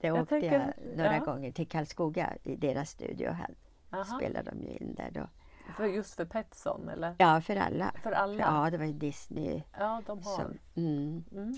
det 0.00 0.06
jag 0.06 0.16
åkte 0.22 0.40
tänker- 0.40 0.74
jag 0.80 0.96
några 0.96 1.16
ja. 1.16 1.24
gånger 1.24 1.52
till 1.52 1.68
Karlskoga 1.68 2.36
i 2.42 2.56
deras 2.56 2.90
studio. 2.90 3.30
Här 3.30 3.54
Aha. 3.90 4.04
spelade 4.04 4.50
de 4.50 4.62
ju 4.66 4.76
in 4.76 4.94
där 4.94 5.10
då. 5.10 5.28
För 5.76 5.84
just 5.86 6.14
för 6.14 6.24
Petson 6.24 6.88
eller? 6.88 7.14
Ja, 7.18 7.40
för 7.40 7.56
alla. 7.56 7.92
För 8.02 8.12
alla? 8.12 8.40
Ja, 8.40 8.70
det 8.70 8.78
var 8.78 8.84
ju 8.84 8.92
Disney. 8.92 9.62
Ja, 9.78 10.02
de 10.06 10.18
har. 10.22 10.34
Som, 10.36 10.58
mm, 10.74 11.24
Mm. 11.32 11.54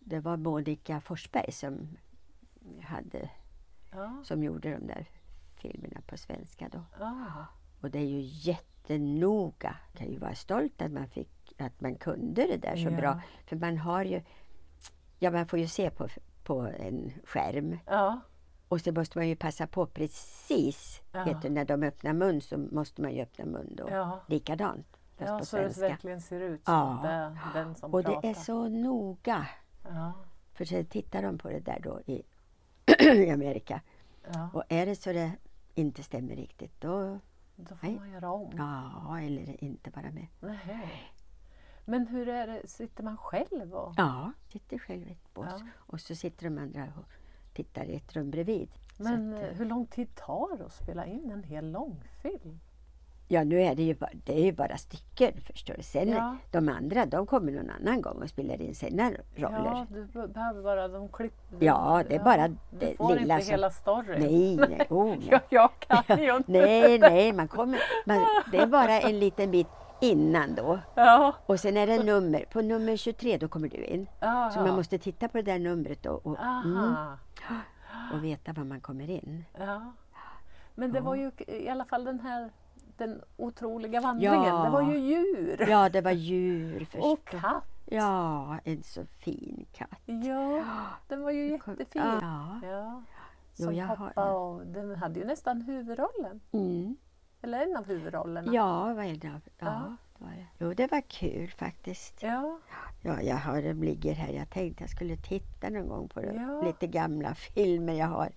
det 0.00 0.20
var 0.20 0.36
Monica 0.36 1.00
Forsberg 1.00 1.52
som, 1.52 1.88
hade, 2.82 3.30
Ja. 3.92 4.20
som 4.24 4.42
gjorde 4.42 4.70
de 4.72 4.86
där 4.86 5.06
filmerna 5.56 6.00
på 6.06 6.16
svenska 6.16 6.68
då. 6.72 7.04
Ah. 7.04 7.44
Och 7.80 7.90
det 7.90 7.98
är 7.98 8.06
ju 8.08 8.20
jättenoga. 8.22 9.76
Kan 9.94 10.06
ju 10.10 10.18
vara 10.18 10.34
stolt 10.34 10.82
att 10.82 10.92
man, 10.92 11.08
fick, 11.08 11.52
att 11.58 11.80
man 11.80 11.94
kunde 11.94 12.46
det 12.46 12.56
där 12.56 12.76
så 12.76 12.82
Ja. 12.90 12.90
bra. 12.90 13.20
För 13.46 13.56
man 13.56 13.78
har 13.78 14.04
ju, 14.04 14.22
ja 15.18 15.30
man 15.30 15.46
får 15.46 15.58
ju 15.58 15.66
se 15.68 15.90
på, 15.90 16.08
på 16.44 16.60
en 16.60 17.12
skärm. 17.24 17.78
Och 18.74 18.80
så 18.80 18.92
måste 18.92 19.18
man 19.18 19.28
ju 19.28 19.36
passa 19.36 19.66
på 19.66 19.86
precis, 19.86 21.02
Ja. 21.12 21.24
vet 21.24 21.42
du, 21.42 21.48
när 21.50 21.64
de 21.64 21.82
öppnar 21.82 22.12
mun 22.12 22.40
så 22.40 22.58
måste 22.58 23.02
man 23.02 23.12
ju 23.14 23.22
öppna 23.22 23.44
mun 23.44 23.74
då. 23.76 23.88
Ja. 23.90 24.20
Likadant, 24.26 24.86
fast 25.16 25.30
Ja, 25.30 25.38
på 25.38 25.44
så 25.44 25.56
det 25.56 25.62
svenska. 25.62 25.88
verkligen 25.88 26.20
ser 26.20 26.40
ut 26.40 26.64
som 26.64 26.74
Ja. 26.74 27.00
det, 27.02 27.38
den 27.60 27.74
som 27.74 27.94
Och 27.94 28.04
pratar. 28.04 28.22
det 28.22 28.28
är 28.28 28.34
så 28.34 28.68
noga. 28.68 29.46
Ja. 29.84 30.12
För 30.52 30.64
sen 30.64 30.86
tittar 30.86 31.22
de 31.22 31.38
på 31.38 31.48
det 31.50 31.60
där 31.60 31.80
då 31.82 32.00
i, 32.06 32.22
i 33.26 33.30
Amerika. 33.30 33.80
Ja. 34.32 34.48
Och 34.54 34.62
är 34.68 34.86
det 34.86 34.96
så 34.96 35.12
det 35.12 35.32
inte 35.74 36.02
stämmer 36.02 36.36
riktigt 36.36 36.80
då, 36.80 37.18
Då 37.56 37.74
får 37.76 37.86
Nej. 37.86 37.96
man 37.96 38.10
göra 38.10 38.30
om. 38.30 38.52
ja, 38.56 39.20
eller 39.20 39.64
inte 39.64 39.90
vara 39.90 40.10
med. 40.10 40.26
Nej. 40.40 41.12
Men 41.84 42.06
hur 42.06 42.28
är 42.28 42.46
det, 42.46 42.68
sitter 42.68 43.02
man 43.04 43.16
själv 43.16 43.74
och... 43.74 43.94
Ja, 43.96 44.32
sitter 44.52 44.78
själv 44.78 45.08
i 45.08 45.12
ett 45.12 45.34
bås. 45.34 45.46
Ja. 45.50 45.60
Och 45.76 46.00
så 46.00 46.14
sitter 46.14 46.44
de 46.50 46.58
andra 46.58 46.82
och 46.96 47.04
tittar 47.54 47.84
i 47.84 47.96
ett 47.96 48.16
rum 48.16 48.30
bredvid. 48.30 48.68
Men 48.96 49.34
att, 49.34 49.40
eh, 49.42 49.48
eh, 49.48 49.54
hur 49.54 49.64
lång 49.64 49.86
tid 49.86 50.14
tar 50.14 50.56
det 50.58 50.64
att 50.64 50.72
spela 50.72 51.06
in 51.06 51.30
en 51.30 51.42
hel 51.42 51.70
långfilm? 51.70 52.60
ja, 53.28 53.44
nu 53.44 53.60
är 53.62 53.74
det 53.74 53.82
ju 53.82 53.94
bara, 53.94 54.10
det 54.24 54.32
är 54.40 54.44
ju 54.44 54.52
bara 54.52 54.76
stycken 54.76 55.32
förstår 55.40 55.74
du. 55.74 55.82
Sen 55.82 56.08
Ja. 56.08 56.36
de 56.50 56.68
andra, 56.68 57.06
de 57.06 57.26
kommer 57.26 57.52
någon 57.52 57.70
annan 57.70 58.02
gång 58.02 58.22
och 58.22 58.28
spelar 58.28 58.62
in 58.62 58.74
sina 58.74 59.10
roller. 59.10 59.22
Ja, 59.36 59.86
du 59.90 60.04
be- 60.04 60.28
behöver 60.28 60.62
bara 60.62 60.88
de 60.88 61.08
klipp... 61.08 61.34
Ja, 61.60 62.02
det 62.08 62.14
är 62.14 62.24
bara 62.24 62.48
Du 62.48 62.56
det 62.70 62.96
får 62.96 63.14
lilla 63.14 63.34
inte 63.34 63.44
som- 63.46 63.50
hela 63.52 63.70
storyn. 63.70 64.20
Nej, 64.20 64.56
nej, 64.56 64.86
oh, 64.90 65.06
nej. 65.08 65.28
Ja, 65.30 65.40
jag 65.50 65.70
kan 66.06 66.22
ju 66.22 66.36
inte. 66.36 66.52
nej, 66.52 66.98
nej, 66.98 67.32
man 67.32 67.48
kommer, 67.48 67.78
man, 68.06 68.26
det 68.52 68.58
är 68.58 68.66
bara 68.66 69.00
en 69.00 69.18
liten 69.18 69.50
bit 69.50 69.66
innan 70.10 70.54
då. 70.54 70.78
Ja, 70.94 71.34
Och 71.46 71.60
sen 71.60 71.76
är 71.76 71.86
det 71.86 72.04
nummer, 72.04 72.44
på 72.52 72.60
nummer 72.60 72.96
23 72.96 73.36
då 73.38 73.48
kommer 73.48 73.68
du 73.68 73.84
in. 73.84 74.06
ja, 74.20 74.50
Så 74.54 74.60
man 74.60 74.76
måste 74.76 74.98
titta 74.98 75.28
på 75.28 75.36
det 75.36 75.42
där 75.42 75.58
numret 75.58 76.02
då 76.02 76.10
och, 76.12 76.38
mm, 76.38 76.76
Aha. 76.76 77.16
och 78.12 78.24
veta 78.24 78.52
var 78.52 78.64
man 78.64 78.80
kommer 78.80 79.10
in. 79.10 79.44
Ja. 79.58 79.92
Men 80.74 80.92
det 80.92 80.98
Ja. 80.98 81.04
var 81.04 81.14
ju 81.14 81.30
i 81.46 81.68
alla 81.68 81.84
fall 81.84 82.04
den 82.04 82.20
här 82.20 82.50
den 82.96 83.22
otroliga 83.36 84.00
vandringen. 84.00 84.42
Ja. 84.44 84.64
Det 84.64 84.70
var 84.70 84.82
ju 84.82 84.98
djur. 84.98 85.66
Ja, 85.70 85.88
det 85.88 86.00
var 86.00 86.10
djur 86.10 86.80
och 86.82 86.88
förstås. 86.88 87.18
katt. 87.40 87.64
Ja, 87.86 88.58
en 88.64 88.82
så 88.82 89.04
fin 89.06 89.66
katt. 89.72 90.00
Ja, 90.06 90.62
den 91.08 91.22
var 91.22 91.30
ju 91.30 91.50
jättefin. 91.50 92.02
Ja. 92.02 92.60
Ja. 92.62 93.02
Jo, 93.56 93.64
Som 93.66 93.78
har- 93.80 93.96
pappa 93.96 94.30
och 94.32 94.66
den 94.66 94.94
hade 94.96 95.20
ju 95.20 95.26
nästan 95.26 95.60
huvudrollen. 95.62 96.40
Mm. 96.52 96.96
Eller 97.44 97.62
en 97.62 97.76
av 97.76 97.86
huvudrollerna. 97.86 98.52
Ja, 98.54 98.94
vad 98.94 99.04
är 99.04 99.14
det? 99.16 99.26
Ja, 99.26 99.40
Ja. 99.58 99.96
det 100.18 100.24
var 100.24 100.30
det. 100.30 100.46
Jo, 100.58 100.74
det 100.74 100.90
var 100.90 101.00
kul 101.00 101.48
faktiskt. 101.50 102.22
Ja, 102.22 102.58
Ja, 103.02 103.20
jag 103.22 103.36
har, 103.36 103.62
de 103.62 103.82
ligger 103.82 104.14
här. 104.14 104.32
Jag 104.32 104.50
tänkte 104.50 104.82
jag 104.82 104.90
skulle 104.90 105.16
titta 105.16 105.68
någon 105.70 105.88
gång 105.88 106.08
på. 106.08 106.22
Ja. 106.22 106.62
lite 106.66 106.86
gamla 106.86 107.34
filmer 107.34 107.92
jag 107.92 108.06
har. 108.06 108.32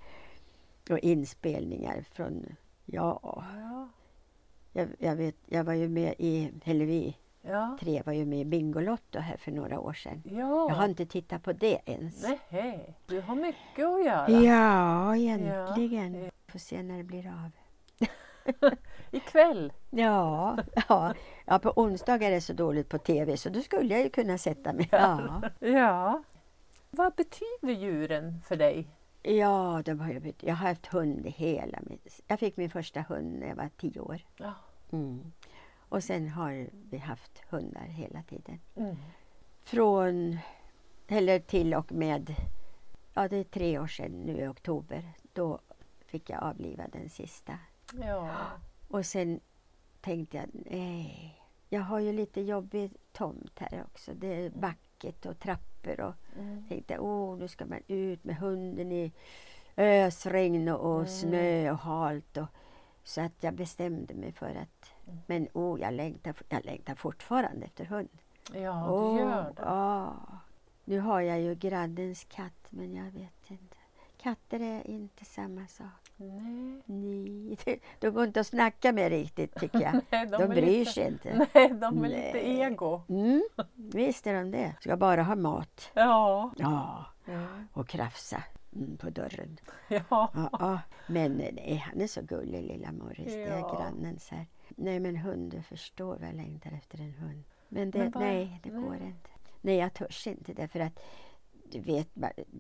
Och 0.90 1.00
inspelningar 1.00 2.02
från, 2.12 2.46
ja, 2.86 3.20
ja, 3.24 3.90
jag, 4.74 4.90
jag 5.00 5.16
vet, 5.16 5.36
jag 5.46 5.64
var 5.64 5.74
ju 5.74 5.90
med 5.90 6.14
i, 6.18 6.52
eller 6.64 6.86
vi 6.86 7.18
ja. 7.42 7.78
tre 7.80 8.02
var 8.06 8.14
ju 8.14 8.26
med 8.26 8.40
i 8.40 8.46
Bingolotto 8.46 9.20
här 9.20 9.38
för 9.38 9.52
några 9.52 9.80
år 9.80 9.94
sedan. 9.94 10.24
ja. 10.26 10.70
Jag 10.70 10.76
har 10.76 10.86
inte 10.86 11.06
tittat 11.06 11.44
på 11.44 11.54
det 11.54 11.80
ens. 11.86 12.24
Nej, 12.50 12.94
du 13.08 13.22
har 13.22 13.36
mycket 13.36 13.86
att 13.86 14.06
göra. 14.06 14.30
Ja, 14.30 15.16
egentligen. 15.16 16.24
Ja. 16.24 16.32
Får 16.48 16.60
se 16.60 16.84
när 16.84 16.98
det 16.98 17.04
blir 17.04 17.28
av. 17.28 17.52
Ikväll. 19.12 19.74
Ja, 19.90 20.58
ja, 20.90 21.14
ja, 21.46 21.60
på 21.60 21.74
onsdag 21.76 22.24
är 22.24 22.32
det 22.32 22.42
så 22.42 22.54
dåligt 22.54 22.90
på 22.90 22.98
tv 22.98 23.38
så 23.38 23.50
då 23.50 23.62
skulle 23.62 23.94
jag 23.94 24.04
ju 24.04 24.10
kunna 24.10 24.38
sätta 24.38 24.74
mig. 24.74 24.90
Ja, 24.92 25.42
Ja. 25.60 26.24
Vad 26.90 27.16
betyder 27.16 27.74
djuren 27.74 28.42
för 28.42 28.56
dig? 28.56 28.88
ja 29.22 29.82
de 29.86 30.00
har 30.00 30.14
jag, 30.14 30.34
jag 30.40 30.56
har 30.56 30.68
haft 30.68 30.86
hund 30.86 31.26
hela 31.28 31.80
mitt... 31.82 32.22
Jag 32.28 32.40
fick 32.40 32.58
min 32.58 32.70
första 32.70 33.02
hund 33.02 33.40
när 33.40 33.48
jag 33.48 33.56
var 33.56 33.70
tio 33.78 34.00
år. 34.00 34.22
Ja. 34.38 34.54
Mm. 34.92 35.32
Och 35.90 36.04
sen 36.04 36.30
har 36.30 36.70
vi 36.72 36.98
haft 36.98 37.42
hundar 37.50 37.82
hela 37.82 38.24
tiden. 38.24 38.60
Mm. 38.76 38.96
Från, 39.62 40.38
eller 41.08 41.40
till 41.40 41.74
och 41.74 41.92
med, 41.92 42.36
ja 43.14 43.28
det 43.28 43.38
är 43.38 43.44
tre 43.44 43.80
år 43.80 43.88
sedan 43.88 44.12
nu 44.12 44.38
i 44.38 44.48
oktober. 44.48 45.12
Då 45.34 45.60
fick 46.06 46.30
jag 46.30 46.44
avliva 46.44 46.84
den 46.88 47.10
sista. 47.10 47.60
Ja. 47.94 48.30
Och 48.88 49.06
sen 49.06 49.40
tänkte 50.02 50.38
jag, 50.38 50.46
nej, 50.54 51.42
jag 51.70 51.82
har 51.82 52.00
ju 52.00 52.14
lite 52.14 52.42
jobbig 52.42 52.94
tomt 53.12 53.60
här 53.60 53.84
också. 53.94 54.14
Det 54.14 54.46
är 54.46 54.50
backigt 54.50 55.26
och 55.26 55.40
trappor 55.40 56.00
och 56.02 56.14
Mm. 56.40 56.64
tänkte, 56.68 57.00
åh, 57.00 57.38
nu 57.38 57.48
ska 57.48 57.66
man 57.66 57.80
ut 57.88 58.24
med 58.24 58.36
hunden 58.38 58.92
i 58.92 59.12
ösregn 59.78 60.70
och 60.70 60.96
Mm. 60.96 61.08
snö 61.08 61.72
och 61.72 61.78
halt. 61.78 62.38
Och, 62.38 62.48
så 63.04 63.22
att 63.22 63.44
jag 63.44 63.54
bestämde 63.54 64.14
mig 64.14 64.32
för 64.32 64.50
att, 64.56 64.92
Mm. 65.08 65.20
men 65.28 65.48
åh, 65.54 65.80
jag 65.82 65.94
längtar, 65.94 66.36
jag 66.50 66.66
längtar 66.66 66.96
fortfarande 66.96 67.66
efter 67.66 67.86
hund. 67.86 68.10
Ja, 68.54 68.86
du 68.88 68.94
Åh, 68.94 69.20
gör 69.20 69.44
det. 69.56 69.62
ja. 69.62 70.16
Nu 70.86 71.00
har 71.00 71.22
jag 71.22 71.42
ju 71.42 71.56
grannens 71.56 72.24
katt, 72.24 72.68
men 72.70 72.94
jag 72.96 73.12
vet 73.12 73.52
inte. 73.52 73.78
Katter 74.18 74.60
är 74.60 74.88
inte 74.88 75.26
samma 75.26 75.68
sak. 75.68 76.07
Nej. 76.18 76.82
Nej, 76.86 77.80
de 78.00 78.10
går 78.10 78.24
inte 78.24 78.40
att 78.40 78.48
snacka 78.48 78.92
med 78.94 79.10
riktigt 79.10 79.56
tycker 79.56 79.82
jag. 79.82 79.94
Nej, 80.12 80.28
De, 80.28 80.42
är 80.44 80.48
bryr 80.48 80.62
lite, 80.62 80.92
sig 80.92 81.08
inte. 81.08 81.48
Nej, 81.54 81.70
de 81.70 82.04
är 82.04 82.10
Nej. 82.10 82.26
lite 82.34 82.48
ego. 82.48 83.02
Mm, 83.10 83.44
visst 83.76 84.28
är 84.28 84.34
de 84.34 84.52
det. 84.52 84.74
Ska 84.82 84.98
bara 84.98 85.24
ha 85.24 85.36
mat. 85.36 85.92
Ja. 85.94 86.52
Ja, 86.58 87.06
och 87.74 87.88
krafsa 87.88 88.44
mm, 88.76 88.98
på 88.98 89.10
dörren. 89.10 89.58
Ja. 89.88 90.00
Ja, 90.10 90.30
ja. 90.52 90.80
Men 91.08 91.32
nej, 91.34 91.84
han 91.92 92.02
är 92.02 92.08
så 92.08 92.22
gullig 92.22 92.64
lilla 92.64 92.92
Morris. 92.92 93.34
Det 93.34 93.44
är 93.44 93.58
Ja. 93.60 93.74
grannens 93.80 94.30
här. 94.30 94.46
Nej 94.68 95.00
men 95.00 95.16
hund, 95.18 95.52
du 95.52 95.62
förstår 95.62 96.16
vad 96.18 96.28
jag 96.30 96.36
längtar 96.36 96.72
efter 96.72 97.02
en 97.02 97.14
hund. 97.14 97.44
Men, 97.70 97.92
det, 97.92 98.00
Men 98.00 98.12
vad- 98.12 98.24
nej, 98.24 98.60
det 98.64 98.72
nej. 98.72 98.84
går 98.84 98.96
inte. 98.96 99.30
Nej, 99.62 99.76
jag 99.78 99.94
törs 99.94 100.28
inte 100.28 100.54
det 100.54 100.68
för 100.68 100.80
att 100.80 101.00
du 101.72 101.80
vet, 101.80 102.10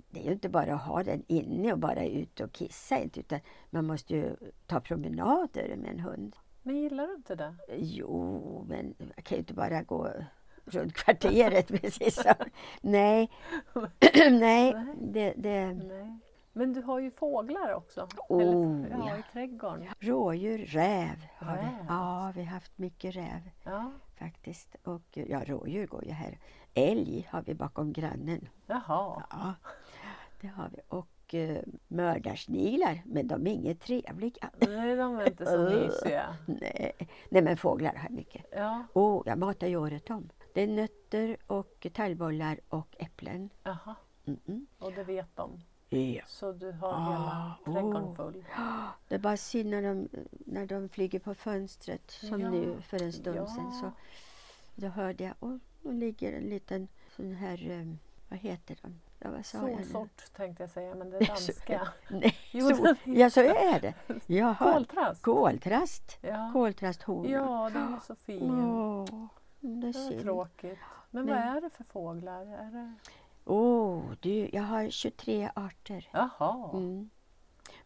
det 0.09 0.19
är 0.19 0.23
ju 0.23 0.31
inte 0.31 0.49
bara 0.49 0.73
att 0.73 0.81
ha 0.81 1.03
den 1.03 1.23
inne 1.27 1.73
och 1.73 1.79
bara 1.79 2.05
ut 2.05 2.39
och 2.39 2.51
kissa 2.51 2.97
inte 2.97 3.19
utan 3.19 3.39
man 3.69 3.85
måste 3.87 4.15
ju 4.15 4.35
ta 4.65 4.79
promenader 4.79 5.75
med 5.75 5.91
en 5.91 5.99
hund. 5.99 6.35
Men 6.63 6.77
gillar 6.77 7.07
du 7.07 7.15
inte 7.15 7.35
det? 7.35 7.55
Jo, 7.77 8.65
men 8.69 8.95
jag 9.15 9.23
kan 9.25 9.35
ju 9.35 9.39
inte 9.39 9.53
bara 9.53 9.81
gå 9.81 10.09
runt 10.65 10.93
kvarteret 10.93 11.67
precis 11.67 12.15
så. 12.15 12.33
Nej, 12.81 13.31
nej, 14.31 14.75
det, 15.01 15.33
det, 15.37 15.73
Nej. 15.73 16.19
Men 16.53 16.73
du 16.73 16.81
har 16.81 16.99
ju 16.99 17.11
fåglar 17.11 17.73
också. 17.73 18.07
Oh, 18.29 18.85
Eller, 18.85 18.89
ja, 18.97 19.09
ja. 19.09 19.17
i 19.17 19.23
trädgården. 19.33 19.87
rådjur, 19.99 20.57
räv 20.57 21.25
har 21.37 21.55
vi. 21.55 21.61
Räv. 21.61 21.85
Ja, 21.87 22.31
vi 22.35 22.43
har 22.43 22.51
haft 22.51 22.77
mycket 22.77 23.15
räv 23.15 23.49
Ja. 23.63 23.91
Faktiskt. 24.19 24.75
Och 24.83 25.03
ja, 25.13 25.43
rådjur 25.45 25.87
går 25.87 26.05
ju 26.05 26.11
här. 26.11 26.39
Älg 26.73 27.27
har 27.31 27.41
vi 27.41 27.53
bakom 27.53 27.93
grannen. 27.93 28.47
Jaha. 28.67 29.23
Ja, 29.29 29.53
det 30.41 30.47
har 30.47 30.69
vi. 30.69 30.79
Och 30.87 31.33
eh, 31.33 31.61
mördarsniglar, 31.87 33.01
men 33.05 33.27
de 33.27 33.47
är 33.47 33.51
inget 33.51 33.81
trevliga. 33.81 34.49
Nej, 34.67 34.95
de 34.95 35.15
är 35.19 35.27
inte 35.29 35.45
så 35.45 35.57
mysiga. 35.69 36.35
Nej. 36.45 36.91
Nej, 37.29 37.41
men 37.41 37.57
fåglar 37.57 37.93
har 37.95 38.03
jag 38.03 38.11
mycket. 38.11 38.45
Ja, 38.51 38.83
Oh, 38.93 39.23
jag 39.25 39.37
matar 39.37 39.67
ju 39.67 39.77
året 39.77 40.09
om. 40.09 40.29
Det 40.53 40.61
är 40.61 40.67
nötter 40.67 41.37
och 41.47 41.87
talgbollar 41.93 42.59
och 42.69 42.95
äpplen. 42.99 43.49
jaha. 43.63 43.95
Mm-mm. 44.25 44.65
Och 44.79 44.91
det 44.93 45.03
vet 45.03 45.35
de. 45.35 45.61
Ja. 45.89 46.21
Så 46.27 46.51
du 46.51 46.71
har 46.71 46.89
Ah, 46.93 47.53
hela 47.65 47.73
trädgården 47.73 48.03
oh. 48.03 48.15
full. 48.15 48.45
Det 49.07 49.15
är 49.15 49.19
bara 49.19 49.37
synd 49.37 49.69
när 49.69 49.81
de, 49.81 50.07
när 50.45 50.65
de 50.65 50.89
flyger 50.89 51.19
på 51.19 51.33
fönstret 51.35 52.11
som 52.11 52.41
Ja, 52.41 52.49
nu 52.49 52.81
för 52.81 53.03
en 53.03 53.13
stund 53.13 53.37
ja. 53.37 53.47
sedan. 53.47 53.71
Så 53.73 53.91
då 54.75 54.87
hörde 54.87 55.23
jag, 55.23 55.33
och 55.39 55.59
då 55.83 55.91
ligger 55.91 56.33
en 56.33 56.43
liten 56.43 56.87
sån 57.15 57.33
här, 57.35 57.71
eh, 57.71 57.93
vad 58.29 58.39
heter 58.39 58.77
de? 58.81 58.99
Ja, 59.19 59.29
vad 59.31 59.45
sa 59.45 59.69
jag? 59.69 59.77
Solsort 59.79 60.33
tänkte 60.35 60.63
jag 60.63 60.69
säga, 60.69 60.95
men 60.95 61.09
det 61.09 61.17
är 61.17 61.25
Så- 61.35 61.51
danska. 61.51 61.87
Nej, 62.09 62.35
Jo, 62.51 62.69
sol, 62.75 62.95
ja 63.03 63.29
så 63.29 63.39
är 63.41 63.79
det. 63.79 63.93
Jaha. 64.27 64.73
Koltrast. 64.73 65.21
Koltrast. 65.21 66.17
Ja. 66.21 66.49
Koltrasthona. 66.53 67.29
ja, 67.29 67.69
den 67.73 67.93
är 67.93 67.99
så 67.99 68.15
fin. 68.15 68.51
Åh, 68.51 69.05
det 69.59 69.87
är 69.87 70.09
Det 70.09 70.15
är 70.15 70.21
tråkigt. 70.21 70.79
Men 71.11 71.25
Nej. 71.25 71.35
vad 71.35 71.57
är 71.57 71.61
det 71.61 71.69
för 71.69 71.83
fåglar? 71.83 72.41
Är 72.45 72.71
det... 72.71 72.93
Åh, 73.47 74.01
du, 74.19 74.49
jag 74.53 74.63
har 74.63 74.89
23 74.89 75.49
arter. 75.55 76.09
Jaha, 76.13 76.69
Mm. 76.73 77.09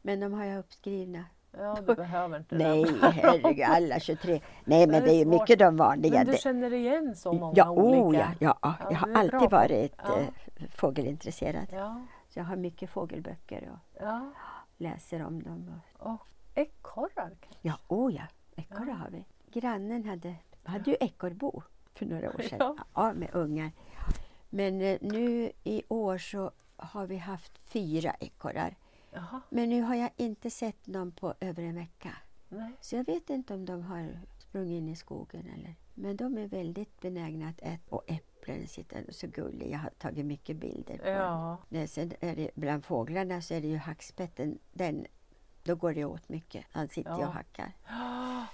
Men 0.01 0.19
de 0.19 0.33
har 0.33 0.43
jag 0.43 0.59
uppskrivna. 0.59 1.25
ja 1.51 1.77
du 1.87 1.95
behöver 1.95 2.37
inte 2.37 2.55
Nej, 2.57 2.85
herregud, 3.01 3.65
alla 3.67 3.99
23. 3.99 4.41
Nej, 4.65 4.87
men 4.87 4.95
är 4.95 5.01
det 5.01 5.11
är 5.13 5.17
ju 5.17 5.23
svårt. 5.23 5.41
mycket 5.41 5.59
de 5.59 5.77
vanliga. 5.77 6.13
Men 6.13 6.25
du 6.25 6.31
Det- 6.31 6.37
känner 6.37 6.73
igen 6.73 7.15
så 7.15 7.33
många 7.33 7.53
ja, 7.55 7.69
olika? 7.71 8.01
oh, 8.03 8.15
ja, 8.15 8.27
ja, 8.39 8.57
Ja, 8.61 8.75
jag 8.91 8.97
har 8.97 9.13
alltid 9.13 9.49
varit 9.49 9.93
ja. 10.03 10.19
eh, 10.19 10.27
fågelintresserad. 10.69 11.67
Ja, 11.71 12.01
Så 12.29 12.39
jag 12.39 12.43
har 12.45 12.55
mycket 12.55 12.89
fågelböcker 12.89 13.69
och 13.73 14.01
ja. 14.01 14.31
läser 14.77 15.25
om 15.25 15.43
dem. 15.43 15.81
Och, 15.99 16.11
Och 16.11 16.27
ekorrar 16.55 17.09
kanske? 17.15 17.47
ja, 17.61 17.73
oh 17.87 18.13
ja, 18.15 18.23
ekorre 18.55 18.89
Ja. 18.89 18.93
har 18.95 19.09
vi. 19.09 19.25
Grannen 19.59 20.03
hade, 20.05 20.35
hade 20.63 20.89
ju 20.91 20.97
ekorrbo 20.99 21.63
för 21.93 22.05
några 22.05 22.29
år 22.29 22.41
sedan. 22.49 22.57
Ja. 22.59 22.75
Ja, 22.93 23.13
med 23.13 23.29
ungar. 23.33 23.71
Men 24.53 24.81
eh, 24.81 24.97
nu 25.01 25.51
i 25.63 25.83
år 25.87 26.17
så 26.17 26.51
har 26.75 27.05
vi 27.07 27.17
haft 27.17 27.57
fyra 27.57 28.15
ekorrar. 28.19 28.75
Jaha, 29.11 29.41
Men 29.49 29.69
nu 29.69 29.81
har 29.81 29.95
jag 29.95 30.09
inte 30.17 30.49
sett 30.49 30.87
någon 30.87 31.11
på 31.11 31.33
över 31.39 31.63
en 31.63 31.75
vecka. 31.75 32.11
nej. 32.49 32.71
Så 32.81 32.95
jag 32.95 33.05
vet 33.05 33.29
inte 33.29 33.53
om 33.53 33.65
de 33.65 33.81
har 33.83 34.19
sprungit 34.37 34.77
in 34.77 34.89
i 34.89 34.95
skogen 34.95 35.49
eller. 35.57 35.75
Men 35.93 36.15
de 36.17 36.37
är 36.37 36.47
väldigt 36.47 37.01
benägna 37.01 37.49
att 37.49 37.59
äta. 37.61 37.95
Och 37.95 38.03
äpplen 38.07 38.67
sitter 38.67 39.05
så 39.09 39.27
gulliga. 39.27 39.69
Jag 39.69 39.79
har 39.79 39.89
tagit 39.89 40.25
mycket 40.25 40.57
bilder 40.57 40.97
på 40.97 41.03
dem. 41.05 41.13
Ja, 41.15 41.57
Nej, 41.69 41.87
Sen 41.87 42.11
är 42.19 42.35
det, 42.35 42.49
bland 42.55 42.85
fåglarna 42.85 43.41
så 43.41 43.53
är 43.53 43.61
det 43.61 43.67
ju 43.67 43.77
hackspetten. 43.77 44.59
Den, 44.73 45.05
då 45.63 45.75
går 45.75 45.93
det 45.93 46.05
åt 46.05 46.29
mycket. 46.29 46.65
Han 46.71 46.87
sitter 46.87 47.09
Ja. 47.11 47.27
och 47.27 47.33
hackar. 47.33 47.71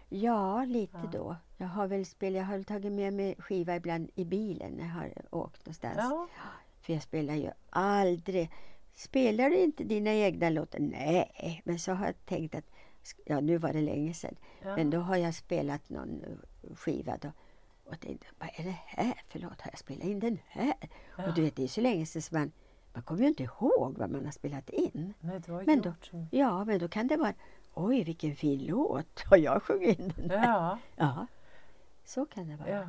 Ja, 0.08 0.64
lite 0.64 0.98
Ja. 1.02 1.10
då. 1.12 1.36
Jag 1.56 1.66
har 1.66 1.86
väl 1.86 2.06
spelat, 2.06 2.38
jag 2.38 2.44
har 2.46 2.62
tagit 2.62 2.92
med 2.92 3.12
mig 3.12 3.34
skiva 3.38 3.76
ibland 3.76 4.10
i 4.14 4.24
bilen 4.24 4.72
när 4.72 4.84
jag 4.84 4.92
har 4.94 5.12
åkt 5.30 5.66
någonstans. 5.66 5.96
Ja, 5.98 6.28
För 6.80 6.92
jag 6.92 7.02
spelar 7.02 7.34
ju 7.34 7.50
aldrig. 7.70 8.50
Spelar 8.94 9.50
du 9.50 9.56
inte 9.58 9.84
dina 9.84 10.10
egna 10.14 10.50
låtar? 10.50 10.78
Nej, 10.78 11.62
men 11.64 11.78
så 11.78 11.92
har 11.92 12.06
jag 12.06 12.24
tänkt 12.26 12.54
att, 12.54 12.64
ja 13.24 13.40
nu 13.40 13.58
var 13.58 13.72
det 13.72 13.80
länge 13.80 14.14
sedan. 14.14 14.36
ja. 14.62 14.76
Men 14.76 14.90
då 14.90 14.98
har 14.98 15.16
jag 15.16 15.34
spelat 15.34 15.88
någon 15.90 16.22
skiva 16.74 17.16
då. 17.20 17.32
Och 17.84 18.00
tänkte, 18.00 18.26
vad 18.38 18.48
är 18.56 18.64
det 18.64 18.78
här 18.86 19.14
för 19.28 19.38
låt? 19.38 19.60
Har 19.60 19.70
jag 19.72 19.78
spelat 19.78 20.04
in 20.04 20.20
den 20.20 20.38
här? 20.48 20.74
ja. 21.16 21.26
Och 21.28 21.34
du 21.34 21.42
vet, 21.42 21.56
det 21.56 21.64
är 21.64 21.68
så 21.68 21.80
länge 21.80 22.06
sedan 22.06 22.22
man, 22.40 22.52
man 22.92 23.02
kommer 23.02 23.20
ju 23.22 23.28
inte 23.28 23.42
ihåg 23.42 23.98
vad 23.98 24.10
man 24.10 24.24
har 24.24 24.32
spelat 24.32 24.70
in. 24.70 25.14
Nej, 25.20 25.40
du 25.46 25.52
har 25.52 25.62
Men 25.64 25.80
då- 25.80 25.94
Ja, 26.30 26.64
men 26.64 26.78
då 26.78 26.88
kan 26.88 27.06
det 27.06 27.16
vara, 27.16 27.34
oj 27.74 28.04
vilken 28.04 28.36
fin 28.36 28.66
låt. 28.66 29.20
Har 29.30 29.36
jag 29.36 29.62
sjungit 29.62 29.98
in 29.98 30.12
den? 30.16 30.30
här? 30.30 30.46
Ja, 30.48 30.78
Ja, 30.96 31.26
så 32.04 32.26
kan 32.26 32.48
det 32.48 32.56
vara. 32.56 32.68
ja. 32.70 32.84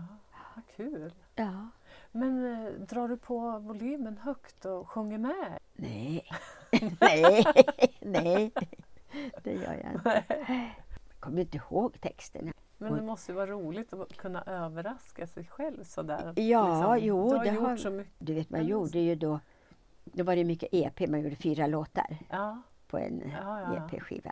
Vad 0.55 0.63
kul. 0.75 1.13
Ja. 1.35 1.67
Men 2.11 2.65
eh, 2.65 2.71
drar 2.71 3.07
du 3.07 3.17
på 3.17 3.59
volymen 3.59 4.17
högt 4.17 4.65
och 4.65 4.89
sjunger 4.89 5.17
med? 5.17 5.59
Nej, 5.73 6.25
nej, 6.99 7.45
nej. 7.99 8.51
Det 9.43 9.53
gör 9.53 9.73
jag 9.83 9.93
inte. 9.93 10.23
Jag 10.29 11.19
kommer 11.19 11.41
inte 11.41 11.57
ihåg 11.57 12.01
texterna. 12.01 12.51
Men 12.77 12.95
det 12.95 13.01
måste 13.01 13.31
ju 13.31 13.35
vara 13.35 13.47
roligt 13.47 13.93
att 13.93 14.17
kunna 14.17 14.41
överraska 14.43 15.27
sig 15.27 15.45
själv 15.45 15.83
sådär. 15.83 16.33
Ja, 16.39 16.97
jo, 16.97 17.29
du 17.29 17.35
har 17.35 17.45
det 17.45 17.51
gjort 17.51 17.63
har- 17.63 17.77
så 17.77 17.89
mycket. 17.89 18.13
Du 18.19 18.33
vet, 18.33 18.49
man 18.49 18.65
gjorde 18.65 18.99
ju 18.99 19.15
då, 19.15 19.39
då 20.03 20.23
var 20.23 20.35
det 20.35 20.43
mycket 20.43 20.69
EP, 20.71 21.07
man 21.09 21.21
gjorde 21.21 21.35
fyra 21.35 21.67
låtar 21.67 22.17
Ja, 22.29 22.61
på 22.87 22.97
en 22.97 23.31
Ja, 23.41 23.61
ja. 23.61 23.75
EP-skiva. 23.87 24.31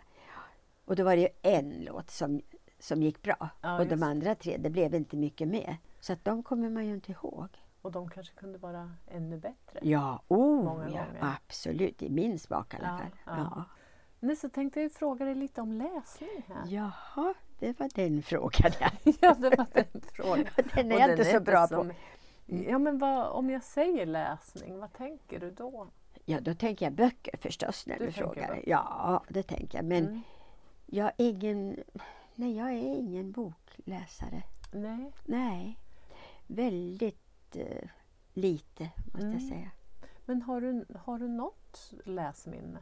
Och 0.86 0.96
då 0.96 1.04
var 1.04 1.16
det 1.16 1.22
ju 1.22 1.28
en 1.42 1.74
låt 1.86 2.10
som, 2.12 2.42
som 2.80 3.04
gick 3.04 3.22
bra. 3.22 3.50
Och 3.80 3.88
de 3.88 4.04
andra 4.04 4.36
tre, 4.36 4.58
det 4.58 4.70
blev 4.70 4.96
inte 4.96 5.18
mycket 5.18 5.48
med. 5.48 5.76
Så 6.00 6.14
att 6.14 6.26
de 6.26 6.44
kommer 6.44 6.70
man 6.70 6.86
ju 6.86 6.94
inte 6.94 7.12
ihåg. 7.12 7.48
och 7.82 7.92
de 7.92 8.10
kanske 8.10 8.36
kunde 8.36 8.58
vara 8.58 8.92
ännu 9.08 9.38
bättre. 9.38 9.80
Ja, 9.82 10.22
oh, 10.28 10.64
Många 10.64 10.84
ja 10.84 10.90
gånger. 10.90 11.18
absolut. 11.22 12.02
I 12.02 12.10
min 12.10 12.40
smak 12.40 12.74
i 12.74 12.78
alla 12.78 13.00
fall. 13.26 13.64
Nej, 14.24 14.36
så 14.36 14.50
tänkte 14.50 14.82
jag 14.82 14.92
fråga 14.92 15.26
dig 15.26 15.36
lite 15.36 15.62
om 15.62 15.72
läsning 15.72 16.30
här. 16.48 16.64
Jaha, 16.68 17.34
det 17.60 17.80
var 17.80 17.90
den 17.96 18.24
frågan. 18.24 18.72
ja. 18.80 18.90
Det 19.38 19.58
var 19.58 19.68
den 19.74 20.02
frågan. 20.14 20.46
Den 20.76 20.92
är 20.92 21.00
jag 21.00 21.12
inte 21.12 21.26
så 21.26 21.40
bra 21.40 21.68
som- 21.68 21.88
på. 21.90 21.94
Ja, 22.46 22.78
men 22.80 22.98
vad, 22.98 23.28
om 23.28 23.50
jag 23.50 23.64
säger 23.64 24.06
läsning, 24.06 24.80
vad 24.80 24.94
tänker 24.94 25.40
du 25.40 25.52
då? 25.52 25.88
Ja, 26.26 26.40
då 26.42 26.54
tänker 26.56 26.86
jag 26.86 26.94
böcker 26.94 27.38
förstås 27.38 27.88
när 27.88 28.00
Du 28.00 28.06
du, 28.06 28.12
frågar. 28.12 28.48
böcker. 28.48 28.64
Ja, 28.70 29.24
det 29.30 29.44
tänker 29.44 29.78
jag. 29.78 29.86
Men 29.86 30.06
Mm. 30.08 30.22
jag 30.86 31.06
är 31.18 31.30
ingen... 31.30 31.84
Nej, 32.36 32.58
jag 32.58 32.70
är 32.70 32.96
ingen 32.98 33.32
bokläsare. 33.32 34.44
Nej. 34.74 35.12
Nej, 35.26 35.80
väldigt 36.48 37.56
eh, 37.56 37.90
lite 38.34 38.90
måste 39.06 39.26
Mm. 39.28 39.34
jag 39.34 39.42
säga. 39.42 39.72
Men 40.26 40.42
har 40.42 40.62
du, 40.62 40.86
har 41.00 41.18
du 41.20 41.28
något 41.28 41.92
läsminne? 42.06 42.80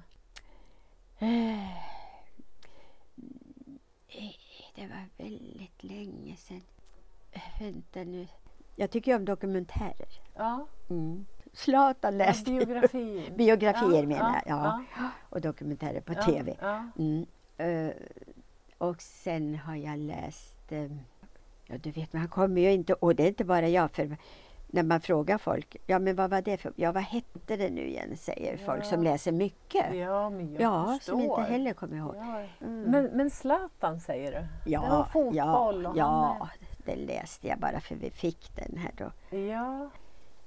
Eh, 1.21 1.67
det 4.75 4.87
var 4.87 5.05
väldigt 5.25 5.83
länge 5.83 6.35
sedan. 6.37 6.61
Vänta 7.59 8.03
nu. 8.03 8.27
Jag 8.75 8.91
tycker 8.91 9.15
om 9.15 9.25
dokumentärer. 9.25 10.09
Ja, 10.35 10.67
Mm. 10.89 11.25
Zlatan 11.53 12.17
läste 12.17 12.51
jag. 12.51 12.67
biografi. 12.67 13.31
Biografier 13.37 14.01
Ja, 14.03 14.07
menar 14.07 14.33
jag. 14.33 14.57
ja, 14.57 14.83
Ja. 14.97 15.09
Och 15.29 15.41
dokumentärer 15.41 16.01
på 16.01 16.13
ja, 16.13 16.21
TV. 16.23 16.55
Ja, 16.61 16.87
Mm. 16.97 17.25
Eh, 17.57 17.93
och 18.77 19.01
sen 19.01 19.55
har 19.55 19.75
jag 19.75 19.99
läst, 19.99 20.71
eh, 20.71 20.91
ja 21.67 21.77
du 21.77 21.91
vet 21.91 22.13
man 22.13 22.27
kommer 22.27 22.61
ju 22.61 22.71
inte, 22.71 22.93
och 22.93 23.15
det 23.15 23.23
är 23.23 23.27
inte 23.27 23.45
bara 23.45 23.67
jag 23.67 23.91
för 23.91 24.17
när 24.73 24.83
man 24.83 25.01
frågar 25.01 25.37
folk, 25.37 25.75
ja 25.87 25.99
men 25.99 26.15
vad 26.15 26.29
var 26.29 26.41
det 26.41 26.57
för, 26.57 26.73
ja 26.75 26.91
vad 26.91 27.03
hette 27.03 27.57
det 27.57 27.69
nu 27.69 27.87
igen 27.87 28.17
säger 28.17 28.57
folk 28.57 28.85
som 28.85 29.03
Ja. 29.05 29.11
läser 29.11 29.31
mycket. 29.31 29.95
ja, 29.95 30.29
men 30.29 30.53
jag 30.53 30.61
Ja, 30.61 30.95
förstår. 30.97 31.13
som 31.13 31.21
inte 31.21 31.41
heller 31.41 31.73
kommer 31.73 31.97
ihåg. 31.97 32.15
Ja. 32.15 32.43
Mm. 32.61 32.81
Men, 32.83 33.05
men 33.05 33.29
Zlatan 33.29 33.99
säger 33.99 34.31
du? 34.31 34.71
ja, 34.71 35.07
fotboll 35.13 35.83
ja, 35.83 35.93
ja, 35.95 36.37
han 36.39 36.47
den 36.85 36.99
läste 36.99 37.47
jag 37.47 37.59
bara 37.59 37.79
för 37.79 37.95
vi 37.95 38.09
fick 38.09 38.55
den 38.55 38.77
här 38.77 38.91
då. 38.97 39.37
Ja, 39.37 39.89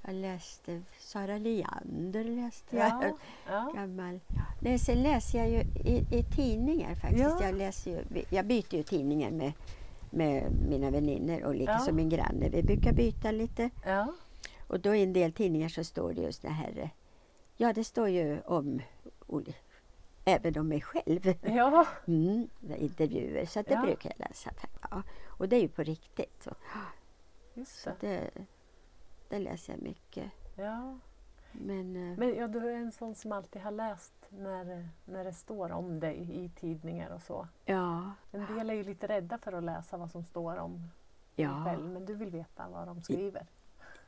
Jag 0.01 0.13
läste 0.15 0.81
Sara 0.99 1.37
Leander 1.37 2.23
läste 2.23 2.77
jag. 2.77 2.87
ja, 2.87 3.17
ja. 3.49 3.71
Gammal. 3.75 4.19
Nej, 4.61 4.79
sen 4.79 5.03
läser 5.03 5.37
jag 5.37 5.49
ju 5.49 5.59
i, 5.83 6.05
i 6.11 6.23
tidningar 6.35 6.95
faktiskt. 6.95 7.23
Ja. 7.23 7.37
Jag, 7.41 7.55
läser 7.55 7.91
ju, 7.91 8.23
jag 8.29 8.45
byter 8.45 8.75
ju 8.75 8.83
tidningar 8.83 9.31
med, 9.31 9.51
med 10.09 10.51
mina 10.51 10.89
vänner 10.91 11.43
och 11.43 11.55
lika 11.55 11.71
Ja. 11.71 11.79
som 11.79 11.95
min 11.95 12.09
granne. 12.09 12.49
Vi 12.49 12.63
brukar 12.63 12.93
byta 12.93 13.31
lite. 13.31 13.69
ja. 13.85 14.13
Och 14.67 14.79
då 14.79 14.95
i 14.95 15.03
en 15.03 15.13
del 15.13 15.33
tidningar 15.33 15.69
så 15.69 15.83
står 15.83 16.13
det 16.13 16.21
just 16.21 16.41
det 16.41 16.49
här. 16.49 16.77
eh, 16.79 16.89
Ja, 17.57 17.73
det 17.73 17.83
står 17.83 18.09
ju 18.09 18.41
om 18.41 18.81
även 20.25 20.57
om 20.57 20.67
mig 20.67 20.81
själv. 20.81 21.33
ja. 21.41 21.87
Mm, 22.07 22.47
intervjuer, 22.77 23.45
så 23.45 23.61
det 23.61 23.73
Ja. 23.73 23.81
brukar 23.81 24.13
jag 24.17 24.27
läsa. 24.29 24.51
Ja. 24.91 25.03
Och 25.27 25.49
det 25.49 25.55
är 25.55 25.61
ju 25.61 25.67
på 25.67 25.83
riktigt. 25.83 26.43
Så, 26.43 26.51
så 27.65 27.89
det, 27.99 28.29
det 29.29 29.39
läser 29.39 29.73
jag 29.73 29.81
mycket. 29.81 30.31
Ja. 30.55 30.99
Men, 31.59 32.11
eh, 32.11 32.17
Men 32.17 32.35
ja, 32.35 32.47
du 32.47 32.69
är 32.69 32.75
en 32.75 32.91
sån 32.91 33.15
som 33.15 33.31
alltid 33.31 33.61
har 33.61 33.71
läst 33.71 34.13
när, 34.29 34.89
när 35.05 35.23
det 35.23 35.33
står 35.33 35.71
om 35.71 35.99
dig 35.99 36.45
i 36.45 36.49
tidningar 36.49 37.09
och 37.09 37.21
så. 37.21 37.47
ja, 37.65 38.11
En 38.31 38.45
del 38.55 38.69
är 38.69 38.73
ju 38.73 38.83
lite 38.83 39.07
rädda 39.07 39.37
för 39.37 39.53
att 39.53 39.63
läsa 39.63 39.97
vad 39.97 40.11
som 40.11 40.23
står 40.23 40.57
om 40.57 40.71
dig 41.35 41.45
ja. 41.45 41.63
själv, 41.65 41.89
men 41.89 42.05
du 42.05 42.13
vill 42.15 42.29
veta 42.31 42.67
vad 42.69 42.87
de 42.87 43.01
skriver. 43.01 43.47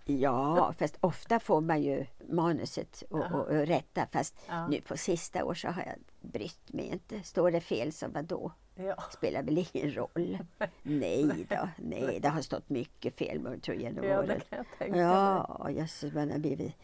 Ja, 0.10 0.74
fast 0.80 0.98
ofta 1.02 1.40
får 1.40 1.62
man 1.62 1.82
ju 1.82 2.06
manuset 2.30 3.04
och, 3.10 3.20
och, 3.32 3.48
och 3.48 3.68
rätta. 3.68 4.06
Fast 4.08 4.36
Ja. 4.48 4.68
nu 4.68 4.82
på 4.82 4.98
sista 4.98 5.46
år 5.46 5.54
så 5.54 5.68
har 5.68 5.82
jag 5.82 5.96
brytt 6.32 6.74
mig 6.74 6.86
inte. 6.86 7.24
Står 7.24 7.52
det 7.52 7.62
fel 7.62 7.92
så 7.94 8.08
vadå? 8.08 8.52
Ja. 8.76 8.96
Spelar 9.12 9.44
väl 9.44 9.66
ingen 9.74 9.96
roll? 9.96 10.38
Nej 10.84 11.48
då, 11.50 11.70
nej 11.78 12.20
det 12.22 12.30
har 12.30 12.42
stått 12.42 12.70
mycket 12.70 13.16
fel 13.18 13.42
tror 13.42 13.60
jag 13.66 13.76
genom 13.82 14.06
ja, 14.06 14.12
det 14.12 14.18
åren. 14.28 14.42
kan 14.50 14.58
jag 14.58 14.66
tänka. 14.80 14.98
Ja, 15.00 15.70
jösses 15.72 16.14
man 16.14 16.32
har 16.32 16.38
blivit 16.40 16.76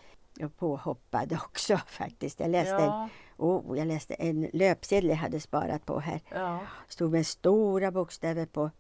påhoppad 0.58 1.34
också 1.34 1.78
faktiskt. 1.88 2.40
Jag 2.40 2.50
läste, 2.50 2.76
en, 2.76 2.82
Ja, 2.82 3.10
oh, 3.38 3.78
jag 3.78 3.88
läste 3.88 4.14
en 4.14 4.50
löpsedel 4.54 5.10
jag 5.10 5.16
hade 5.18 5.40
sparat 5.40 5.86
på 5.86 6.00
här. 6.00 6.22
ja, 6.32 6.60
Stod 6.88 7.12
med 7.12 7.28
stora 7.28 7.92
bokstäver 7.92 8.46
på, 8.46 8.72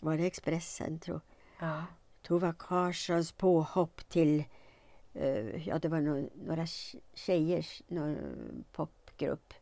var 0.00 0.16
det 0.16 0.26
Expressen 0.26 0.98
tror 0.98 1.20
ja. 1.60 1.84
Tova 2.22 2.52
Karlssons 2.52 3.32
påhopp 3.32 4.08
till, 4.08 4.44
eh, 5.14 5.68
ja 5.68 5.78
det 5.78 5.88
var 5.88 6.00
no 6.00 6.30
några 6.34 6.64
tje- 6.64 7.00
tjejers 7.14 7.82
någon 7.88 8.64
popgrupp. 8.72 9.54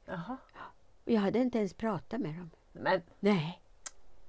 Och 1.05 1.12
jag 1.12 1.20
hade 1.20 1.39
inte 1.39 1.59
ens 1.59 1.74
pratat 1.74 2.20
med 2.20 2.34
dem. 2.34 2.51
Men 2.72 3.03
Nej, 3.20 3.62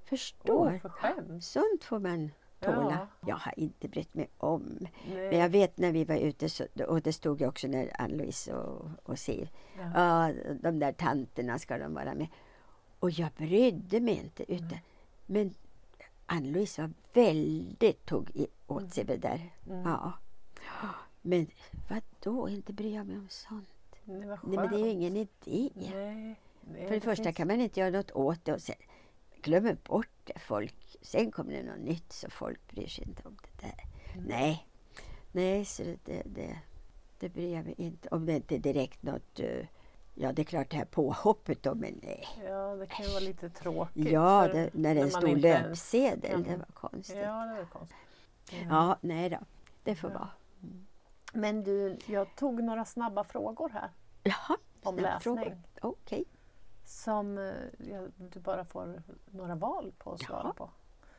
förstår. 0.04 0.74
oförskämt. 0.76 1.44
Sånt 1.44 1.84
får 1.84 1.98
man 1.98 2.30
tåla. 2.60 3.08
Ja. 3.20 3.26
Jag 3.28 3.36
har 3.36 3.54
inte 3.60 3.88
brytt 3.88 4.14
mig 4.14 4.28
om. 4.38 4.78
Nej. 5.08 5.30
Men 5.30 5.38
jag 5.38 5.48
vet 5.48 5.78
när 5.78 5.92
vi 5.92 6.04
var 6.04 6.16
ute, 6.16 6.48
så, 6.48 6.66
och 6.88 7.02
det 7.02 7.12
stod 7.12 7.40
ju 7.40 7.46
också 7.48 7.68
när 7.68 7.90
Ann-Louise 8.00 8.54
och, 8.54 8.86
och 9.02 9.18
Siv, 9.18 9.48
Ja. 9.94 10.32
de 10.60 10.78
där 10.78 10.92
tanterna 10.92 11.58
ska 11.58 11.78
de 11.78 11.94
vara 11.94 12.14
med. 12.14 12.26
Och 13.00 13.10
jag 13.10 13.28
brydde 13.36 14.00
mig 14.00 14.14
inte. 14.18 14.52
Utan, 14.52 14.78
Men 15.26 15.54
Ann-Louise 16.26 16.82
var 16.82 16.90
väldigt, 17.12 18.06
tog 18.06 18.30
i, 18.34 18.46
åt 18.66 18.94
sig 18.94 19.04
det 19.04 19.16
där. 19.16 19.50
Mm. 19.70 19.82
Ja. 19.88 20.12
Men 21.22 21.46
vad 21.88 22.02
då 22.20 22.48
inte 22.48 22.72
bry 22.72 22.94
jag 22.94 23.06
mig 23.06 23.16
om 23.18 23.28
sånt? 23.28 23.68
Det 24.04 24.12
Nej, 24.12 24.38
men 24.42 24.70
det 24.70 24.76
är 24.76 24.84
ju 24.84 24.88
ingen 24.90 25.16
idé. 25.16 25.70
Nej. 25.74 26.36
Nej, 26.72 26.86
För 26.88 26.94
det 26.94 27.00
första 27.00 27.24
finns- 27.24 27.36
kan 27.36 27.48
man 27.48 27.60
inte 27.60 27.80
göra 27.80 27.90
något 27.90 28.10
åt 28.10 28.44
det 28.44 28.52
och 28.54 28.60
sen 28.62 28.76
glömmer 29.42 29.76
bort 29.84 30.08
det. 30.34 30.40
Folk, 30.40 30.96
sen 31.02 31.30
kommer 31.30 31.52
det 31.52 31.62
något 31.62 31.78
nytt 31.80 32.12
så 32.12 32.30
folk 32.30 32.66
bryr 32.72 32.86
sig 32.86 33.04
inte 33.08 33.22
om 33.28 33.36
det 33.42 33.66
där. 33.66 33.84
Mm. 34.14 34.26
Nej, 34.28 34.66
nej 35.32 35.64
så 35.64 35.82
det, 35.82 36.22
det, 36.26 36.58
det, 37.18 37.28
bryr 37.28 37.54
jag 37.54 37.64
mig 37.64 37.74
inte 37.78 38.08
om. 38.08 38.26
Det 38.26 38.32
inte 38.36 38.58
direkt 38.58 39.02
något, 39.02 39.40
eh, 39.40 39.66
ja 40.14 40.32
det 40.32 40.42
är 40.42 40.44
klart 40.44 40.70
det 40.70 40.76
här 40.76 40.84
påhoppet 40.84 41.62
då 41.62 41.74
men 41.74 42.00
nej. 42.02 42.24
Ja, 42.44 42.74
det 42.76 42.86
kan 42.86 43.04
ju 43.06 43.10
vara 43.10 43.20
lite 43.20 43.50
tråkigt. 43.50 44.10
Ja, 44.12 44.48
det, 44.52 44.70
när 44.74 44.94
det 44.94 45.00
är 45.00 45.04
en 45.04 45.10
stor 45.10 45.28
inte 45.28 45.40
löpsedel, 45.62 46.30
kan- 46.30 46.42
det 46.42 46.56
var 46.56 46.66
konstigt. 46.74 47.16
Ja, 47.16 47.44
det 47.46 47.54
var 47.54 47.64
konstigt. 47.70 47.96
Mm. 48.52 48.68
Ja, 48.68 48.96
nej 49.00 49.30
då, 49.30 49.38
det 49.84 49.94
får 49.94 50.10
Ja. 50.10 50.18
vara. 50.18 50.28
Men 51.32 51.64
du, 51.64 51.98
jag 52.06 52.36
tog 52.36 52.62
några 52.62 52.84
snabba 52.84 53.24
frågor 53.24 53.68
här 53.68 53.90
Jaha, 54.22 54.56
om 54.82 54.96
läsning. 54.96 55.20
frågor. 55.20 55.62
Okej. 55.80 56.24
Som 56.90 57.38
eh, 57.38 57.88
ja, 57.90 58.06
du 58.16 58.40
bara 58.40 58.64
får 58.64 59.02
några 59.30 59.54
val 59.54 59.92
på 59.98 60.12
att 60.12 60.22
svara 60.22 60.42
Jaha. 60.44 60.52
på. 60.52 60.70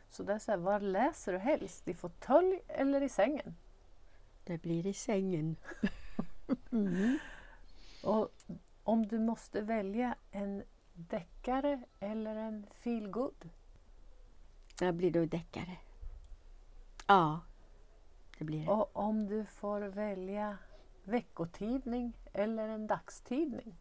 Så 0.10 0.24
det 0.24 0.34
är 0.34 0.40
så 0.40 0.52
här, 0.52 0.58
var 0.58 0.80
läser 0.80 1.34
du 1.34 1.40
helst? 1.40 1.88
I 1.88 1.94
fåtölj 1.94 2.60
eller 2.68 3.04
i 3.04 3.10
sängen? 3.10 3.56
Det 4.44 4.58
blir 4.58 4.88
i 4.88 4.94
sängen. 4.94 5.56
mm. 6.72 7.20
Och 8.04 8.32
om 8.84 9.08
du 9.08 9.20
måste 9.20 9.62
välja 9.62 10.16
en 10.32 10.64
deckare 10.94 11.82
eller 12.00 12.36
en 12.36 12.68
feelgood? 12.74 13.50
Jag 14.80 14.96
blir 14.96 15.12
då 15.12 15.26
deckare. 15.26 15.78
Ja, 17.08 17.40
det 18.38 18.46
blir 18.46 18.66
det. 18.66 18.72
Och 18.72 18.90
om 18.94 19.28
du 19.28 19.46
får 19.46 19.82
välja 19.82 20.58
veckotidning 21.04 22.14
eller 22.34 22.68
en 22.68 22.88
dagstidning? 22.88 23.76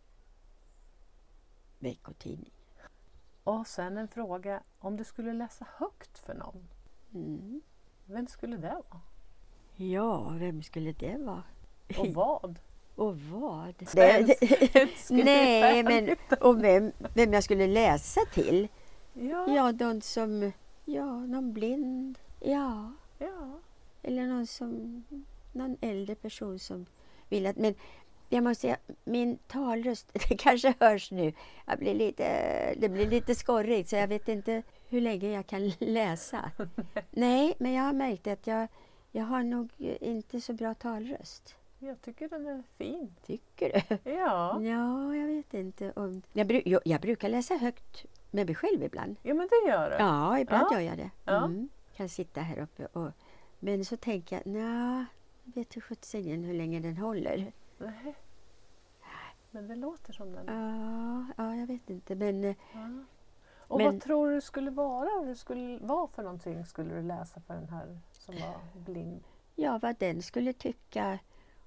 Veckotidning. 1.80 2.52
Och 3.44 3.66
sen 3.66 3.98
en 3.98 4.08
fråga, 4.08 4.62
om 4.78 4.96
du 4.96 5.04
skulle 5.04 5.32
läsa 5.32 5.66
högt 5.76 6.18
för 6.18 6.34
någon, 6.34 6.68
Mm. 7.14 7.60
vem 8.06 8.26
skulle 8.26 8.56
det 8.56 8.82
vara? 8.90 9.00
Ja, 9.76 10.28
vem 10.38 10.62
skulle 10.62 10.92
det 10.92 11.16
vara? 11.18 11.42
Och 11.98 12.06
vad? 12.06 12.58
Och 12.94 13.20
vad? 13.20 13.74
Skulle 13.88 14.24
nej, 15.24 15.82
det 15.82 15.88
men 15.88 16.16
och 16.40 16.62
vem, 16.64 16.92
vem 17.14 17.32
jag 17.32 17.44
skulle 17.44 17.66
läsa 17.66 18.20
till? 18.32 18.68
Ja, 19.12 19.54
Ja, 19.54 19.70
någon 19.72 20.02
som, 20.02 20.52
ja, 20.84 21.04
någon 21.26 21.52
blind. 21.52 22.18
Ja, 22.40 22.92
ja. 23.18 23.58
eller 24.02 24.26
någon 24.26 24.46
som, 24.46 25.04
någon 25.52 25.76
äldre 25.80 26.14
person 26.14 26.58
som 26.58 26.86
vill 27.28 27.46
att, 27.46 27.56
men 27.56 27.74
jag 28.32 28.44
måste 28.44 28.60
säga, 28.60 28.76
min 29.04 29.38
talröst, 29.46 30.10
det 30.28 30.36
kanske 30.36 30.74
hörs 30.80 31.10
nu, 31.10 31.32
jag 31.66 31.78
blir 31.78 31.94
lite, 31.94 32.24
det 32.74 32.88
blir 32.88 33.06
lite 33.10 33.34
skorrigt 33.34 33.88
så 33.88 33.96
jag 33.96 34.08
vet 34.08 34.28
inte 34.28 34.62
hur 34.88 35.00
länge 35.00 35.30
jag 35.30 35.46
kan 35.46 35.68
läsa. 35.78 36.50
Nej, 37.10 37.54
men 37.58 37.72
jag 37.72 37.82
har 37.82 37.92
märkt 37.92 38.26
att 38.26 38.46
jag, 38.46 38.68
jag 39.12 39.24
har 39.24 39.42
nog 39.42 39.68
inte 40.00 40.40
så 40.40 40.52
bra 40.52 40.74
talröst. 40.74 41.56
Jag 41.78 42.02
tycker 42.02 42.28
den 42.28 42.46
är 42.46 42.62
fin. 42.78 43.14
Tycker 43.26 43.72
du? 43.88 44.10
Ja, 44.10 44.62
Ja, 44.62 45.14
jag 45.16 45.26
vet 45.26 45.54
inte 45.54 45.92
om... 45.92 46.22
Jag, 46.32 46.46
bru... 46.46 46.62
jo, 46.64 46.80
jag 46.84 47.00
brukar 47.00 47.28
läsa 47.28 47.54
högt 47.56 48.04
med 48.30 48.46
mig 48.46 48.54
själv 48.54 48.82
ibland. 48.82 49.16
ja 49.22 49.34
men 49.34 49.48
det 49.48 49.70
gör 49.70 49.90
det. 49.90 49.96
Ja, 49.98 50.38
ibland 50.38 50.66
Ja. 50.70 50.74
gör 50.80 50.88
jag 50.88 50.98
det. 50.98 51.10
Ja. 51.24 51.44
Mm. 51.44 51.68
Kan 51.96 52.08
sitta 52.08 52.40
här 52.40 52.58
uppe 52.58 52.86
och... 52.86 53.10
Men 53.58 53.84
så 53.84 53.96
tänker 53.96 54.36
jag, 54.36 54.46
nja, 54.46 55.06
jag 55.44 55.54
vet 55.54 55.76
ju 55.76 55.80
sjuttsingen 55.80 56.44
hur 56.44 56.54
länge 56.54 56.80
den 56.80 56.96
håller. 56.96 57.52
Nej. 57.80 58.14
Men 59.50 59.68
det 59.68 59.76
låter 59.76 60.12
som 60.12 60.32
den. 60.32 60.46
Ja, 60.46 61.26
ja 61.44 61.56
jag 61.56 61.66
vet 61.66 61.90
inte. 61.90 62.14
Men 62.14 62.44
eh, 62.44 62.56
Ja. 62.74 62.88
Och 63.58 63.78
Men- 63.78 63.86
vad 63.92 64.00
tror 64.02 64.30
du 64.30 64.40
skulle 64.40 64.70
vara? 64.70 65.24
Det 65.26 65.34
skulle 65.36 65.78
vara 65.78 66.06
för 66.08 66.22
någonting 66.22 66.64
skulle 66.64 66.94
du 66.94 67.02
läsa 67.02 67.40
för 67.40 67.54
den 67.54 67.68
här 67.68 67.98
som 68.12 68.34
var 68.34 68.80
blind? 68.80 69.24
ja, 69.56 69.78
vad 69.82 69.96
den 69.98 70.22
skulle 70.22 70.52
tycka 70.52 71.18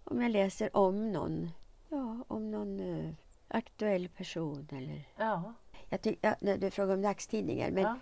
om 0.04 0.22
jag 0.22 0.32
läser 0.32 0.78
om 0.78 1.12
någon. 1.12 1.50
Ja, 1.90 2.24
om 2.28 2.52
någon 2.52 2.80
eh, 2.80 3.14
aktuell 3.48 4.10
person 4.10 4.68
eller... 4.72 5.08
Ja, 5.18 5.54
Jag 5.90 6.02
ty- 6.02 6.16
ja, 6.22 6.36
du 6.58 6.72
frågar 6.72 6.94
om 6.94 7.02
dagstidningar, 7.02 7.72
men 7.72 7.84
ja, 7.84 7.98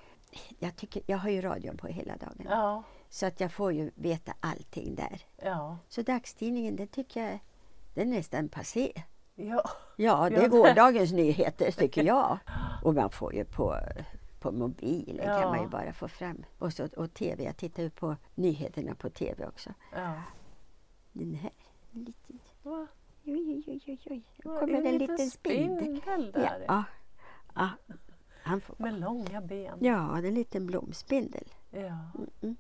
jag, 0.60 0.76
tycker, 0.76 1.04
jag 1.06 1.18
har 1.18 1.30
ju 1.30 1.42
radion 1.42 1.78
på 1.78 1.88
hela 1.88 2.18
dagen. 2.18 2.46
ja, 2.50 2.84
Så 3.10 3.26
att 3.26 3.40
jag 3.40 3.52
får 3.52 3.72
ju 3.74 3.92
veta 3.96 4.34
allting 4.40 4.96
där. 4.96 5.22
ja. 5.38 5.78
Så 5.88 6.02
dagstidningen, 6.02 6.76
det 6.76 6.88
tycker 6.88 7.22
jag, 7.30 7.40
den 7.94 8.14
är 8.14 8.18
nästan 8.18 8.50
passé. 8.50 8.92
ja. 9.36 9.64
Ja, 9.96 10.30
det 10.30 10.36
är 10.36 10.42
det- 10.42 10.48
gårdagens 10.48 11.12
nyheter 11.12 11.72
tycker 11.72 12.04
jag. 12.04 12.38
Och 12.84 12.94
man 12.96 13.10
får 13.10 13.34
ju 13.36 13.46
på 13.46 13.76
på 14.40 14.52
mobilen 14.52 15.26
Ja. 15.28 15.42
kan 15.42 15.50
man 15.50 15.62
ju 15.62 15.68
bara 15.68 15.94
få 15.94 16.08
fram. 16.08 16.44
Och, 16.60 16.74
så, 16.74 16.88
och 16.98 17.14
TV, 17.14 17.44
jag 17.44 17.58
tittar 17.58 17.84
ju 17.84 17.90
på 17.90 18.16
nyheterna 18.36 18.96
på 18.96 19.10
TV 19.10 19.48
också. 19.48 19.70
Ja. 19.96 20.14
Den 21.12 21.34
här, 21.36 21.52
en 21.94 22.04
liten, 22.04 22.40
Va? 22.64 22.88
oj, 23.26 23.64
oj, 23.68 23.82
oj, 23.88 24.00
oj. 24.10 24.24
Nu 24.38 24.44
kommer 24.60 24.82
det 24.82 24.90
en 24.90 24.98
liten 24.98 25.30
spindel. 25.32 26.02
där. 26.34 26.66
ja, 26.68 26.84
ja. 27.56 27.70
Han 28.44 28.62
får, 28.62 28.76
Med 28.80 29.00
långa 29.00 29.42
ben. 29.42 29.78
ja, 29.80 30.18
det 30.22 30.28
är 30.28 30.30
en 30.30 30.34
liten 30.36 30.66
blomspindel. 30.66 31.48
Ja. 31.72 31.98
Mm. 32.42 32.56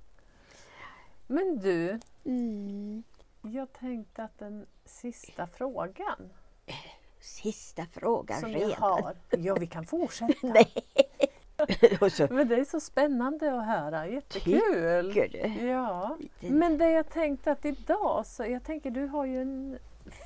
Men 1.28 1.60
du, 1.60 2.00
Mm. 2.24 3.04
Jag 3.42 3.74
tänkte 3.74 4.24
att 4.24 4.40
den 4.40 4.66
sista 4.86 5.48
frågan 5.48 6.30
Sista 7.20 7.86
frågan 7.86 8.40
som 8.40 8.50
redan. 8.50 8.72
har. 8.82 9.16
Ja, 9.30 9.56
vi 9.60 9.68
kan 9.68 9.86
fortsätta. 9.86 10.34
Nej. 10.48 10.74
Men 12.30 12.48
det 12.48 12.56
är 12.56 12.66
så 12.66 12.80
spännande 12.80 13.60
att 13.60 13.66
höra. 13.66 14.08
Jättekul! 14.08 15.14
tycker 15.14 15.28
du. 15.28 15.66
Ja, 15.68 16.18
men 16.40 16.78
det 16.78 16.92
jag 16.92 17.10
tänkte 17.10 17.52
att 17.52 17.66
idag, 17.66 18.26
så 18.26 18.44
jag 18.46 18.64
tänker 18.64 18.92
du 18.92 19.08
har 19.08 19.26
ju 19.26 19.42
en 19.42 19.78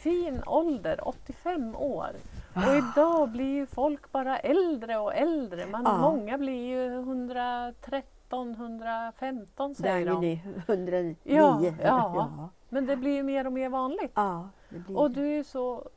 fin 0.01 0.43
ålder, 0.45 1.07
85 1.07 1.75
år. 1.75 2.09
Ah. 2.53 2.69
Och 2.69 2.75
idag 2.77 3.29
blir 3.29 3.53
ju 3.53 3.65
folk 3.65 4.11
bara 4.11 4.39
äldre 4.39 4.97
och 4.97 5.15
äldre. 5.15 5.65
Man, 5.65 5.83
Ja. 5.85 5.97
Många 5.97 6.37
blir 6.37 6.65
ju 6.67 6.93
113, 6.99 8.14
115 8.41 9.75
säger 9.75 10.05
de. 10.05 10.21
ni 10.21 10.41
109. 10.67 11.15
Ja, 11.23 11.61
ja. 11.63 11.71
ja. 11.83 12.49
Men 12.69 12.85
det 12.85 12.95
blir 12.95 13.15
ju 13.15 13.23
mer 13.23 13.47
och 13.47 13.53
mer 13.53 13.69
vanligt. 13.69 14.11
Ja, 14.15 14.49
Och 14.95 15.11
du 15.11 15.39
är 15.39 15.43
så 15.43 15.89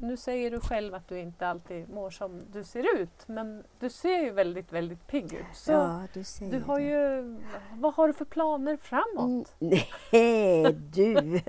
nu 0.00 0.16
säger 0.16 0.50
du 0.50 0.60
själv 0.60 0.94
att 0.94 1.08
du 1.08 1.18
inte 1.18 1.48
alltid 1.48 1.88
mår 1.88 2.10
som 2.10 2.42
du 2.52 2.64
ser 2.64 3.00
ut 3.00 3.28
men 3.28 3.64
du 3.78 3.90
ser 3.90 4.18
ju 4.18 4.30
väldigt, 4.30 4.72
väldigt 4.72 5.06
pigg 5.06 5.34
ut. 5.34 5.44
Så 5.54 5.72
ja, 5.72 6.02
du 6.12 6.24
säger 6.24 6.52
du 6.52 6.60
har 6.60 6.80
det. 6.80 6.86
ju, 6.86 7.36
vad 7.74 7.94
har 7.94 8.06
du 8.06 8.12
för 8.12 8.24
planer 8.24 8.76
framåt? 8.76 9.54
Mm, 9.60 9.78
Nej, 10.12 10.72
du. 10.72 11.40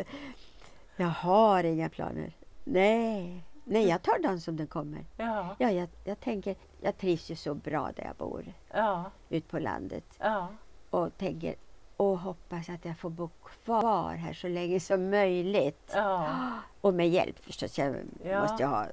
Jag 0.96 1.08
har 1.08 1.64
inga 1.64 1.90
planer. 1.90 2.36
Nej, 2.64 3.46
nej 3.64 3.88
jag 3.88 4.02
tar 4.02 4.20
den 4.20 4.42
som 4.42 4.58
den 4.58 4.68
kommer. 4.68 5.06
Ja, 5.18 5.56
Ja, 5.60 5.72
jag, 5.72 5.90
jag 6.04 6.20
tänker, 6.20 6.56
jag 6.82 6.98
trivs 6.98 7.32
ju 7.32 7.36
så 7.36 7.54
bra 7.54 7.92
där 7.96 8.04
jag 8.04 8.16
bor, 8.16 8.54
ja, 8.74 9.12
ute 9.30 9.48
på 9.48 9.60
landet. 9.60 10.04
ja, 10.20 10.48
Och 10.90 11.18
tänker, 11.18 11.56
och 11.98 12.20
hoppas 12.20 12.70
att 12.70 12.86
jag 12.86 12.98
får 12.98 13.10
bo 13.10 13.30
kvar 13.44 14.14
här 14.16 14.34
så 14.34 14.48
länge 14.48 14.80
som 14.80 15.10
möjligt. 15.10 15.92
ja, 15.94 16.28
Och 16.82 16.94
med 16.94 17.10
hjälp 17.10 17.40
förstås. 17.40 17.78
Jag 17.78 17.96
Ja. 18.24 18.42
måste 18.42 18.66
ha 18.66 18.86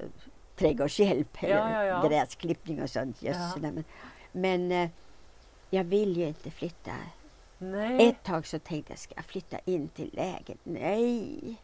trädgårdshjälp 0.57 1.43
eller 1.43 1.85
ja, 1.85 2.09
gräsklippning 2.09 2.83
och 2.83 2.91
sånt. 2.91 3.23
Just. 3.23 3.57
Men, 3.57 3.85
men 4.33 4.73
eh, 4.73 4.91
jag 5.71 5.85
vill 5.85 6.17
ju 6.17 6.29
inte 6.29 6.51
flytta. 6.51 6.93
nej, 7.59 8.09
Ett 8.09 8.23
tag 8.23 8.47
så 8.47 8.59
tänkte 8.59 8.93
jag, 8.93 8.99
ska 8.99 9.15
jag 9.17 9.25
flytta 9.25 9.59
in 9.65 9.89
till 9.89 10.11
läget? 10.13 10.59
Nej, 10.63 11.57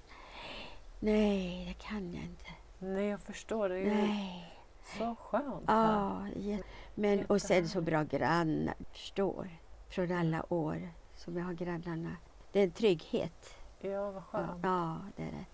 nej, 1.01 1.65
det 1.69 1.85
kan 1.87 2.13
jag 2.15 2.23
inte. 2.25 2.51
Nej 2.85 3.07
jag 3.09 3.21
förstår, 3.21 3.69
det 3.69 3.79
är 3.79 3.85
Nej. 3.95 4.51
så 4.99 5.15
skönt. 5.15 5.65
Ja, 5.67 6.27
ja. 6.37 6.59
men 6.95 7.25
och 7.27 7.43
sen 7.43 7.69
så 7.69 7.81
bra 7.81 8.03
grannar, 8.03 8.75
förstår. 8.93 9.49
Från 9.89 10.13
alla 10.13 10.53
år 10.53 10.89
som 11.15 11.37
jag 11.37 11.45
har 11.45 11.53
grannarna. 11.53 12.17
Det 12.53 12.59
är 12.61 12.65
en 12.65 12.71
trygghet. 12.71 13.55
Ja, 13.81 14.11
vad 14.11 14.15
Ja, 14.15 14.23
skönt. 14.31 14.61
ja 14.63 14.99
det 15.17 15.23
är 15.23 15.27
det. 15.27 15.45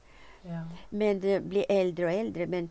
Ja. 0.50 0.62
Men 0.90 1.20
det 1.20 1.40
blir 1.44 1.64
äldre 1.68 2.04
och 2.04 2.12
äldre. 2.12 2.46
Men 2.46 2.70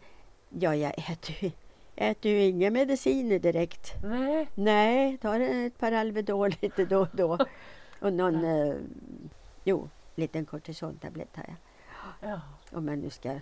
ja, 0.50 0.76
jag 0.76 0.94
äter 1.12 1.36
ju, 1.44 1.52
äter 1.96 2.32
ju 2.32 2.42
inga 2.44 2.72
mediciner 2.72 3.40
direkt. 3.40 3.94
Nej, 4.04 4.48
Nej, 4.56 5.18
tar 5.18 5.40
ett 5.40 5.78
par 5.78 5.92
Alvedon 5.92 6.52
lite 6.62 6.86
då 6.86 7.00
och 7.02 7.08
då. 7.14 7.38
Och 8.02 8.14
någon, 8.14 8.44
eh, 8.46 8.76
jo, 9.64 9.90
liten 10.16 10.46
kortisontablett 10.46 11.36
har 11.36 11.46
jag. 11.48 11.56
ja, 12.32 12.42
Om 12.78 12.86
man 12.86 13.00
nu 13.00 13.10
ska 13.10 13.40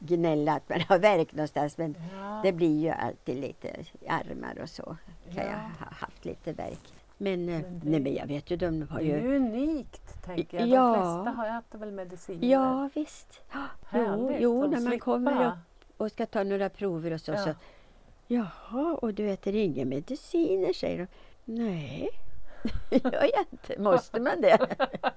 gnälla 0.00 0.52
att 0.52 0.68
man 0.68 0.80
har 0.88 0.98
värk 0.98 1.32
någonstans. 1.32 1.78
Men 1.78 1.94
ja, 2.18 2.40
det 2.42 2.52
blir 2.52 2.80
ju 2.82 2.88
alltid 2.90 3.36
lite 3.40 3.68
i 4.00 4.08
armar 4.08 4.58
och 4.62 4.68
så. 4.68 4.96
Kan 5.34 5.44
jag 5.44 5.46
Ja. 5.46 5.84
ha 5.84 5.86
haft 5.90 6.24
lite 6.24 6.52
värk. 6.52 6.92
Men, 7.18 7.48
eh, 7.48 7.60
Men 7.62 7.80
det- 7.80 7.90
nej, 7.90 8.00
men 8.00 8.14
jag 8.14 8.26
vet 8.26 8.50
ju, 8.50 8.56
de 8.56 8.82
har 8.90 8.98
det 8.98 9.12
är 9.12 9.20
ju... 9.22 9.28
ju 9.30 9.36
unikt 9.36 10.22
tänker 10.24 10.58
jag. 10.58 10.68
De 10.68 10.74
Ja. 10.74 10.94
flesta 10.94 11.30
har 11.42 11.58
ätit 11.58 11.80
väl 11.80 11.92
mediciner. 11.92 12.48
Ja, 12.48 12.90
visst. 12.94 13.40
Jo, 13.52 13.58
Härligt 13.98 14.36
jo 14.40 14.64
att 14.64 14.70
när 14.70 14.80
man 14.80 14.90
slippa. 14.90 15.04
kommer 15.04 15.46
upp 15.46 15.54
och 15.96 16.10
ska 16.12 16.26
ta 16.26 16.42
några 16.44 16.68
prover 16.68 17.10
och 17.12 17.20
så. 17.20 17.32
Ja. 17.32 17.38
så 17.38 17.54
Jaha, 18.26 18.94
och 19.02 19.14
du 19.14 19.30
äter 19.30 19.54
inga 19.54 19.84
mediciner, 19.84 20.72
säger 20.72 20.98
de. 20.98 21.06
Nej, 21.44 22.08
jag 22.90 23.44
inte. 23.52 23.78
Måste 23.82 24.20
man 24.20 24.40
det? 24.40 24.58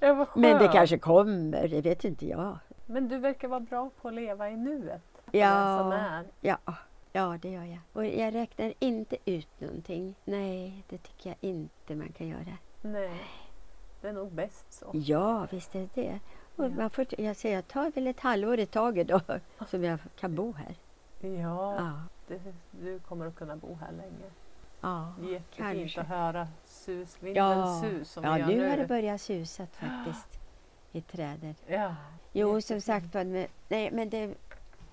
Ja, 0.00 0.26
Men 0.34 0.58
det 0.62 0.68
kanske 0.68 0.98
kommer, 0.98 1.68
det 1.68 1.80
vet 1.80 2.04
inte 2.04 2.26
jag. 2.28 2.58
Men 2.86 3.08
du 3.08 3.18
verkar 3.18 3.48
vara 3.48 3.60
bra 3.60 3.90
på 4.00 4.08
att 4.08 4.14
leva 4.14 4.50
i 4.50 4.56
nuet. 4.56 5.02
Ja. 5.32 6.22
Ja, 6.40 6.58
ja, 7.12 7.38
det 7.42 7.50
gör 7.50 7.64
jag. 7.64 7.78
Och 7.92 8.06
jag 8.06 8.34
räknar 8.34 8.74
inte 8.78 9.16
ut 9.24 9.60
någonting. 9.60 10.14
Nej, 10.24 10.84
det 10.88 10.98
tycker 10.98 11.30
jag 11.30 11.36
inte 11.40 11.94
man 11.94 12.12
kan 12.12 12.28
göra. 12.28 12.58
Nej, 12.82 13.20
det 14.00 14.08
är 14.08 14.12
nog 14.12 14.32
bäst 14.32 14.72
så. 14.72 14.90
Ja, 14.92 15.46
visst 15.50 15.74
är 15.74 15.80
det 15.80 15.88
det. 16.02 16.20
Och 16.56 16.64
Ja. 16.64 16.68
man 16.68 16.90
får, 16.90 17.06
jag 17.20 17.36
säger, 17.36 17.54
jag 17.54 17.68
tar 17.68 17.90
väl 17.90 18.06
ett 18.06 18.20
halvår 18.20 18.58
i 18.58 18.66
taget 18.66 19.08
då, 19.08 19.20
som 19.66 19.84
jag 19.84 19.98
kan 20.16 20.34
bo 20.34 20.52
här. 20.52 20.74
Ja, 21.20 21.74
Ja, 21.74 21.92
det, 22.28 22.40
du 22.70 22.98
kommer 22.98 23.26
att 23.26 23.34
kunna 23.36 23.56
bo 23.56 23.74
här 23.80 23.92
länge. 23.92 24.30
ja, 24.80 25.12
Jättefint 25.22 25.56
kanske. 25.56 26.00
att 26.00 26.06
höra 26.06 26.48
sus, 26.64 27.16
vindens 27.22 27.36
Ja, 27.36 27.80
sus 27.82 28.10
som 28.10 28.24
ja 28.24 28.32
vi 28.32 28.38
gör 28.40 28.46
nu 28.48 28.56
nu. 28.56 28.68
har 28.70 28.76
det 28.76 28.86
börjat 28.86 29.20
susat 29.20 29.76
faktiskt 29.76 30.40
i 30.92 31.00
träden. 31.00 31.54
Ja, 31.66 31.94
Jo, 32.36 32.60
som 32.60 32.80
sagt 32.80 33.14
var, 33.14 33.24
men, 33.24 33.46
nej, 33.68 33.90
men 33.90 34.10
det 34.10 34.18
är 34.18 34.34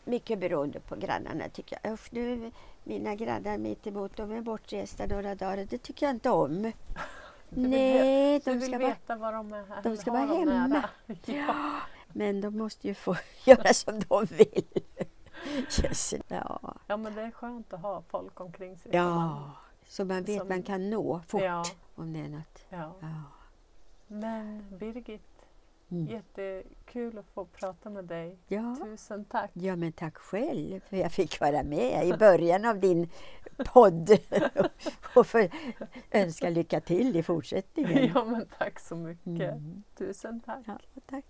mycket 0.06 0.40
beroende 0.40 0.80
på 0.80 0.96
grannarna 0.96 1.50
tycker 1.50 1.80
jag. 1.84 1.94
Usch, 1.94 2.08
nu 2.14 2.34
är 2.46 2.52
mina 2.84 3.16
grannar 3.16 3.58
mitt 3.58 3.88
emot, 3.88 4.16
de 4.18 4.32
är 4.32 4.42
bortresta 4.42 5.06
några 5.06 5.36
dagar. 5.36 5.66
Det 5.70 5.78
tycker 5.78 6.06
jag 6.06 6.16
inte 6.16 6.30
om. 6.30 6.72
Du 7.54 7.62
vill 7.62 7.70
Nej, 7.70 8.40
Du 8.40 8.52
de 8.52 8.58
vill 8.60 8.68
ska 8.70 8.80
vara, 8.80 8.88
veta 8.90 9.16
var 9.16 9.34
de 9.34 9.54
är. 9.54 9.82
de 9.84 9.98
ska 9.98 10.12
vara 10.12 10.26
hemma. 10.26 10.90
Ja. 11.26 11.56
men 12.08 12.42
de 12.42 12.58
måste 12.58 12.88
ju 12.88 12.94
få 12.94 13.16
göra 13.46 13.74
som 13.74 14.00
de 14.00 14.26
vill. 14.26 14.64
Yes. 15.84 16.14
Ja. 16.28 16.76
ja, 16.88 16.98
men 16.98 17.16
det 17.16 17.22
är 17.22 17.32
skönt 17.32 17.74
att 17.74 17.82
ha 17.82 18.02
folk 18.10 18.40
omkring 18.40 18.78
sig. 18.78 18.92
ja, 18.96 19.10
man- 19.16 19.52
så 19.88 20.06
man 20.06 20.24
vet 20.24 20.40
som- 20.40 20.48
man 20.48 20.64
kan 20.64 20.90
nå 20.90 21.22
fort 21.28 21.42
Ja. 21.42 21.64
om 21.96 22.14
det 22.14 22.20
är 22.20 22.30
något. 22.30 22.66
Ja. 22.70 22.94
Ja. 23.00 23.08
Men 24.08 24.66
Birgit, 24.78 25.31
Mm. 25.92 26.08
jättekul 26.08 27.18
att 27.18 27.26
få 27.34 27.46
prata 27.46 27.90
med 27.90 28.06
dig. 28.06 28.38
Ja. 28.48 28.78
Tusen 28.84 29.26
tack. 29.26 29.52
ja, 29.54 29.76
men 29.76 29.92
tack 29.92 30.18
själv 30.18 30.80
för 30.80 30.98
jag 30.98 31.12
fick 31.12 31.40
vara 31.40 31.64
med 31.64 32.08
i 32.08 32.14
början 32.14 32.66
av 32.66 32.80
din 32.80 33.10
podd 33.66 34.10
och 35.16 35.28
för 35.28 35.50
önska 36.12 36.50
lycka 36.50 36.82
till 36.82 37.16
i 37.16 37.24
fortsättningen. 37.24 38.12
Ja, 38.16 38.26
men 38.26 38.46
tack 38.58 38.80
så 38.80 38.96
mycket. 38.96 39.52
Mm. 39.52 39.84
Tusen 39.98 40.40
tack. 40.40 40.64
Ja, 40.66 40.78
tack. 41.06 41.26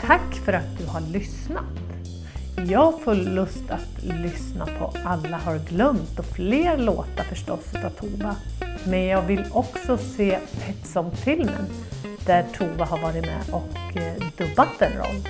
Tack 0.00 0.34
för 0.34 0.52
att 0.52 0.78
du 0.78 0.86
har 0.86 1.00
lyssnat. 1.00 1.99
Jag 2.56 3.00
får 3.00 3.14
lust 3.14 3.70
att 3.70 4.02
lyssna 4.02 4.66
på 4.66 4.92
Alla 5.04 5.36
har 5.36 5.58
glömt 5.58 6.18
och 6.18 6.24
fler 6.24 6.78
låtar 6.78 7.24
förstås 7.24 7.74
utav 7.74 7.90
Tova. 7.90 8.36
Men 8.86 9.04
jag 9.04 9.22
vill 9.22 9.44
också 9.52 9.98
se 9.98 10.38
Petsom-filmen 10.66 11.66
där 12.26 12.44
Tova 12.58 12.84
har 12.84 12.98
varit 12.98 13.26
med 13.26 13.42
och 13.52 13.96
eh, 13.96 14.14
dubbat 14.38 14.82
en 14.82 14.92
roll. 14.92 15.28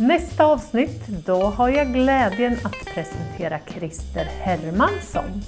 Nästa 0.00 0.44
avsnitt, 0.44 1.06
då 1.06 1.42
har 1.42 1.68
jag 1.68 1.92
glädjen 1.92 2.56
att 2.62 2.94
presentera 2.94 3.58
Christer 3.66 4.24
Hermansson 4.24 5.42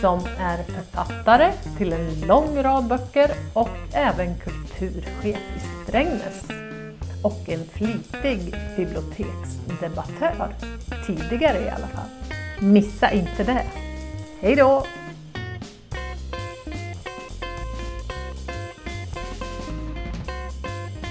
som 0.00 0.20
är 0.38 0.62
författare 0.62 1.52
till 1.78 1.92
en 1.92 2.20
lång 2.20 2.62
rad 2.62 2.88
böcker 2.88 3.30
och 3.52 3.68
även 3.92 4.38
kulturchef 4.38 5.38
i 5.56 5.84
Strängnäs 5.84 6.44
och 7.22 7.48
en 7.48 7.64
flitig 7.64 8.54
biblioteksdebattör. 8.76 10.54
Tidigare 11.06 11.58
i 11.58 11.68
alla 11.70 11.86
fall. 11.86 12.08
Missa 12.60 13.10
inte 13.10 13.44
det! 13.44 13.64
Hej 14.40 14.56
då! 14.56 14.86